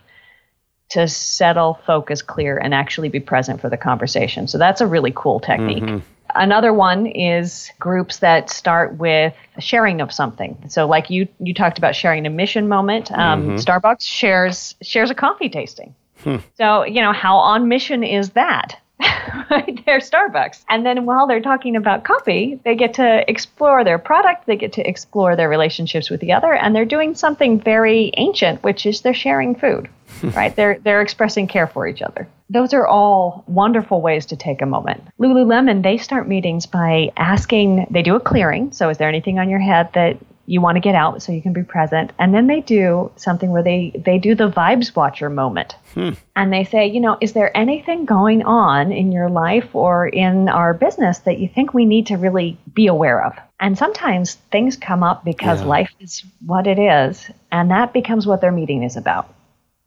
to 0.93 1.09
settle, 1.09 1.81
focus, 1.87 2.21
clear, 2.21 2.59
and 2.59 2.75
actually 2.75 3.09
be 3.09 3.21
present 3.21 3.61
for 3.61 3.71
the 3.71 3.77
conversation. 3.77 4.47
So 4.47 4.59
that's 4.59 4.81
a 4.81 4.87
really 4.87 5.13
cool 5.15 5.41
technique. 5.41 5.83
Mm-hmm. 5.83 5.99
Another 6.35 6.73
one 6.73 7.07
is 7.07 7.71
groups 7.79 8.19
that 8.19 8.51
start 8.51 8.97
with 8.97 9.35
sharing 9.59 10.01
of 10.01 10.13
something. 10.13 10.57
So, 10.69 10.87
like 10.87 11.11
you, 11.11 11.29
you 11.41 11.53
talked 11.53 11.79
about 11.79 11.95
sharing 11.95 12.27
a 12.27 12.31
mission 12.31 12.69
moment. 12.69 13.11
Um, 13.13 13.43
mm-hmm. 13.43 13.55
Starbucks 13.57 14.03
shares 14.03 14.75
shares 14.83 15.11
a 15.11 15.15
coffee 15.15 15.49
tasting. 15.49 15.95
Hmm. 16.25 16.37
So, 16.57 16.85
you 16.85 17.03
know, 17.03 17.13
how 17.13 17.37
on 17.37 17.69
mission 17.69 18.05
is 18.05 18.31
that? 18.31 18.77
right 19.51 19.83
there, 19.87 19.99
Starbucks. 19.99 20.65
And 20.69 20.85
then 20.85 21.07
while 21.07 21.27
they're 21.27 21.41
talking 21.41 21.77
about 21.77 22.05
coffee, 22.05 22.61
they 22.65 22.75
get 22.75 22.95
to 22.95 23.29
explore 23.29 23.85
their 23.85 23.99
product, 23.99 24.47
they 24.47 24.57
get 24.57 24.73
to 24.75 24.89
explore 24.89 25.37
their 25.37 25.49
relationships 25.49 26.11
with 26.11 26.21
the 26.21 26.33
other, 26.33 26.53
and 26.55 26.75
they're 26.75 26.85
doing 26.85 27.15
something 27.15 27.61
very 27.61 28.13
ancient, 28.17 28.63
which 28.63 28.87
is 28.87 29.01
they're 29.01 29.15
sharing 29.15 29.55
food. 29.55 29.89
right? 30.35 30.55
They're 30.55 30.79
they're 30.79 31.01
expressing 31.01 31.49
care 31.49 31.67
for 31.67 31.87
each 31.87 32.03
other. 32.03 32.29
Those 32.51 32.75
are 32.75 32.87
all 32.87 33.45
wonderful 33.47 34.01
ways 34.01 34.27
to 34.27 34.37
take 34.37 34.61
a 34.61 34.67
moment. 34.67 35.03
Lululemon, 35.19 35.83
they 35.83 35.97
start 35.97 36.29
meetings 36.29 36.67
by 36.67 37.11
asking, 37.17 37.87
they 37.91 38.03
do 38.03 38.15
a 38.15 38.21
clearing. 38.21 38.73
So 38.73 38.91
is 38.91 38.99
there 38.99 39.09
anything 39.09 39.39
on 39.39 39.49
your 39.49 39.59
head 39.59 39.89
that 39.95 40.19
you 40.53 40.61
want 40.61 40.77
to 40.77 40.81
get 40.81 40.95
out 40.95 41.23
so 41.23 41.33
you 41.33 41.41
can 41.41 41.55
be 41.55 41.63
present? 41.63 42.13
And 42.19 42.35
then 42.35 42.47
they 42.47 42.61
do 42.61 43.11
something 43.17 43.51
where 43.53 43.63
they 43.63 43.91
they 44.05 44.19
do 44.19 44.35
the 44.35 44.51
vibes 44.51 44.95
watcher 44.95 45.31
moment. 45.31 45.77
Hmm. 45.95 46.11
And 46.37 46.53
they 46.53 46.65
say, 46.65 46.87
you 46.87 47.01
know, 47.01 47.17
is 47.23 47.33
there 47.33 47.57
anything 47.57 48.05
going 48.05 48.43
on 48.43 48.93
in 48.93 49.13
your 49.13 49.31
life 49.31 49.75
or 49.75 50.07
in 50.07 50.51
our 50.51 50.75
business 50.75 51.21
that 51.21 51.39
you 51.39 51.49
think 51.49 51.73
we 51.73 51.87
need 51.87 52.07
to 52.09 52.17
really 52.19 52.59
be 52.75 52.87
aware 52.87 53.25
of? 53.25 53.33
And 53.61 53.79
sometimes 53.79 54.35
things 54.51 54.77
come 54.77 55.03
up 55.03 55.25
because 55.25 55.63
yeah. 55.63 55.69
life 55.69 55.91
is 56.01 56.23
what 56.45 56.67
it 56.67 56.79
is, 56.79 57.31
and 57.51 57.71
that 57.71 57.95
becomes 57.95 58.27
what 58.27 58.43
their 58.43 58.53
meeting 58.53 58.83
is 58.83 58.97
about. 58.99 59.33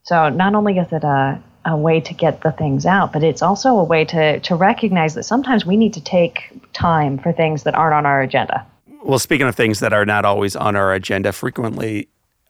So 0.02 0.30
not 0.30 0.56
only 0.56 0.80
is 0.80 0.92
it 0.92 1.04
a, 1.04 1.40
a 1.64 1.78
way 1.78 2.00
to 2.00 2.14
get 2.16 2.42
the 2.42 2.52
things 2.52 2.88
out, 2.88 3.14
but 3.14 3.24
it's 3.24 3.44
also 3.44 3.78
a 3.78 3.84
way 3.84 4.04
to, 4.06 4.40
to 4.40 4.56
recognize 4.56 5.14
that 5.14 5.24
sometimes 5.24 5.64
we 5.64 5.78
need 5.78 5.94
to 5.94 6.02
take 6.02 6.40
time 6.74 7.20
for 7.20 7.32
things 7.32 7.64
that 7.64 7.76
aren't 7.76 7.94
on 7.94 8.06
our 8.08 8.22
agenda. 8.22 8.66
Well, 9.06 9.20
speaking 9.20 9.46
of 9.46 9.54
things 9.54 9.82
that 9.82 9.94
are 9.94 10.04
not 10.04 10.26
always 10.26 10.56
on 10.56 10.76
our 10.76 10.92
agenda, 10.92 11.32
frequently 11.32 12.10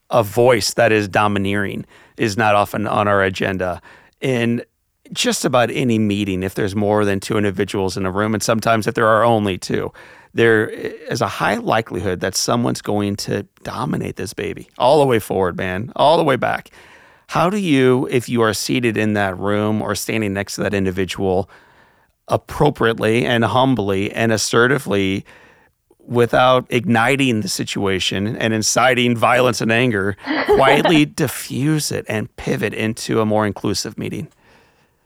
a 0.10 0.24
voice 0.24 0.74
that 0.76 0.94
is 0.94 1.10
domineering 1.10 1.86
is 2.16 2.38
not 2.38 2.56
often 2.56 2.88
on 2.88 3.10
our 3.10 3.22
agenda. 3.22 3.82
In 4.22 4.64
just 5.12 5.44
about 5.44 5.70
any 5.70 6.00
meeting, 6.00 6.44
if 6.44 6.56
there's 6.56 6.74
more 6.74 7.04
than 7.04 7.20
two 7.20 7.38
individuals 7.38 7.98
in 7.98 8.06
a 8.06 8.12
room, 8.12 8.34
and 8.34 8.42
sometimes 8.42 8.88
if 8.88 8.96
there 8.96 9.06
are 9.06 9.26
only 9.26 9.58
two, 9.58 9.92
there 10.34 10.70
is 10.70 11.20
a 11.20 11.28
high 11.28 11.56
likelihood 11.56 12.22
that 12.22 12.36
someone's 12.36 12.82
going 12.82 13.18
to 13.18 13.44
dominate 13.64 14.16
this 14.16 14.34
baby 14.34 14.70
all 14.78 15.02
the 15.02 15.06
way 15.06 15.20
forward, 15.20 15.58
man, 15.58 15.92
all 15.98 16.16
the 16.16 16.24
way 16.24 16.38
back. 16.38 16.70
How 17.28 17.50
do 17.50 17.58
you, 17.58 18.08
if 18.10 18.30
you 18.30 18.42
are 18.42 18.54
seated 18.54 18.96
in 18.96 19.12
that 19.16 19.38
room 19.38 19.82
or 19.82 19.94
standing 19.94 20.32
next 20.32 20.56
to 20.56 20.62
that 20.62 20.74
individual, 20.74 21.50
appropriately 22.30 23.26
and 23.26 23.44
humbly 23.44 24.10
and 24.14 24.32
assertively, 24.32 25.26
without 26.08 26.66
igniting 26.70 27.42
the 27.42 27.48
situation 27.48 28.36
and 28.38 28.54
inciting 28.54 29.16
violence 29.16 29.62
and 29.62 29.72
anger, 29.72 30.16
quietly 30.46 31.06
diffuse 31.06 31.92
it 31.92 32.06
and 32.08 32.34
pivot 32.36 32.74
into 32.74 33.22
a 33.22 33.26
more 33.26 33.46
inclusive 33.46 33.98
meeting? 33.98 34.28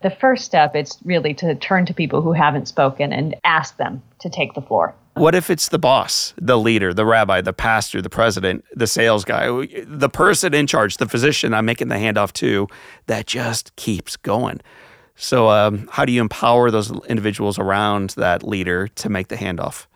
The 0.02 0.10
first 0.10 0.46
step 0.46 0.76
is 0.76 0.98
really 1.04 1.34
to 1.36 1.56
turn 1.56 1.86
to 1.88 1.94
people 1.94 2.22
who 2.22 2.32
haven't 2.32 2.68
spoken 2.68 3.12
and 3.12 3.36
ask 3.44 3.76
them 3.78 4.02
to 4.20 4.30
take 4.30 4.54
the 4.54 4.62
floor. 4.62 4.96
What 5.16 5.36
if 5.36 5.50
it's 5.50 5.68
the 5.68 5.80
boss, 5.80 6.34
the 6.38 6.58
leader, 6.58 6.94
the 6.94 7.06
rabbi, 7.06 7.42
the 7.42 7.52
pastor, 7.52 8.02
the 8.02 8.10
president, 8.10 8.64
the 8.74 8.88
sales 8.88 9.26
guy, 9.26 9.68
the 9.86 10.08
person 10.08 10.54
in 10.54 10.68
charge, 10.68 10.98
the 10.98 11.10
physician 11.10 11.54
I'm 11.54 11.66
making 11.66 11.90
the 11.90 11.96
handoff 11.96 12.32
to 12.34 12.68
that 13.08 13.28
just 13.28 13.76
keeps 13.76 14.16
going? 14.16 14.62
So, 15.16 15.50
um, 15.50 15.90
how 15.92 16.06
do 16.06 16.14
you 16.14 16.22
empower 16.22 16.72
those 16.72 16.92
individuals 17.08 17.60
around 17.60 18.12
that 18.12 18.48
leader 18.48 18.88
to 18.88 19.10
make 19.10 19.28
the 19.28 19.36
handoff? 19.36 19.88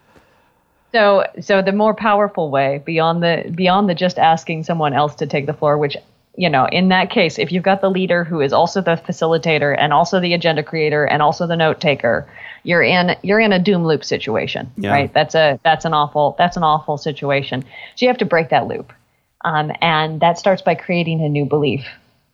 So, 0.93 1.25
so 1.41 1.61
the 1.61 1.71
more 1.71 1.95
powerful 1.95 2.51
way 2.51 2.81
beyond 2.85 3.23
the 3.23 3.51
beyond 3.53 3.89
the 3.89 3.95
just 3.95 4.19
asking 4.19 4.63
someone 4.63 4.93
else 4.93 5.15
to 5.15 5.27
take 5.27 5.47
the 5.47 5.53
floor, 5.53 5.77
which 5.77 5.97
you 6.35 6.49
know, 6.49 6.65
in 6.65 6.89
that 6.89 7.11
case, 7.11 7.37
if 7.37 7.51
you've 7.51 7.63
got 7.63 7.81
the 7.81 7.89
leader 7.89 8.23
who 8.23 8.41
is 8.41 8.53
also 8.53 8.81
the 8.81 8.95
facilitator 8.95 9.75
and 9.77 9.93
also 9.93 10.19
the 10.19 10.33
agenda 10.33 10.63
creator 10.63 11.05
and 11.05 11.21
also 11.21 11.45
the 11.45 11.55
note 11.55 11.79
taker, 11.79 12.27
you're 12.63 12.81
in 12.81 13.15
you're 13.21 13.39
in 13.39 13.53
a 13.53 13.59
doom 13.59 13.85
loop 13.85 14.03
situation, 14.03 14.71
yeah. 14.77 14.91
right? 14.91 15.13
That's 15.13 15.35
a 15.35 15.59
that's 15.63 15.85
an 15.85 15.93
awful 15.93 16.35
that's 16.37 16.57
an 16.57 16.63
awful 16.63 16.97
situation. 16.97 17.63
So 17.95 18.05
you 18.05 18.07
have 18.07 18.17
to 18.19 18.25
break 18.25 18.49
that 18.49 18.67
loop, 18.67 18.93
um, 19.41 19.71
and 19.81 20.19
that 20.21 20.37
starts 20.37 20.61
by 20.61 20.75
creating 20.75 21.21
a 21.21 21.29
new 21.29 21.45
belief. 21.45 21.85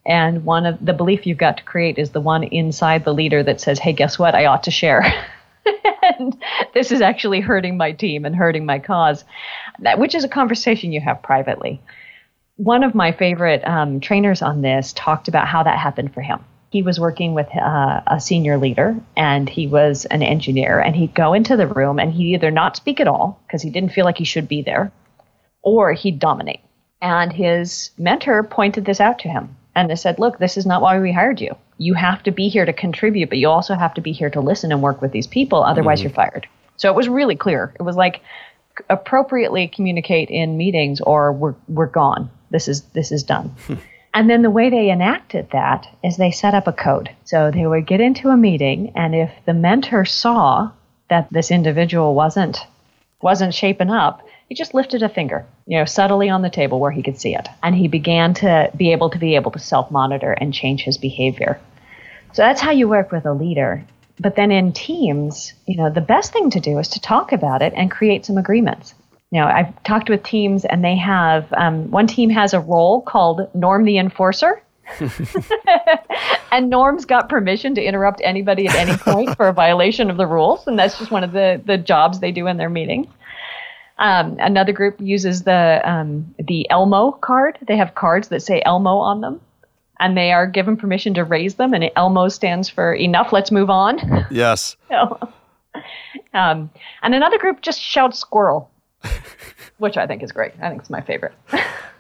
And 0.06 0.46
one 0.46 0.66
of 0.66 0.84
the 0.84 0.94
belief 0.94 1.28
you've 1.28 1.38
got 1.38 1.58
to 1.58 1.64
create 1.64 1.98
is 1.98 2.12
the 2.12 2.22
one 2.22 2.44
inside 2.44 3.04
the 3.04 3.14
leader 3.14 3.44
that 3.44 3.62
says, 3.62 3.80
hey, 3.80 3.94
guess 3.94 4.18
what? 4.18 4.34
I 4.34 4.46
ought 4.46 4.64
to 4.64 4.72
share. 4.72 5.14
and 6.04 6.38
this 6.74 6.92
is 6.92 7.02
actually 7.02 7.40
hurting 7.40 7.78
my 7.78 7.92
team 7.92 8.26
and 8.26 8.36
hurting 8.36 8.66
my 8.66 8.80
cause, 8.80 9.24
which 9.98 10.16
is 10.16 10.24
a 10.24 10.30
conversation 10.30 10.92
you 10.92 11.02
have 11.02 11.22
privately. 11.22 11.82
One 12.58 12.84
of 12.84 12.96
my 12.96 13.12
favorite 13.12 13.66
um, 13.66 14.00
trainers 14.00 14.42
on 14.42 14.62
this 14.62 14.94
talked 14.94 15.28
about 15.28 15.48
how 15.48 15.64
that 15.64 15.78
happened 15.78 16.14
for 16.14 16.22
him. 16.22 16.44
He 16.72 16.84
was 16.84 17.00
working 17.00 17.34
with 17.34 17.48
uh, 17.56 18.02
a 18.06 18.20
senior 18.20 18.58
leader 18.58 18.96
and 19.18 19.50
he 19.50 19.66
was 19.66 20.06
an 20.06 20.22
engineer, 20.22 20.80
and 20.80 20.96
he'd 20.96 21.16
go 21.16 21.34
into 21.34 21.58
the 21.58 21.66
room 21.66 22.00
and 22.00 22.12
he'd 22.12 22.36
either 22.36 22.52
not 22.52 22.76
speak 22.76 23.00
at 23.00 23.08
all 23.08 23.42
because 23.48 23.62
he 23.62 23.70
didn't 23.70 23.94
feel 23.94 24.06
like 24.06 24.18
he 24.18 24.26
should 24.26 24.48
be 24.48 24.62
there, 24.62 24.92
or 25.64 25.94
he'd 25.94 26.20
dominate. 26.20 26.60
And 27.02 27.32
his 27.32 27.92
mentor 27.98 28.44
pointed 28.44 28.86
this 28.86 29.00
out 29.00 29.20
to 29.20 29.30
him 29.30 29.56
and 29.74 29.90
they 29.90 29.96
said, 29.96 30.20
Look, 30.20 30.38
this 30.38 30.58
is 30.58 30.66
not 30.66 30.82
why 30.82 31.00
we 31.00 31.14
hired 31.14 31.40
you. 31.40 31.56
You 31.80 31.96
have 31.96 32.22
to 32.24 32.32
be 32.32 32.48
here 32.48 32.66
to 32.66 32.74
contribute, 32.74 33.30
but 33.30 33.40
you 33.40 33.50
also 33.50 33.74
have 33.74 33.96
to 33.96 34.02
be 34.02 34.12
here 34.12 34.30
to 34.30 34.40
listen 34.40 34.72
and 34.72 34.84
work 34.84 35.02
with 35.02 35.12
these 35.12 35.26
people. 35.26 35.64
Otherwise, 35.64 36.00
mm-hmm. 36.00 36.10
you're 36.10 36.14
fired. 36.14 36.48
So 36.78 36.90
it 36.90 36.96
was 36.96 37.10
really 37.10 37.36
clear. 37.36 37.74
It 37.80 37.82
was 37.82 37.96
like 37.96 38.22
appropriately 38.90 39.68
communicate 39.68 40.30
in 40.30 40.56
meetings 40.56 41.02
or 41.02 41.34
we're, 41.34 41.56
we're 41.68 41.88
gone. 41.88 42.30
This 42.52 42.68
is, 42.68 42.84
this 42.94 43.12
is 43.12 43.24
done. 43.24 43.56
and 44.14 44.30
then 44.30 44.44
the 44.44 44.52
way 44.52 44.70
they 44.70 44.92
enacted 44.92 45.50
that 45.52 45.88
is 46.04 46.18
they 46.18 46.32
set 46.32 46.54
up 46.54 46.68
a 46.68 46.74
code. 46.74 47.10
So 47.26 47.52
they 47.52 47.66
would 47.66 47.88
get 47.88 48.02
into 48.02 48.30
a 48.30 48.38
meeting, 48.38 48.94
and 48.96 49.16
if 49.16 49.32
the 49.46 49.54
mentor 49.54 50.06
saw 50.06 50.72
that 51.10 51.28
this 51.32 51.52
individual 51.52 52.14
wasn't 52.16 52.60
wasn't 53.22 53.54
shaping 53.54 53.90
up, 53.90 54.22
he 54.50 54.56
just 54.56 54.74
lifted 54.74 55.04
a 55.04 55.10
finger, 55.10 55.46
you 55.68 55.78
know, 55.78 55.86
subtly 55.86 56.28
on 56.28 56.42
the 56.42 56.50
table 56.50 56.80
where 56.80 56.92
he 56.92 57.04
could 57.04 57.20
see 57.20 57.36
it. 57.36 57.48
And 57.62 57.76
he 57.76 57.88
began 57.88 58.34
to 58.36 58.72
be 58.76 58.92
able 58.92 59.12
to 59.12 59.20
be 59.20 59.36
able 59.36 59.52
to 59.52 59.60
self-monitor 59.60 60.34
and 60.34 60.52
change 60.52 60.82
his 60.82 60.98
behavior. 60.98 61.60
So 62.34 62.42
that's 62.42 62.60
how 62.60 62.72
you 62.72 62.88
work 62.88 63.12
with 63.12 63.28
a 63.28 63.34
leader. 63.34 63.86
But 64.20 64.36
then 64.36 64.52
in 64.52 64.74
teams, 64.74 65.54
you 65.68 65.78
know, 65.78 65.92
the 65.92 66.02
best 66.02 66.34
thing 66.34 66.50
to 66.50 66.60
do 66.60 66.80
is 66.80 66.88
to 66.90 67.00
talk 67.00 67.32
about 67.32 67.62
it 67.62 67.74
and 67.76 67.92
create 67.92 68.26
some 68.26 68.38
agreements. 68.38 68.96
You 69.32 69.40
know, 69.40 69.48
I've 69.48 69.84
talked 69.84 70.10
with 70.10 70.24
teams 70.24 70.66
and 70.66 70.84
they 70.84 70.96
have 70.98 71.54
um, 71.54 71.92
one 71.92 72.08
team 72.08 72.32
has 72.32 72.56
a 72.56 72.60
role 72.60 73.02
called 73.02 73.48
Norm 73.54 73.86
the 73.86 74.00
Enforcer. 74.00 74.64
and 76.52 76.72
Norm's 76.72 77.06
got 77.06 77.30
permission 77.30 77.76
to 77.76 77.84
interrupt 77.84 78.20
anybody 78.24 78.68
at 78.68 78.74
any 78.74 78.98
point 78.98 79.38
for 79.38 79.48
a 79.48 79.54
violation 79.54 80.10
of 80.10 80.18
the 80.18 80.26
rules, 80.26 80.66
and 80.66 80.80
that's 80.80 80.98
just 80.98 81.12
one 81.12 81.24
of 81.24 81.32
the 81.32 81.62
the 81.64 81.78
jobs 81.78 82.20
they 82.20 82.32
do 82.32 82.48
in 82.48 82.58
their 82.58 82.72
meetings. 82.72 83.06
Um, 84.00 84.38
another 84.40 84.72
group 84.72 84.96
uses 85.00 85.44
the 85.44 85.82
um, 85.84 86.34
the 86.40 86.70
Elmo 86.70 87.12
card. 87.12 87.58
They 87.68 87.78
have 87.78 87.96
cards 87.96 88.30
that 88.30 88.42
say 88.42 88.62
Elmo 88.66 88.98
on 88.98 89.22
them, 89.22 89.42
and 90.00 90.18
they 90.18 90.32
are 90.32 90.48
given 90.48 90.78
permission 90.78 91.14
to 91.16 91.24
raise 91.24 91.56
them. 91.56 91.74
And 91.74 91.92
Elmo 91.96 92.30
stands 92.30 92.70
for 92.70 92.94
enough. 92.94 93.32
Let's 93.34 93.52
move 93.52 93.70
on. 93.70 94.00
Yes. 94.32 94.78
um, 96.34 96.70
and 97.02 97.14
another 97.16 97.38
group 97.38 97.62
just 97.62 97.82
shouts 97.82 98.20
squirrel, 98.20 98.72
which 99.78 99.98
I 99.98 100.08
think 100.08 100.24
is 100.24 100.32
great. 100.32 100.54
I 100.62 100.70
think 100.70 100.82
it's 100.82 100.90
my 100.90 101.02
favorite. 101.02 101.34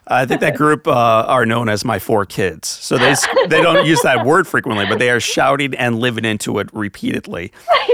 I 0.09 0.25
think 0.25 0.41
that 0.41 0.55
group 0.55 0.87
uh, 0.87 0.91
are 0.91 1.45
known 1.45 1.69
as 1.69 1.85
my 1.85 1.99
four 1.99 2.25
kids. 2.25 2.67
So 2.67 2.97
they 2.97 3.15
they 3.47 3.61
don't 3.61 3.85
use 3.85 4.01
that 4.01 4.25
word 4.25 4.47
frequently, 4.47 4.85
but 4.87 4.99
they 4.99 5.11
are 5.11 5.19
shouting 5.19 5.75
and 5.75 5.99
living 5.99 6.25
into 6.25 6.59
it 6.59 6.69
repeatedly. 6.73 7.51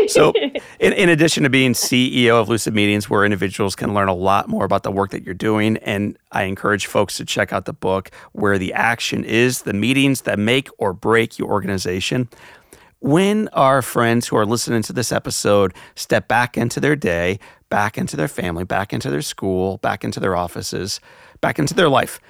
So, 0.08 0.34
in, 0.80 0.94
in 0.94 1.10
addition 1.10 1.44
to 1.44 1.50
being 1.50 1.74
CEO 1.74 2.40
of 2.40 2.48
Lucid 2.48 2.74
Meetings, 2.74 3.10
where 3.10 3.26
individuals 3.26 3.76
can 3.76 3.94
learn 3.94 4.08
a 4.08 4.14
lot 4.14 4.48
more 4.48 4.64
about 4.64 4.84
the 4.84 4.92
work 4.92 5.12
that 5.12 5.24
you're 5.24 5.34
doing, 5.34 5.78
and 5.78 6.18
I 6.32 6.44
encourage 6.44 6.86
folks 6.86 7.18
to 7.18 7.26
check 7.26 7.52
out 7.52 7.66
the 7.66 7.74
book 7.74 8.12
where 8.34 8.58
the 8.58 8.72
action 8.74 9.24
is 9.24 9.64
the 9.64 9.74
meetings 9.74 10.22
that 10.22 10.38
make 10.38 10.70
or 10.78 10.94
break 10.94 11.40
your 11.40 11.50
organization. 11.50 12.30
When 13.00 13.50
our 13.50 13.82
friends 13.82 14.28
who 14.28 14.38
are 14.38 14.46
listening 14.46 14.82
to 14.84 14.94
this 14.94 15.12
episode 15.12 15.74
step 15.96 16.28
back 16.28 16.58
into 16.58 16.80
their 16.80 16.96
day, 16.96 17.40
back 17.76 17.98
into 17.98 18.16
their 18.16 18.30
family, 18.30 18.64
back 18.64 18.94
into 18.94 19.12
their 19.12 19.22
school, 19.22 19.80
back 19.80 20.06
into 20.06 20.18
their 20.22 20.34
offices, 20.34 21.02
back 21.42 21.60
into 21.60 21.74
their 21.74 21.90
life. 21.90 22.22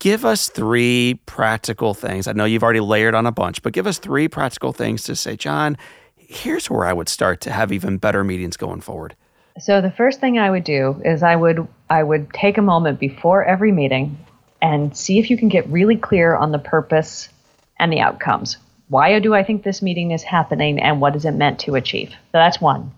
Give 0.00 0.26
us 0.26 0.50
three 0.50 1.18
practical 1.24 1.94
things. 1.94 2.26
I 2.28 2.32
know 2.32 2.44
you've 2.44 2.62
already 2.62 2.80
layered 2.80 3.14
on 3.14 3.24
a 3.24 3.32
bunch, 3.32 3.62
but 3.62 3.72
give 3.72 3.86
us 3.86 3.96
three 3.96 4.28
practical 4.28 4.74
things 4.74 5.04
to 5.04 5.16
say, 5.16 5.34
John, 5.34 5.78
here's 6.18 6.68
where 6.68 6.84
I 6.84 6.92
would 6.92 7.08
start 7.08 7.40
to 7.40 7.50
have 7.50 7.72
even 7.72 7.96
better 7.96 8.22
meetings 8.22 8.58
going 8.58 8.82
forward. 8.82 9.16
So 9.58 9.80
the 9.80 9.90
first 9.90 10.20
thing 10.20 10.38
I 10.38 10.50
would 10.50 10.64
do 10.64 11.00
is 11.06 11.22
I 11.22 11.36
would 11.36 11.66
I 11.88 12.02
would 12.02 12.30
take 12.34 12.58
a 12.58 12.62
moment 12.62 13.00
before 13.00 13.42
every 13.42 13.72
meeting 13.72 14.18
and 14.60 14.94
see 14.94 15.18
if 15.18 15.30
you 15.30 15.38
can 15.38 15.48
get 15.48 15.66
really 15.70 15.96
clear 15.96 16.36
on 16.36 16.52
the 16.52 16.58
purpose 16.58 17.30
and 17.78 17.90
the 17.90 18.00
outcomes. 18.00 18.58
Why 18.88 19.18
do 19.20 19.34
I 19.34 19.42
think 19.42 19.62
this 19.62 19.80
meeting 19.80 20.10
is 20.10 20.22
happening 20.22 20.82
and 20.82 21.00
what 21.00 21.16
is 21.16 21.24
it 21.24 21.30
meant 21.30 21.60
to 21.60 21.76
achieve? 21.76 22.10
So 22.10 22.16
that's 22.34 22.60
one. 22.60 22.92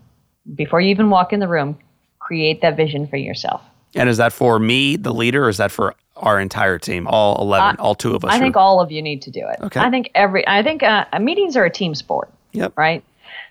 Before 0.55 0.81
you 0.81 0.89
even 0.89 1.09
walk 1.09 1.33
in 1.33 1.39
the 1.39 1.47
room, 1.47 1.77
create 2.19 2.61
that 2.61 2.75
vision 2.75 3.07
for 3.07 3.17
yourself. 3.17 3.61
And 3.95 4.07
is 4.07 4.17
that 4.17 4.33
for 4.33 4.59
me, 4.59 4.95
the 4.95 5.13
leader, 5.13 5.45
or 5.45 5.49
is 5.49 5.57
that 5.57 5.71
for 5.71 5.95
our 6.15 6.39
entire 6.39 6.77
team, 6.77 7.07
all 7.07 7.41
11, 7.41 7.79
uh, 7.79 7.81
all 7.81 7.95
two 7.95 8.15
of 8.15 8.23
us? 8.23 8.31
I 8.31 8.39
think 8.39 8.55
all 8.55 8.81
of 8.81 8.91
you 8.91 9.01
need 9.01 9.21
to 9.23 9.31
do 9.31 9.41
it. 9.47 9.59
Okay. 9.61 9.79
I 9.79 9.89
think 9.89 10.11
every, 10.13 10.47
I 10.47 10.61
think 10.61 10.83
uh, 10.83 11.05
meetings 11.19 11.57
are 11.57 11.65
a 11.65 11.71
team 11.71 11.95
sport. 11.95 12.31
Yep. 12.53 12.73
Right. 12.75 13.03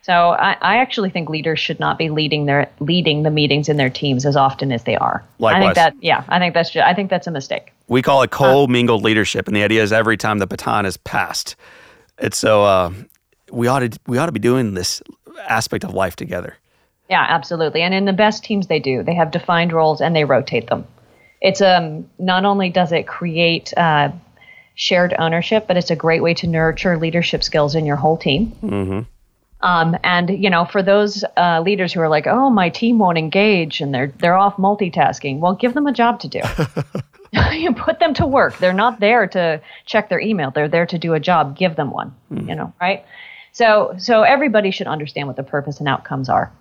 So 0.03 0.12
I, 0.12 0.57
I, 0.61 0.76
actually 0.78 1.11
think 1.11 1.28
leaders 1.28 1.59
should 1.59 1.80
not 1.80 1.99
be 1.99 2.09
leading 2.09 2.46
their 2.46 2.70
leading 2.80 3.22
the 3.22 3.30
meetings 3.30 3.68
in 3.68 3.76
their 3.76 3.90
teams 3.90 4.24
as 4.24 4.36
often 4.36 4.72
as 4.72 4.84
they 4.84 4.96
are. 4.96 5.24
Likewise. 5.38 5.62
I 5.62 5.64
think 5.64 5.74
that 5.74 5.94
yeah, 6.03 6.24
I 6.28 6.38
think 6.38 6.55
that's 6.55 6.70
just, 6.70 6.86
I 6.86 6.94
think 6.94 7.11
that's 7.11 7.26
a 7.26 7.30
mistake. 7.30 7.72
We 7.88 8.03
call 8.03 8.22
it 8.22 8.30
co-mingled 8.30 9.03
uh, 9.03 9.05
leadership, 9.05 9.46
and 9.49 9.57
the 9.57 9.62
idea 9.62 9.82
is 9.82 9.92
every 9.92 10.16
time 10.16 10.38
the 10.38 10.46
baton 10.46 10.86
is 10.86 10.96
passed, 10.96 11.57
it's 12.18 12.38
so 12.38 12.64
uh, 12.64 12.92
we 13.51 13.66
ought 13.66 13.80
to 13.80 13.99
we 14.07 14.18
ought 14.18 14.26
to 14.26 14.32
be 14.32 14.40
doing 14.40 14.74
this 14.74 15.03
aspect 15.49 15.84
of 15.84 15.94
life 15.94 16.16
together. 16.16 16.57
Yeah, 17.09 17.24
absolutely. 17.26 17.82
And 17.82 17.94
in 17.94 18.04
the 18.04 18.12
best 18.12 18.44
teams, 18.44 18.66
they 18.66 18.80
do. 18.80 19.02
They 19.02 19.14
have 19.14 19.30
defined 19.30 19.72
roles 19.72 20.00
and 20.00 20.14
they 20.14 20.24
rotate 20.24 20.68
them. 20.68 20.86
It's 21.40 21.61
um 21.61 22.09
not 22.18 22.44
only 22.44 22.68
does 22.68 22.92
it 22.92 23.06
create 23.06 23.72
uh, 23.76 24.11
shared 24.74 25.14
ownership, 25.18 25.66
but 25.66 25.76
it's 25.76 25.90
a 25.90 25.96
great 25.96 26.22
way 26.22 26.34
to 26.34 26.46
nurture 26.46 26.98
leadership 26.98 27.42
skills 27.42 27.74
in 27.74 27.86
your 27.86 27.96
whole 27.96 28.16
team. 28.16 28.52
Mm-hmm. 28.62 29.00
Um, 29.61 29.96
and 30.04 30.30
you 30.30 30.50
know, 30.50 30.64
for 30.64 30.82
those 30.82 31.24
uh, 31.36 31.61
leaders 31.61 31.92
who 31.92 32.00
are 32.00 32.09
like, 32.09 32.26
"Oh, 32.26 32.50
my 32.50 32.68
team 32.68 32.98
won't 32.98 33.18
engage," 33.18 33.80
and 33.80 33.92
they're 33.92 34.12
they're 34.18 34.36
off 34.36 34.56
multitasking, 34.56 35.40
well, 35.40 35.54
give 35.54 35.74
them 35.74 35.86
a 35.86 35.92
job 35.92 36.20
to 36.20 36.28
do. 36.28 36.40
you 37.52 37.74
put 37.74 37.98
them 37.98 38.14
to 38.14 38.26
work. 38.26 38.56
They're 38.59 38.72
not 38.72 39.00
there 39.00 39.26
to 39.28 39.61
check 39.84 40.09
their 40.09 40.20
email. 40.20 40.50
They're 40.50 40.68
there 40.68 40.86
to 40.86 40.98
do 40.98 41.14
a 41.14 41.20
job. 41.20 41.56
Give 41.56 41.76
them 41.76 41.90
one. 41.90 42.14
Mm. 42.32 42.48
You 42.48 42.54
know, 42.54 42.72
right? 42.80 43.04
So 43.52 43.94
so 43.98 44.22
everybody 44.22 44.70
should 44.70 44.86
understand 44.86 45.26
what 45.26 45.36
the 45.36 45.42
purpose 45.42 45.80
and 45.80 45.88
outcomes 45.88 46.28
are. 46.28 46.52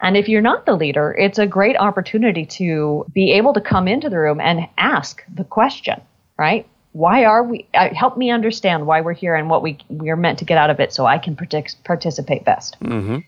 And 0.00 0.16
if 0.16 0.28
you're 0.28 0.42
not 0.42 0.66
the 0.66 0.74
leader, 0.74 1.14
it's 1.18 1.38
a 1.38 1.46
great 1.46 1.76
opportunity 1.76 2.44
to 2.46 3.06
be 3.12 3.32
able 3.32 3.52
to 3.54 3.60
come 3.60 3.88
into 3.88 4.10
the 4.10 4.18
room 4.18 4.40
and 4.40 4.68
ask 4.76 5.22
the 5.32 5.44
question, 5.44 6.00
right? 6.38 6.66
Why 6.92 7.24
are 7.24 7.42
we? 7.42 7.66
Uh, 7.74 7.92
help 7.94 8.16
me 8.16 8.30
understand 8.30 8.86
why 8.86 9.00
we're 9.00 9.14
here 9.14 9.34
and 9.34 9.50
what 9.50 9.62
we 9.62 9.78
we 9.88 10.10
are 10.10 10.16
meant 10.16 10.38
to 10.40 10.44
get 10.44 10.58
out 10.58 10.70
of 10.70 10.78
it, 10.78 10.92
so 10.92 11.06
I 11.06 11.18
can 11.18 11.34
partic- 11.34 11.82
participate 11.84 12.44
best. 12.44 12.78
Mm-hmm. 12.80 13.18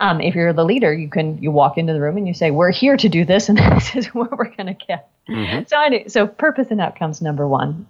Um, 0.00 0.20
if 0.20 0.34
you're 0.34 0.52
the 0.52 0.64
leader, 0.64 0.92
you 0.92 1.08
can 1.08 1.38
you 1.40 1.52
walk 1.52 1.78
into 1.78 1.92
the 1.92 2.00
room 2.00 2.16
and 2.16 2.26
you 2.26 2.34
say, 2.34 2.50
"We're 2.50 2.72
here 2.72 2.96
to 2.96 3.08
do 3.08 3.24
this, 3.24 3.48
and 3.50 3.58
this 3.58 3.94
is 3.94 4.06
what 4.08 4.36
we're 4.36 4.54
going 4.56 4.66
to 4.66 4.86
get." 4.86 5.08
Mm-hmm. 5.28 5.64
So 5.68 5.76
I 5.76 6.04
so 6.08 6.26
purpose 6.26 6.70
and 6.70 6.80
outcomes 6.80 7.22
number 7.22 7.46
one. 7.46 7.86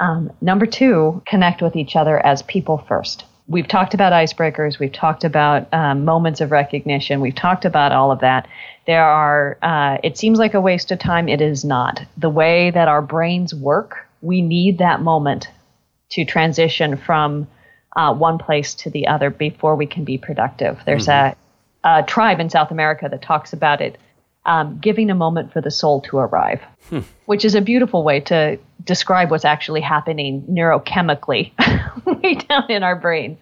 Um, 0.00 0.32
number 0.40 0.66
two, 0.66 1.22
connect 1.26 1.60
with 1.60 1.76
each 1.76 1.96
other 1.96 2.24
as 2.24 2.42
people 2.42 2.78
first 2.88 3.24
we've 3.48 3.66
talked 3.66 3.94
about 3.94 4.12
icebreakers, 4.12 4.78
we've 4.78 4.92
talked 4.92 5.24
about 5.24 5.72
um, 5.72 6.04
moments 6.04 6.40
of 6.40 6.50
recognition, 6.50 7.20
we've 7.20 7.34
talked 7.34 7.64
about 7.64 7.92
all 7.92 8.12
of 8.12 8.20
that. 8.20 8.46
There 8.86 9.04
are, 9.04 9.58
uh, 9.62 9.98
it 10.04 10.16
seems 10.16 10.38
like 10.38 10.54
a 10.54 10.60
waste 10.60 10.92
of 10.92 10.98
time. 10.98 11.28
It 11.28 11.40
is 11.40 11.64
not. 11.64 12.02
The 12.16 12.30
way 12.30 12.70
that 12.70 12.88
our 12.88 13.02
brains 13.02 13.54
work, 13.54 14.06
we 14.22 14.42
need 14.42 14.78
that 14.78 15.00
moment 15.00 15.48
to 16.10 16.24
transition 16.24 16.96
from 16.96 17.46
uh, 17.96 18.14
one 18.14 18.38
place 18.38 18.74
to 18.74 18.90
the 18.90 19.06
other 19.06 19.30
before 19.30 19.76
we 19.76 19.86
can 19.86 20.04
be 20.04 20.18
productive. 20.18 20.78
There's 20.86 21.06
mm-hmm. 21.06 21.38
a, 21.84 21.98
a, 21.98 22.02
tribe 22.04 22.40
in 22.40 22.48
South 22.48 22.70
America 22.70 23.08
that 23.10 23.22
talks 23.22 23.52
about 23.52 23.80
it 23.80 23.98
um, 24.48 24.78
giving 24.78 25.10
a 25.10 25.14
moment 25.14 25.52
for 25.52 25.60
the 25.60 25.70
soul 25.70 26.00
to 26.00 26.16
arrive, 26.16 26.60
hmm. 26.88 27.00
which 27.26 27.44
is 27.44 27.54
a 27.54 27.60
beautiful 27.60 28.02
way 28.02 28.18
to 28.18 28.58
describe 28.82 29.30
what's 29.30 29.44
actually 29.44 29.82
happening 29.82 30.42
neurochemically 30.50 31.52
way 32.22 32.34
down 32.34 32.68
in 32.70 32.82
our 32.82 32.96
brains. 32.96 33.38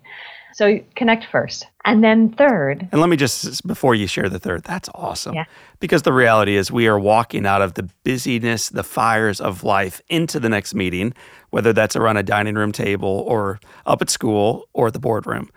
So 0.52 0.80
connect 0.96 1.26
first. 1.26 1.66
And 1.84 2.02
then 2.02 2.30
third. 2.30 2.88
And 2.90 3.00
let 3.00 3.08
me 3.08 3.16
just, 3.16 3.64
before 3.66 3.94
you 3.94 4.08
share 4.08 4.28
the 4.28 4.38
third, 4.38 4.64
that's 4.64 4.88
awesome. 4.94 5.34
Yeah. 5.34 5.44
Because 5.78 6.02
the 6.02 6.12
reality 6.12 6.56
is, 6.56 6.72
we 6.72 6.88
are 6.88 6.98
walking 6.98 7.46
out 7.46 7.62
of 7.62 7.74
the 7.74 7.88
busyness, 8.02 8.70
the 8.70 8.82
fires 8.82 9.40
of 9.40 9.62
life 9.62 10.00
into 10.08 10.40
the 10.40 10.48
next 10.48 10.74
meeting, 10.74 11.14
whether 11.50 11.72
that's 11.72 11.94
around 11.94 12.16
a 12.16 12.22
dining 12.22 12.56
room 12.56 12.72
table 12.72 13.22
or 13.28 13.60
up 13.84 14.02
at 14.02 14.10
school 14.10 14.66
or 14.72 14.90
the 14.90 14.98
boardroom 14.98 15.50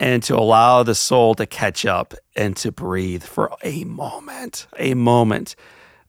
and 0.00 0.22
to 0.24 0.36
allow 0.36 0.82
the 0.82 0.94
soul 0.94 1.34
to 1.36 1.46
catch 1.46 1.86
up 1.86 2.14
and 2.34 2.56
to 2.56 2.72
breathe 2.72 3.22
for 3.22 3.52
a 3.62 3.84
moment, 3.84 4.66
a 4.78 4.94
moment. 4.94 5.54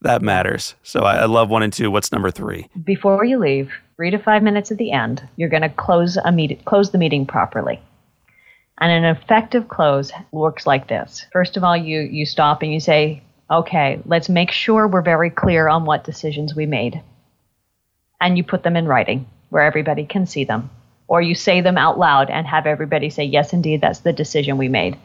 That 0.02 0.22
matters. 0.22 0.76
So 0.84 1.02
I, 1.02 1.26
love 1.26 1.50
one 1.50 1.64
and 1.64 1.72
two. 1.72 1.90
What's 1.90 2.12
number 2.12 2.30
three? 2.30 2.68
Before 2.84 3.24
you 3.24 3.40
leave, 3.40 3.72
three 3.96 4.12
to 4.12 4.18
five 4.18 4.44
minutes 4.44 4.70
at 4.70 4.78
the 4.78 4.92
end, 4.92 5.26
you're 5.38 5.50
going 5.50 5.62
to 5.62 5.70
close 5.70 6.18
a 6.18 6.32
meet- 6.32 6.66
close 6.66 6.92
the 6.92 6.98
meeting 6.98 7.26
properly. 7.26 7.80
And 8.80 8.92
an 8.92 9.16
effective 9.16 9.70
close 9.70 10.12
works 10.32 10.68
like 10.68 10.88
this. 10.88 11.26
First 11.32 11.56
of 11.56 11.64
all, 11.64 11.78
you 11.78 12.02
you 12.02 12.26
stop 12.26 12.64
and 12.64 12.74
you 12.74 12.82
say, 12.82 13.22
"Okay, 13.50 14.02
let's 14.06 14.28
make 14.28 14.52
sure 14.52 14.88
we're 14.88 15.04
very 15.04 15.30
clear 15.30 15.70
on 15.70 15.86
what 15.86 16.04
decisions 16.04 16.54
we 16.54 16.66
made." 16.66 17.02
And 18.20 18.36
you 18.36 18.44
put 18.44 18.64
them 18.64 18.76
in 18.76 18.88
writing 18.88 19.28
where 19.50 19.64
everybody 19.64 20.06
can 20.06 20.26
see 20.26 20.44
them. 20.44 20.70
Or 21.14 21.22
you 21.22 21.36
say 21.36 21.62
them 21.62 21.78
out 21.78 22.00
loud 22.00 22.32
and 22.32 22.48
have 22.48 22.66
everybody 22.66 23.12
say, 23.12 23.24
"Yes, 23.24 23.54
indeed, 23.54 23.82
that's 23.82 24.00
the 24.00 24.12
decision 24.12 24.58
we 24.58 24.68
made." 24.68 24.98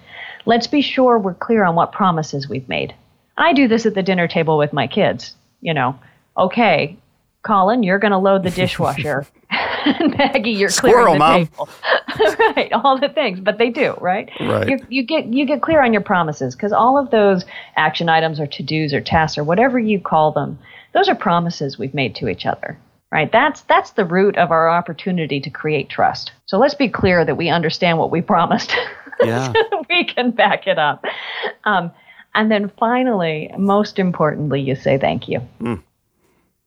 Let's 0.46 0.66
be 0.66 0.80
sure 0.80 1.18
we're 1.18 1.34
clear 1.34 1.64
on 1.64 1.74
what 1.74 1.92
promises 1.92 2.48
we've 2.48 2.66
made. 2.66 2.94
I 3.36 3.52
do 3.52 3.68
this 3.68 3.84
at 3.84 3.94
the 3.94 4.02
dinner 4.02 4.26
table 4.26 4.56
with 4.56 4.72
my 4.72 4.86
kids. 4.86 5.34
You 5.60 5.74
know, 5.74 5.98
okay, 6.34 6.96
Colin, 7.42 7.82
you're 7.82 7.98
going 7.98 8.12
to 8.12 8.16
load 8.16 8.42
the 8.42 8.50
dishwasher. 8.50 9.26
Maggie, 10.16 10.52
you're 10.52 10.70
Squirrel, 10.70 11.14
clearing 11.14 11.14
the 11.14 11.18
Mom. 11.18 11.46
table. 11.46 11.68
right, 12.56 12.72
all 12.72 12.98
the 12.98 13.10
things, 13.10 13.38
but 13.40 13.58
they 13.58 13.68
do, 13.68 13.94
right? 14.00 14.30
Right. 14.40 14.66
You, 14.66 14.78
you 14.88 15.02
get 15.02 15.26
you 15.26 15.44
get 15.44 15.60
clear 15.60 15.82
on 15.82 15.92
your 15.92 16.00
promises 16.00 16.56
because 16.56 16.72
all 16.72 16.96
of 16.96 17.10
those 17.10 17.44
action 17.76 18.08
items 18.08 18.40
or 18.40 18.46
to 18.46 18.62
dos 18.62 18.94
or 18.94 19.02
tasks 19.02 19.36
or 19.36 19.44
whatever 19.44 19.78
you 19.78 20.00
call 20.00 20.32
them, 20.32 20.58
those 20.94 21.10
are 21.10 21.14
promises 21.14 21.78
we've 21.78 21.92
made 21.92 22.14
to 22.14 22.28
each 22.28 22.46
other. 22.46 22.78
Right. 23.10 23.32
That's 23.32 23.62
that's 23.62 23.92
the 23.92 24.04
root 24.04 24.36
of 24.36 24.50
our 24.50 24.68
opportunity 24.68 25.40
to 25.40 25.48
create 25.50 25.88
trust. 25.88 26.32
So 26.46 26.58
let's 26.58 26.74
be 26.74 26.88
clear 26.88 27.24
that 27.24 27.36
we 27.36 27.48
understand 27.48 27.98
what 27.98 28.10
we 28.10 28.20
promised. 28.20 28.74
Yeah. 29.24 29.52
so 29.52 29.84
we 29.90 30.04
can 30.04 30.30
back 30.30 30.68
it 30.68 30.78
up. 30.78 31.04
Um, 31.64 31.90
and 32.36 32.52
then 32.52 32.70
finally, 32.78 33.50
most 33.58 33.98
importantly, 33.98 34.60
you 34.60 34.76
say 34.76 34.96
thank 34.96 35.26
you. 35.28 35.40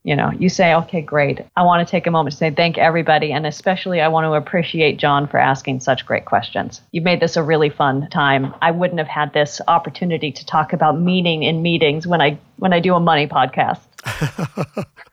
You 0.04 0.16
know, 0.16 0.32
you 0.32 0.50
say, 0.50 0.74
okay, 0.74 1.02
great. 1.02 1.42
I 1.56 1.62
want 1.62 1.88
to 1.88 1.90
take 1.90 2.08
a 2.08 2.12
moment 2.12 2.32
to 2.34 2.38
say 2.38 2.50
thank 2.50 2.78
everybody. 2.80 3.32
And 3.32 3.46
especially, 3.46 4.02
I 4.02 4.08
want 4.08 4.26
to 4.26 4.34
appreciate 4.34 4.98
John 4.98 5.28
for 5.28 5.38
asking 5.38 5.80
such 5.80 6.06
great 6.08 6.26
questions. 6.26 6.82
You've 6.92 7.04
made 7.04 7.20
this 7.20 7.38
a 7.38 7.44
really 7.44 7.70
fun 7.70 8.10
time. 8.10 8.54
I 8.62 8.72
wouldn't 8.72 9.00
have 9.00 9.08
had 9.08 9.32
this 9.32 9.62
opportunity 9.68 10.32
to 10.32 10.46
talk 10.46 10.74
about 10.74 11.00
meaning 11.00 11.44
in 11.44 11.62
meetings 11.62 12.08
when 12.08 12.20
I 12.20 12.40
when 12.58 12.74
I 12.74 12.80
do 12.80 12.96
a 12.96 13.00
money 13.00 13.28
podcast. 13.28 13.80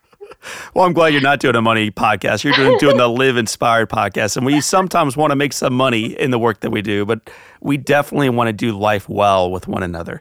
Well, 0.74 0.84
I'm 0.84 0.92
glad 0.92 1.08
you're 1.12 1.22
not 1.22 1.40
doing 1.40 1.56
a 1.56 1.62
money 1.62 1.90
podcast. 1.90 2.44
You're 2.44 2.54
doing, 2.54 2.78
doing 2.78 2.96
the 2.96 3.08
Live 3.08 3.36
Inspired 3.36 3.88
podcast. 3.88 4.36
And 4.36 4.46
we 4.46 4.60
sometimes 4.60 5.16
want 5.16 5.30
to 5.32 5.36
make 5.36 5.52
some 5.52 5.74
money 5.74 6.18
in 6.18 6.30
the 6.30 6.38
work 6.38 6.60
that 6.60 6.70
we 6.70 6.82
do, 6.82 7.04
but 7.04 7.28
we 7.60 7.76
definitely 7.76 8.30
want 8.30 8.48
to 8.48 8.52
do 8.52 8.76
life 8.76 9.08
well 9.08 9.50
with 9.50 9.66
one 9.66 9.82
another. 9.82 10.20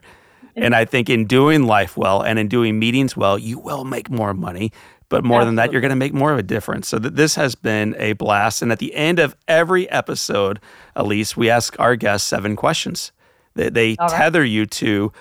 And 0.56 0.74
I 0.74 0.84
think 0.84 1.08
in 1.08 1.26
doing 1.26 1.64
life 1.64 1.96
well 1.96 2.22
and 2.22 2.38
in 2.38 2.48
doing 2.48 2.78
meetings 2.78 3.16
well, 3.16 3.38
you 3.38 3.58
will 3.58 3.84
make 3.84 4.10
more 4.10 4.34
money. 4.34 4.72
But 5.08 5.24
more 5.24 5.44
than 5.44 5.54
that, 5.54 5.72
you're 5.72 5.80
going 5.80 5.90
to 5.90 5.96
make 5.96 6.12
more 6.12 6.32
of 6.32 6.38
a 6.38 6.42
difference. 6.42 6.88
So 6.88 6.98
th- 6.98 7.14
this 7.14 7.34
has 7.36 7.54
been 7.54 7.94
a 7.98 8.12
blast. 8.14 8.60
And 8.60 8.70
at 8.70 8.78
the 8.78 8.94
end 8.94 9.18
of 9.18 9.34
every 9.46 9.88
episode, 9.90 10.60
Elise, 10.96 11.34
we 11.36 11.48
ask 11.48 11.78
our 11.78 11.96
guests 11.96 12.28
seven 12.28 12.56
questions. 12.56 13.12
They, 13.54 13.70
they 13.70 13.96
All 13.98 14.08
right. 14.08 14.16
tether 14.16 14.44
you 14.44 14.66
to 14.66 15.12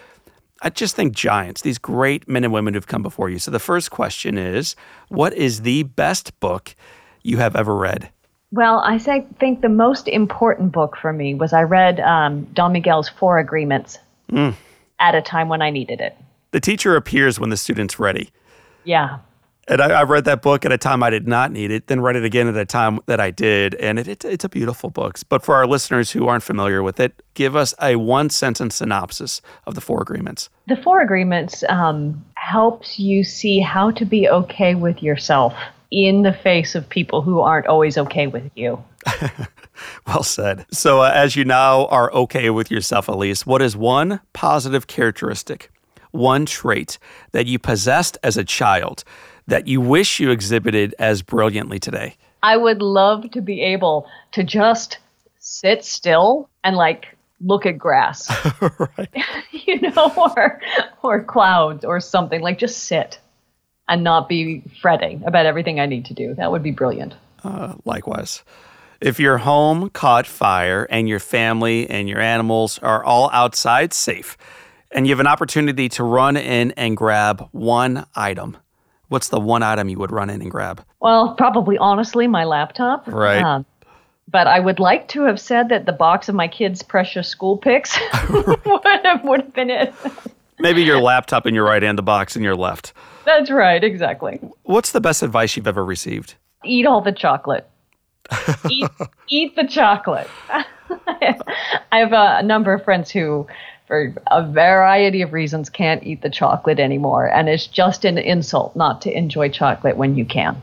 I 0.61 0.69
just 0.69 0.95
think 0.95 1.13
giants, 1.13 1.61
these 1.61 1.77
great 1.77 2.27
men 2.27 2.43
and 2.43 2.51
women 2.51 2.73
who've 2.73 2.87
come 2.87 3.03
before 3.03 3.29
you. 3.29 3.39
So 3.39 3.51
the 3.51 3.59
first 3.59 3.91
question 3.91 4.37
is 4.37 4.75
What 5.09 5.33
is 5.33 5.61
the 5.61 5.83
best 5.83 6.39
book 6.39 6.75
you 7.23 7.37
have 7.37 7.55
ever 7.55 7.75
read? 7.75 8.09
Well, 8.51 8.79
I 8.79 8.97
say, 8.97 9.25
think 9.39 9.61
the 9.61 9.69
most 9.69 10.07
important 10.07 10.71
book 10.71 10.95
for 10.95 11.11
me 11.11 11.35
was 11.35 11.51
I 11.51 11.63
read 11.63 11.99
um, 11.99 12.45
Don 12.53 12.71
Miguel's 12.71 13.09
Four 13.09 13.39
Agreements 13.39 13.99
at 14.99 15.15
a 15.15 15.21
time 15.21 15.49
when 15.49 15.61
I 15.61 15.69
needed 15.69 15.99
it. 15.99 16.17
The 16.51 16.59
teacher 16.61 16.95
appears 16.95 17.39
when 17.39 17.49
the 17.49 17.57
student's 17.57 17.99
ready. 17.99 18.31
Yeah. 18.85 19.19
And 19.67 19.81
I, 19.81 19.99
I 19.99 20.03
read 20.03 20.25
that 20.25 20.41
book 20.41 20.65
at 20.65 20.71
a 20.71 20.77
time 20.77 21.03
I 21.03 21.09
did 21.09 21.27
not 21.27 21.51
need 21.51 21.71
it, 21.71 21.87
then 21.87 22.01
read 22.01 22.15
it 22.15 22.23
again 22.23 22.47
at 22.47 22.55
a 22.55 22.65
time 22.65 22.99
that 23.05 23.19
I 23.19 23.31
did. 23.31 23.75
And 23.75 23.99
it, 23.99 24.07
it, 24.07 24.25
it's 24.25 24.45
a 24.45 24.49
beautiful 24.49 24.89
book. 24.89 25.19
But 25.27 25.43
for 25.43 25.55
our 25.55 25.67
listeners 25.67 26.11
who 26.11 26.27
aren't 26.27 26.43
familiar 26.43 26.81
with 26.81 26.99
it, 26.99 27.21
give 27.33 27.55
us 27.55 27.73
a 27.81 27.97
one 27.97 28.29
sentence 28.29 28.75
synopsis 28.75 29.41
of 29.65 29.75
the 29.75 29.81
Four 29.81 30.01
Agreements. 30.01 30.49
The 30.67 30.77
Four 30.77 31.01
Agreements 31.01 31.63
um, 31.69 32.23
helps 32.35 32.97
you 32.97 33.23
see 33.23 33.59
how 33.59 33.91
to 33.91 34.05
be 34.05 34.29
okay 34.29 34.75
with 34.75 35.03
yourself 35.03 35.53
in 35.91 36.21
the 36.21 36.33
face 36.33 36.75
of 36.75 36.87
people 36.87 37.21
who 37.21 37.41
aren't 37.41 37.67
always 37.67 37.97
okay 37.97 38.27
with 38.27 38.49
you. 38.55 38.83
Well 40.05 40.23
said. 40.23 40.65
So, 40.71 41.01
uh, 41.01 41.11
as 41.13 41.35
you 41.35 41.45
now 41.45 41.85
are 41.87 42.11
okay 42.13 42.49
with 42.49 42.71
yourself, 42.71 43.07
Elise, 43.07 43.45
what 43.45 43.61
is 43.61 43.75
one 43.75 44.21
positive 44.33 44.87
characteristic, 44.87 45.71
one 46.11 46.45
trait 46.45 46.97
that 47.31 47.45
you 47.45 47.59
possessed 47.59 48.17
as 48.23 48.37
a 48.37 48.43
child 48.43 49.03
that 49.47 49.67
you 49.67 49.81
wish 49.81 50.19
you 50.19 50.29
exhibited 50.29 50.93
as 50.99 51.21
brilliantly 51.21 51.79
today? 51.79 52.15
I 52.43 52.57
would 52.57 52.81
love 52.81 53.31
to 53.31 53.41
be 53.41 53.61
able 53.61 54.07
to 54.33 54.43
just 54.43 54.99
sit 55.39 55.83
still 55.83 56.49
and 56.63 56.75
like 56.75 57.15
look 57.41 57.65
at 57.65 57.77
grass, 57.77 58.29
you 59.51 59.81
know, 59.81 60.13
or 60.15 60.61
or 61.03 61.23
clouds 61.23 61.83
or 61.85 61.99
something. 61.99 62.41
Like 62.41 62.59
just 62.59 62.85
sit 62.85 63.19
and 63.89 64.03
not 64.03 64.27
be 64.27 64.63
fretting 64.81 65.23
about 65.25 65.45
everything 65.45 65.79
I 65.79 65.85
need 65.85 66.05
to 66.05 66.13
do. 66.13 66.33
That 66.35 66.51
would 66.51 66.63
be 66.63 66.71
brilliant. 66.71 67.13
Uh, 67.43 67.75
likewise. 67.85 68.43
If 68.99 69.19
your 69.19 69.37
home 69.37 69.91
caught 69.91 70.25
fire 70.25 70.87
and 70.89 71.07
your 71.07 71.19
family 71.19 71.87
and 71.87 72.09
your 72.09 72.19
animals 72.19 72.79
are 72.79 73.03
all 73.03 73.29
outside 73.31 73.93
safe, 73.93 74.37
and 74.91 75.05
you 75.05 75.11
have 75.13 75.19
an 75.19 75.27
opportunity 75.27 75.87
to 75.89 76.03
run 76.03 76.35
in 76.35 76.71
and 76.71 76.97
grab 76.97 77.47
one 77.51 78.07
item, 78.15 78.57
what's 79.09 79.29
the 79.29 79.39
one 79.39 79.63
item 79.63 79.89
you 79.89 79.97
would 79.99 80.11
run 80.11 80.29
in 80.29 80.41
and 80.41 80.51
grab? 80.51 80.83
Well, 80.99 81.35
probably 81.35 81.77
honestly, 81.77 82.27
my 82.27 82.45
laptop. 82.45 83.07
Right. 83.07 83.41
Um, 83.41 83.65
but 84.29 84.47
I 84.47 84.59
would 84.59 84.79
like 84.79 85.07
to 85.09 85.23
have 85.23 85.39
said 85.39 85.69
that 85.69 85.85
the 85.85 85.93
box 85.93 86.27
of 86.27 86.35
my 86.35 86.47
kids' 86.47 86.83
precious 86.83 87.27
school 87.29 87.57
pics 87.57 87.97
would, 88.29 88.59
have, 89.03 89.23
would 89.23 89.41
have 89.41 89.53
been 89.53 89.69
it. 89.69 89.93
Maybe 90.59 90.83
your 90.83 90.99
laptop 90.99 91.45
in 91.45 91.53
your 91.53 91.63
right 91.63 91.81
hand, 91.81 91.97
the 91.97 92.03
box 92.03 92.35
in 92.35 92.43
your 92.43 92.55
left. 92.55 92.93
That's 93.25 93.51
right, 93.51 93.83
exactly. 93.83 94.39
What's 94.63 94.91
the 94.91 95.01
best 95.01 95.21
advice 95.21 95.55
you've 95.55 95.67
ever 95.67 95.85
received? 95.85 96.35
Eat 96.65 96.85
all 96.85 97.01
the 97.01 97.11
chocolate. 97.11 97.69
eat, 98.69 98.89
eat 99.29 99.55
the 99.55 99.67
chocolate. 99.67 100.29
I 100.49 100.65
have 101.91 102.13
a 102.13 102.43
number 102.43 102.73
of 102.73 102.83
friends 102.83 103.11
who, 103.11 103.47
for 103.87 104.13
a 104.29 104.45
variety 104.45 105.21
of 105.21 105.31
reasons, 105.33 105.69
can't 105.69 106.03
eat 106.03 106.21
the 106.21 106.29
chocolate 106.29 106.79
anymore. 106.79 107.25
And 107.25 107.47
it's 107.47 107.65
just 107.65 108.03
an 108.03 108.17
insult 108.17 108.75
not 108.75 109.01
to 109.03 109.17
enjoy 109.17 109.49
chocolate 109.49 109.95
when 109.95 110.15
you 110.15 110.25
can. 110.25 110.61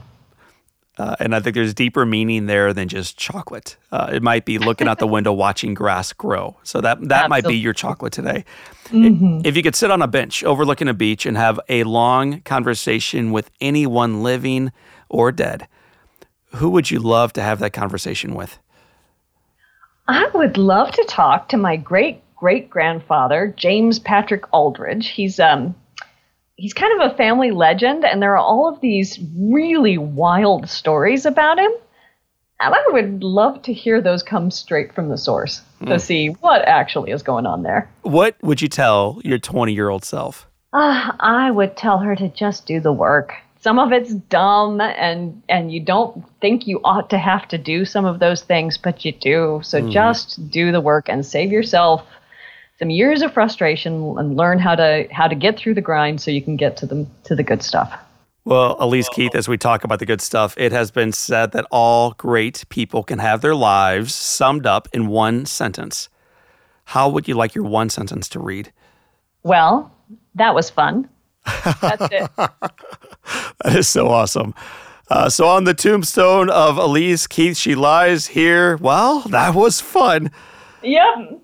Uh, 0.97 1.17
and 1.19 1.35
I 1.35 1.41
think 1.41 1.55
there's 1.55 1.75
deeper 1.75 2.07
meaning 2.07 2.47
there 2.47 2.73
than 2.73 2.87
just 2.87 3.17
chocolate. 3.17 3.77
Uh, 3.91 4.11
it 4.13 4.23
might 4.23 4.45
be 4.45 4.59
looking 4.59 4.87
out 4.87 5.01
the 5.01 5.09
window 5.09 5.33
watching 5.47 5.75
grass 5.75 6.13
grow. 6.13 6.57
So 6.63 6.81
that 6.83 7.09
that 7.09 7.29
might 7.29 7.45
be 7.45 7.57
your 7.57 7.73
chocolate 7.73 8.13
today. 8.13 8.45
If 8.93 9.57
you 9.57 9.63
could 9.63 9.75
sit 9.75 9.91
on 9.91 10.03
a 10.03 10.07
bench 10.07 10.45
overlooking 10.45 10.87
a 10.87 10.95
beach 10.95 11.27
and 11.27 11.37
have 11.37 11.59
a 11.69 11.83
long 11.83 12.43
conversation 12.43 13.33
with 13.33 13.51
anyone 13.61 14.23
living 14.23 14.71
or 15.09 15.33
dead, 15.33 15.67
who 16.57 16.71
would 16.71 16.91
you 16.93 17.01
love 17.01 17.33
to 17.33 17.43
have 17.43 17.59
that 17.59 17.73
conversation 17.73 18.35
with? 18.35 18.59
I 20.07 20.29
would 20.35 20.59
love 20.59 20.93
to 20.93 21.05
talk 21.05 21.49
to 21.49 21.57
my 21.57 21.77
great 21.77 22.23
great 22.45 22.69
grandfather, 22.69 23.55
James 23.57 23.99
Patrick 23.99 24.45
Aldridge. 24.53 25.09
He's 25.09 25.41
um 25.41 25.75
he's 26.57 26.75
kind 26.75 27.01
of 27.01 27.11
a 27.11 27.17
family 27.17 27.51
legend 27.51 28.05
and 28.05 28.21
there 28.21 28.33
are 28.33 28.45
all 28.53 28.69
of 28.69 28.83
these 28.83 29.19
really 29.35 29.97
wild 29.97 30.69
stories 30.69 31.25
about 31.25 31.59
him. 31.59 31.71
And 32.61 32.75
I 32.75 32.85
would 32.89 33.25
love 33.25 33.63
to 33.63 33.73
hear 33.73 34.03
those 34.03 34.23
come 34.23 34.51
straight 34.51 34.95
from 34.95 35.09
the 35.09 35.17
source 35.17 35.63
to 35.87 35.99
see 35.99 36.29
what 36.29 36.69
actually 36.69 37.13
is 37.13 37.23
going 37.23 37.47
on 37.47 37.63
there. 37.63 37.91
What 38.03 38.37
would 38.43 38.61
you 38.61 38.69
tell 38.69 39.23
your 39.25 39.39
20 39.39 39.73
year 39.73 39.89
old 39.89 40.05
self? 40.05 40.47
Ah, 40.75 41.17
I 41.21 41.51
would 41.51 41.79
tell 41.79 41.97
her 41.97 42.15
to 42.15 42.29
just 42.29 42.67
do 42.67 42.79
the 42.79 42.93
work. 42.93 43.33
Some 43.61 43.79
of 43.79 43.91
it's 43.91 44.13
dumb 44.13 44.83
and 44.83 45.43
and 45.49 45.73
you 45.73 45.81
don't 45.81 46.23
think 46.43 46.67
you 46.67 46.83
ought 46.85 47.09
to 47.09 47.17
have 47.17 47.49
to 47.49 47.57
do 47.57 47.87
some 47.87 48.05
of 48.05 48.19
those 48.19 48.43
things, 48.43 48.77
but 48.77 49.03
you 49.03 49.13
do. 49.13 49.63
So 49.65 49.81
just 49.89 50.51
do 50.51 50.73
the 50.73 50.83
work 50.83 51.09
and 51.09 51.25
save 51.25 51.51
yourself 51.51 52.03
some 52.79 52.91
years 52.91 53.23
of 53.23 53.33
frustration 53.33 54.17
and 54.19 54.37
learn 54.37 54.59
how 54.59 54.75
to 54.75 55.07
how 55.11 55.29
to 55.29 55.35
get 55.35 55.59
through 55.59 55.75
the 55.75 55.81
grind 55.81 56.21
so 56.21 56.31
you 56.31 56.43
can 56.43 56.57
get 56.57 56.77
to 56.79 56.87
the 56.87 57.07
to 57.25 57.35
the 57.35 57.43
good 57.43 57.63
stuff. 57.63 57.93
Well, 58.47 58.77
Elise 58.79 59.09
Keith, 59.09 59.35
as 59.35 59.49
we 59.49 59.57
talk 59.57 59.85
about 59.85 60.01
the 60.01 60.07
good 60.07 60.21
stuff, 60.21 60.55
it 60.59 60.71
has 60.71 60.91
been 60.91 61.13
said 61.13 61.53
that 61.53 61.67
all 61.71 62.11
great 62.13 62.65
people 62.69 63.03
can 63.03 63.19
have 63.19 63.41
their 63.41 63.55
lives 63.55 64.15
summed 64.15 64.67
up 64.67 64.87
in 64.93 65.07
one 65.07 65.47
sentence. 65.47 66.11
How 66.85 67.09
would 67.09 67.27
you 67.27 67.35
like 67.35 67.55
your 67.55 67.65
one 67.65 67.89
sentence 67.89 68.29
to 68.31 68.41
read? 68.41 68.71
Well, 69.43 69.91
that 70.35 70.55
was 70.55 70.69
fun. 70.69 71.09
That's 71.81 72.09
it. 72.13 72.31
That 73.65 73.77
is 73.77 73.89
so 73.89 74.09
awesome. 74.09 74.55
Uh, 75.11 75.31
so, 75.31 75.47
on 75.47 75.65
the 75.65 75.73
tombstone 75.73 76.51
of 76.51 76.77
Elise 76.77 77.27
Keith, 77.27 77.57
she 77.57 77.75
lies 77.75 78.27
here. 78.27 78.77
Well, 78.77 79.21
that 79.21 79.55
was 79.55 79.81
fun. 79.81 80.31
yep. 80.83 81.41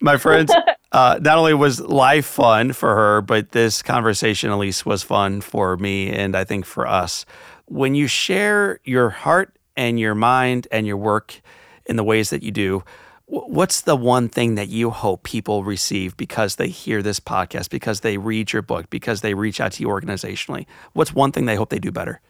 My 0.00 0.16
friends, 0.16 0.52
Uh, 0.94 1.18
not 1.20 1.38
only 1.38 1.52
was 1.52 1.80
life 1.80 2.24
fun 2.24 2.72
for 2.72 2.94
her, 2.94 3.20
but 3.20 3.50
this 3.50 3.82
conversation, 3.82 4.52
at 4.52 4.58
least, 4.58 4.86
was 4.86 5.02
fun 5.02 5.40
for 5.40 5.76
me 5.76 6.08
and 6.08 6.36
I 6.36 6.44
think 6.44 6.64
for 6.64 6.86
us. 6.86 7.26
When 7.66 7.96
you 7.96 8.06
share 8.06 8.78
your 8.84 9.10
heart 9.10 9.56
and 9.76 9.98
your 9.98 10.14
mind 10.14 10.68
and 10.70 10.86
your 10.86 10.96
work 10.96 11.42
in 11.86 11.96
the 11.96 12.04
ways 12.04 12.30
that 12.30 12.44
you 12.44 12.52
do, 12.52 12.84
what's 13.26 13.80
the 13.80 13.96
one 13.96 14.28
thing 14.28 14.54
that 14.54 14.68
you 14.68 14.90
hope 14.90 15.24
people 15.24 15.64
receive 15.64 16.16
because 16.16 16.56
they 16.56 16.68
hear 16.68 17.02
this 17.02 17.18
podcast, 17.18 17.70
because 17.70 18.02
they 18.02 18.16
read 18.16 18.52
your 18.52 18.62
book, 18.62 18.88
because 18.88 19.20
they 19.20 19.34
reach 19.34 19.60
out 19.60 19.72
to 19.72 19.82
you 19.82 19.88
organizationally? 19.88 20.64
What's 20.92 21.12
one 21.12 21.32
thing 21.32 21.46
they 21.46 21.56
hope 21.56 21.70
they 21.70 21.80
do 21.80 21.90
better? 21.90 22.20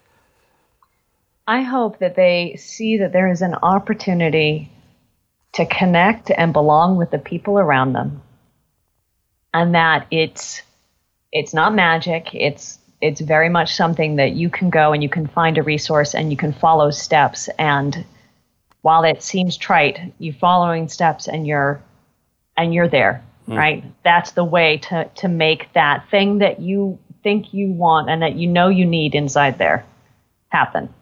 I 1.46 1.60
hope 1.60 1.98
that 1.98 2.16
they 2.16 2.56
see 2.58 2.96
that 2.96 3.12
there 3.12 3.30
is 3.30 3.42
an 3.42 3.56
opportunity 3.56 4.70
to 5.54 5.66
connect 5.66 6.30
and 6.30 6.52
belong 6.52 6.96
with 6.96 7.10
the 7.10 7.18
people 7.18 7.58
around 7.58 7.92
them. 7.92 8.22
And 9.52 9.74
that 9.74 10.06
it's 10.10 10.62
it's 11.32 11.54
not 11.54 11.74
magic. 11.74 12.34
It's 12.34 12.78
it's 13.00 13.20
very 13.20 13.48
much 13.48 13.74
something 13.74 14.16
that 14.16 14.32
you 14.32 14.50
can 14.50 14.70
go 14.70 14.92
and 14.92 15.02
you 15.02 15.08
can 15.08 15.26
find 15.26 15.58
a 15.58 15.62
resource 15.62 16.14
and 16.14 16.30
you 16.30 16.36
can 16.36 16.52
follow 16.52 16.90
steps 16.90 17.48
and 17.58 18.04
while 18.84 19.04
it 19.04 19.22
seems 19.22 19.56
trite, 19.56 20.12
you 20.18 20.34
following 20.34 20.88
steps 20.88 21.26
and 21.26 21.46
you're 21.46 21.82
and 22.54 22.74
you're 22.74 22.86
there, 22.86 23.24
mm. 23.48 23.56
right? 23.56 23.82
That's 24.02 24.32
the 24.32 24.44
way 24.44 24.76
to 24.88 25.08
to 25.16 25.28
make 25.28 25.72
that 25.72 26.06
thing 26.10 26.38
that 26.38 26.60
you 26.60 26.98
think 27.22 27.54
you 27.54 27.72
want 27.72 28.10
and 28.10 28.20
that 28.20 28.34
you 28.34 28.46
know 28.46 28.68
you 28.68 28.84
need 28.84 29.14
inside 29.14 29.56
there 29.56 29.86
happen. 30.50 30.92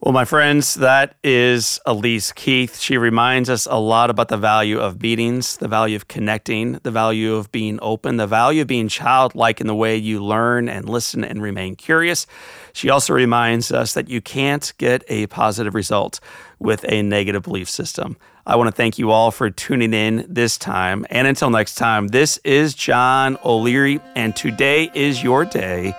Well, 0.00 0.12
my 0.12 0.24
friends, 0.24 0.74
that 0.74 1.16
is 1.24 1.80
Elise 1.84 2.30
Keith. 2.30 2.78
She 2.78 2.96
reminds 2.96 3.50
us 3.50 3.66
a 3.66 3.80
lot 3.80 4.10
about 4.10 4.28
the 4.28 4.36
value 4.36 4.78
of 4.78 5.02
meetings, 5.02 5.56
the 5.56 5.66
value 5.66 5.96
of 5.96 6.06
connecting, 6.06 6.74
the 6.84 6.92
value 6.92 7.34
of 7.34 7.50
being 7.50 7.80
open, 7.82 8.16
the 8.16 8.28
value 8.28 8.62
of 8.62 8.68
being 8.68 8.86
childlike 8.86 9.60
in 9.60 9.66
the 9.66 9.74
way 9.74 9.96
you 9.96 10.24
learn 10.24 10.68
and 10.68 10.88
listen 10.88 11.24
and 11.24 11.42
remain 11.42 11.74
curious. 11.74 12.28
She 12.72 12.90
also 12.90 13.12
reminds 13.12 13.72
us 13.72 13.94
that 13.94 14.08
you 14.08 14.20
can't 14.20 14.72
get 14.78 15.02
a 15.08 15.26
positive 15.26 15.74
result 15.74 16.20
with 16.60 16.84
a 16.88 17.02
negative 17.02 17.42
belief 17.42 17.68
system. 17.68 18.16
I 18.46 18.54
want 18.54 18.68
to 18.68 18.76
thank 18.76 19.00
you 19.00 19.10
all 19.10 19.32
for 19.32 19.50
tuning 19.50 19.94
in 19.94 20.24
this 20.28 20.58
time. 20.58 21.06
And 21.10 21.26
until 21.26 21.50
next 21.50 21.74
time, 21.74 22.06
this 22.06 22.38
is 22.44 22.72
John 22.72 23.36
O'Leary, 23.44 23.98
and 24.14 24.36
today 24.36 24.92
is 24.94 25.24
your 25.24 25.44
day. 25.44 25.92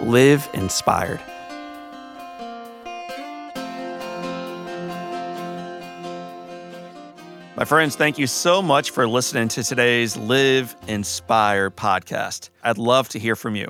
Live 0.00 0.48
inspired. 0.54 1.20
My 7.56 7.64
friends, 7.64 7.96
thank 7.96 8.18
you 8.18 8.26
so 8.26 8.60
much 8.60 8.90
for 8.90 9.08
listening 9.08 9.48
to 9.48 9.62
today's 9.62 10.14
Live 10.14 10.76
Inspire 10.88 11.70
podcast. 11.70 12.50
I'd 12.62 12.76
love 12.76 13.08
to 13.08 13.18
hear 13.18 13.34
from 13.34 13.56
you. 13.56 13.68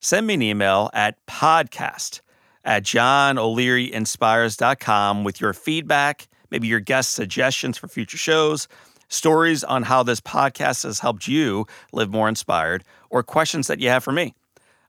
Send 0.00 0.26
me 0.26 0.32
an 0.32 0.40
email 0.40 0.88
at 0.94 1.18
podcast 1.26 2.22
at 2.64 2.84
johnolearyinspires.com 2.84 5.24
with 5.24 5.42
your 5.42 5.52
feedback, 5.52 6.26
maybe 6.50 6.68
your 6.68 6.80
guest 6.80 7.10
suggestions 7.10 7.76
for 7.76 7.86
future 7.86 8.16
shows, 8.16 8.66
stories 9.10 9.62
on 9.62 9.82
how 9.82 10.02
this 10.02 10.22
podcast 10.22 10.84
has 10.84 11.00
helped 11.00 11.28
you 11.28 11.66
live 11.92 12.10
more 12.10 12.30
inspired, 12.30 12.82
or 13.10 13.22
questions 13.22 13.66
that 13.66 13.78
you 13.78 13.90
have 13.90 14.02
for 14.02 14.12
me. 14.12 14.32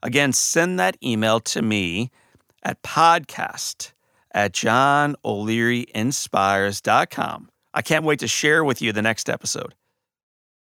Again, 0.02 0.32
send 0.32 0.80
that 0.80 0.96
email 1.04 1.42
to 1.42 1.62
me 1.62 2.10
at 2.64 2.82
podcast 2.84 3.92
at 4.32 4.54
johnolearyinspires.com. 4.54 7.50
I 7.74 7.82
can't 7.82 8.06
wait 8.06 8.20
to 8.20 8.28
share 8.28 8.64
with 8.64 8.82
you 8.82 8.92
the 8.92 9.02
next 9.02 9.30
episode. 9.30 9.76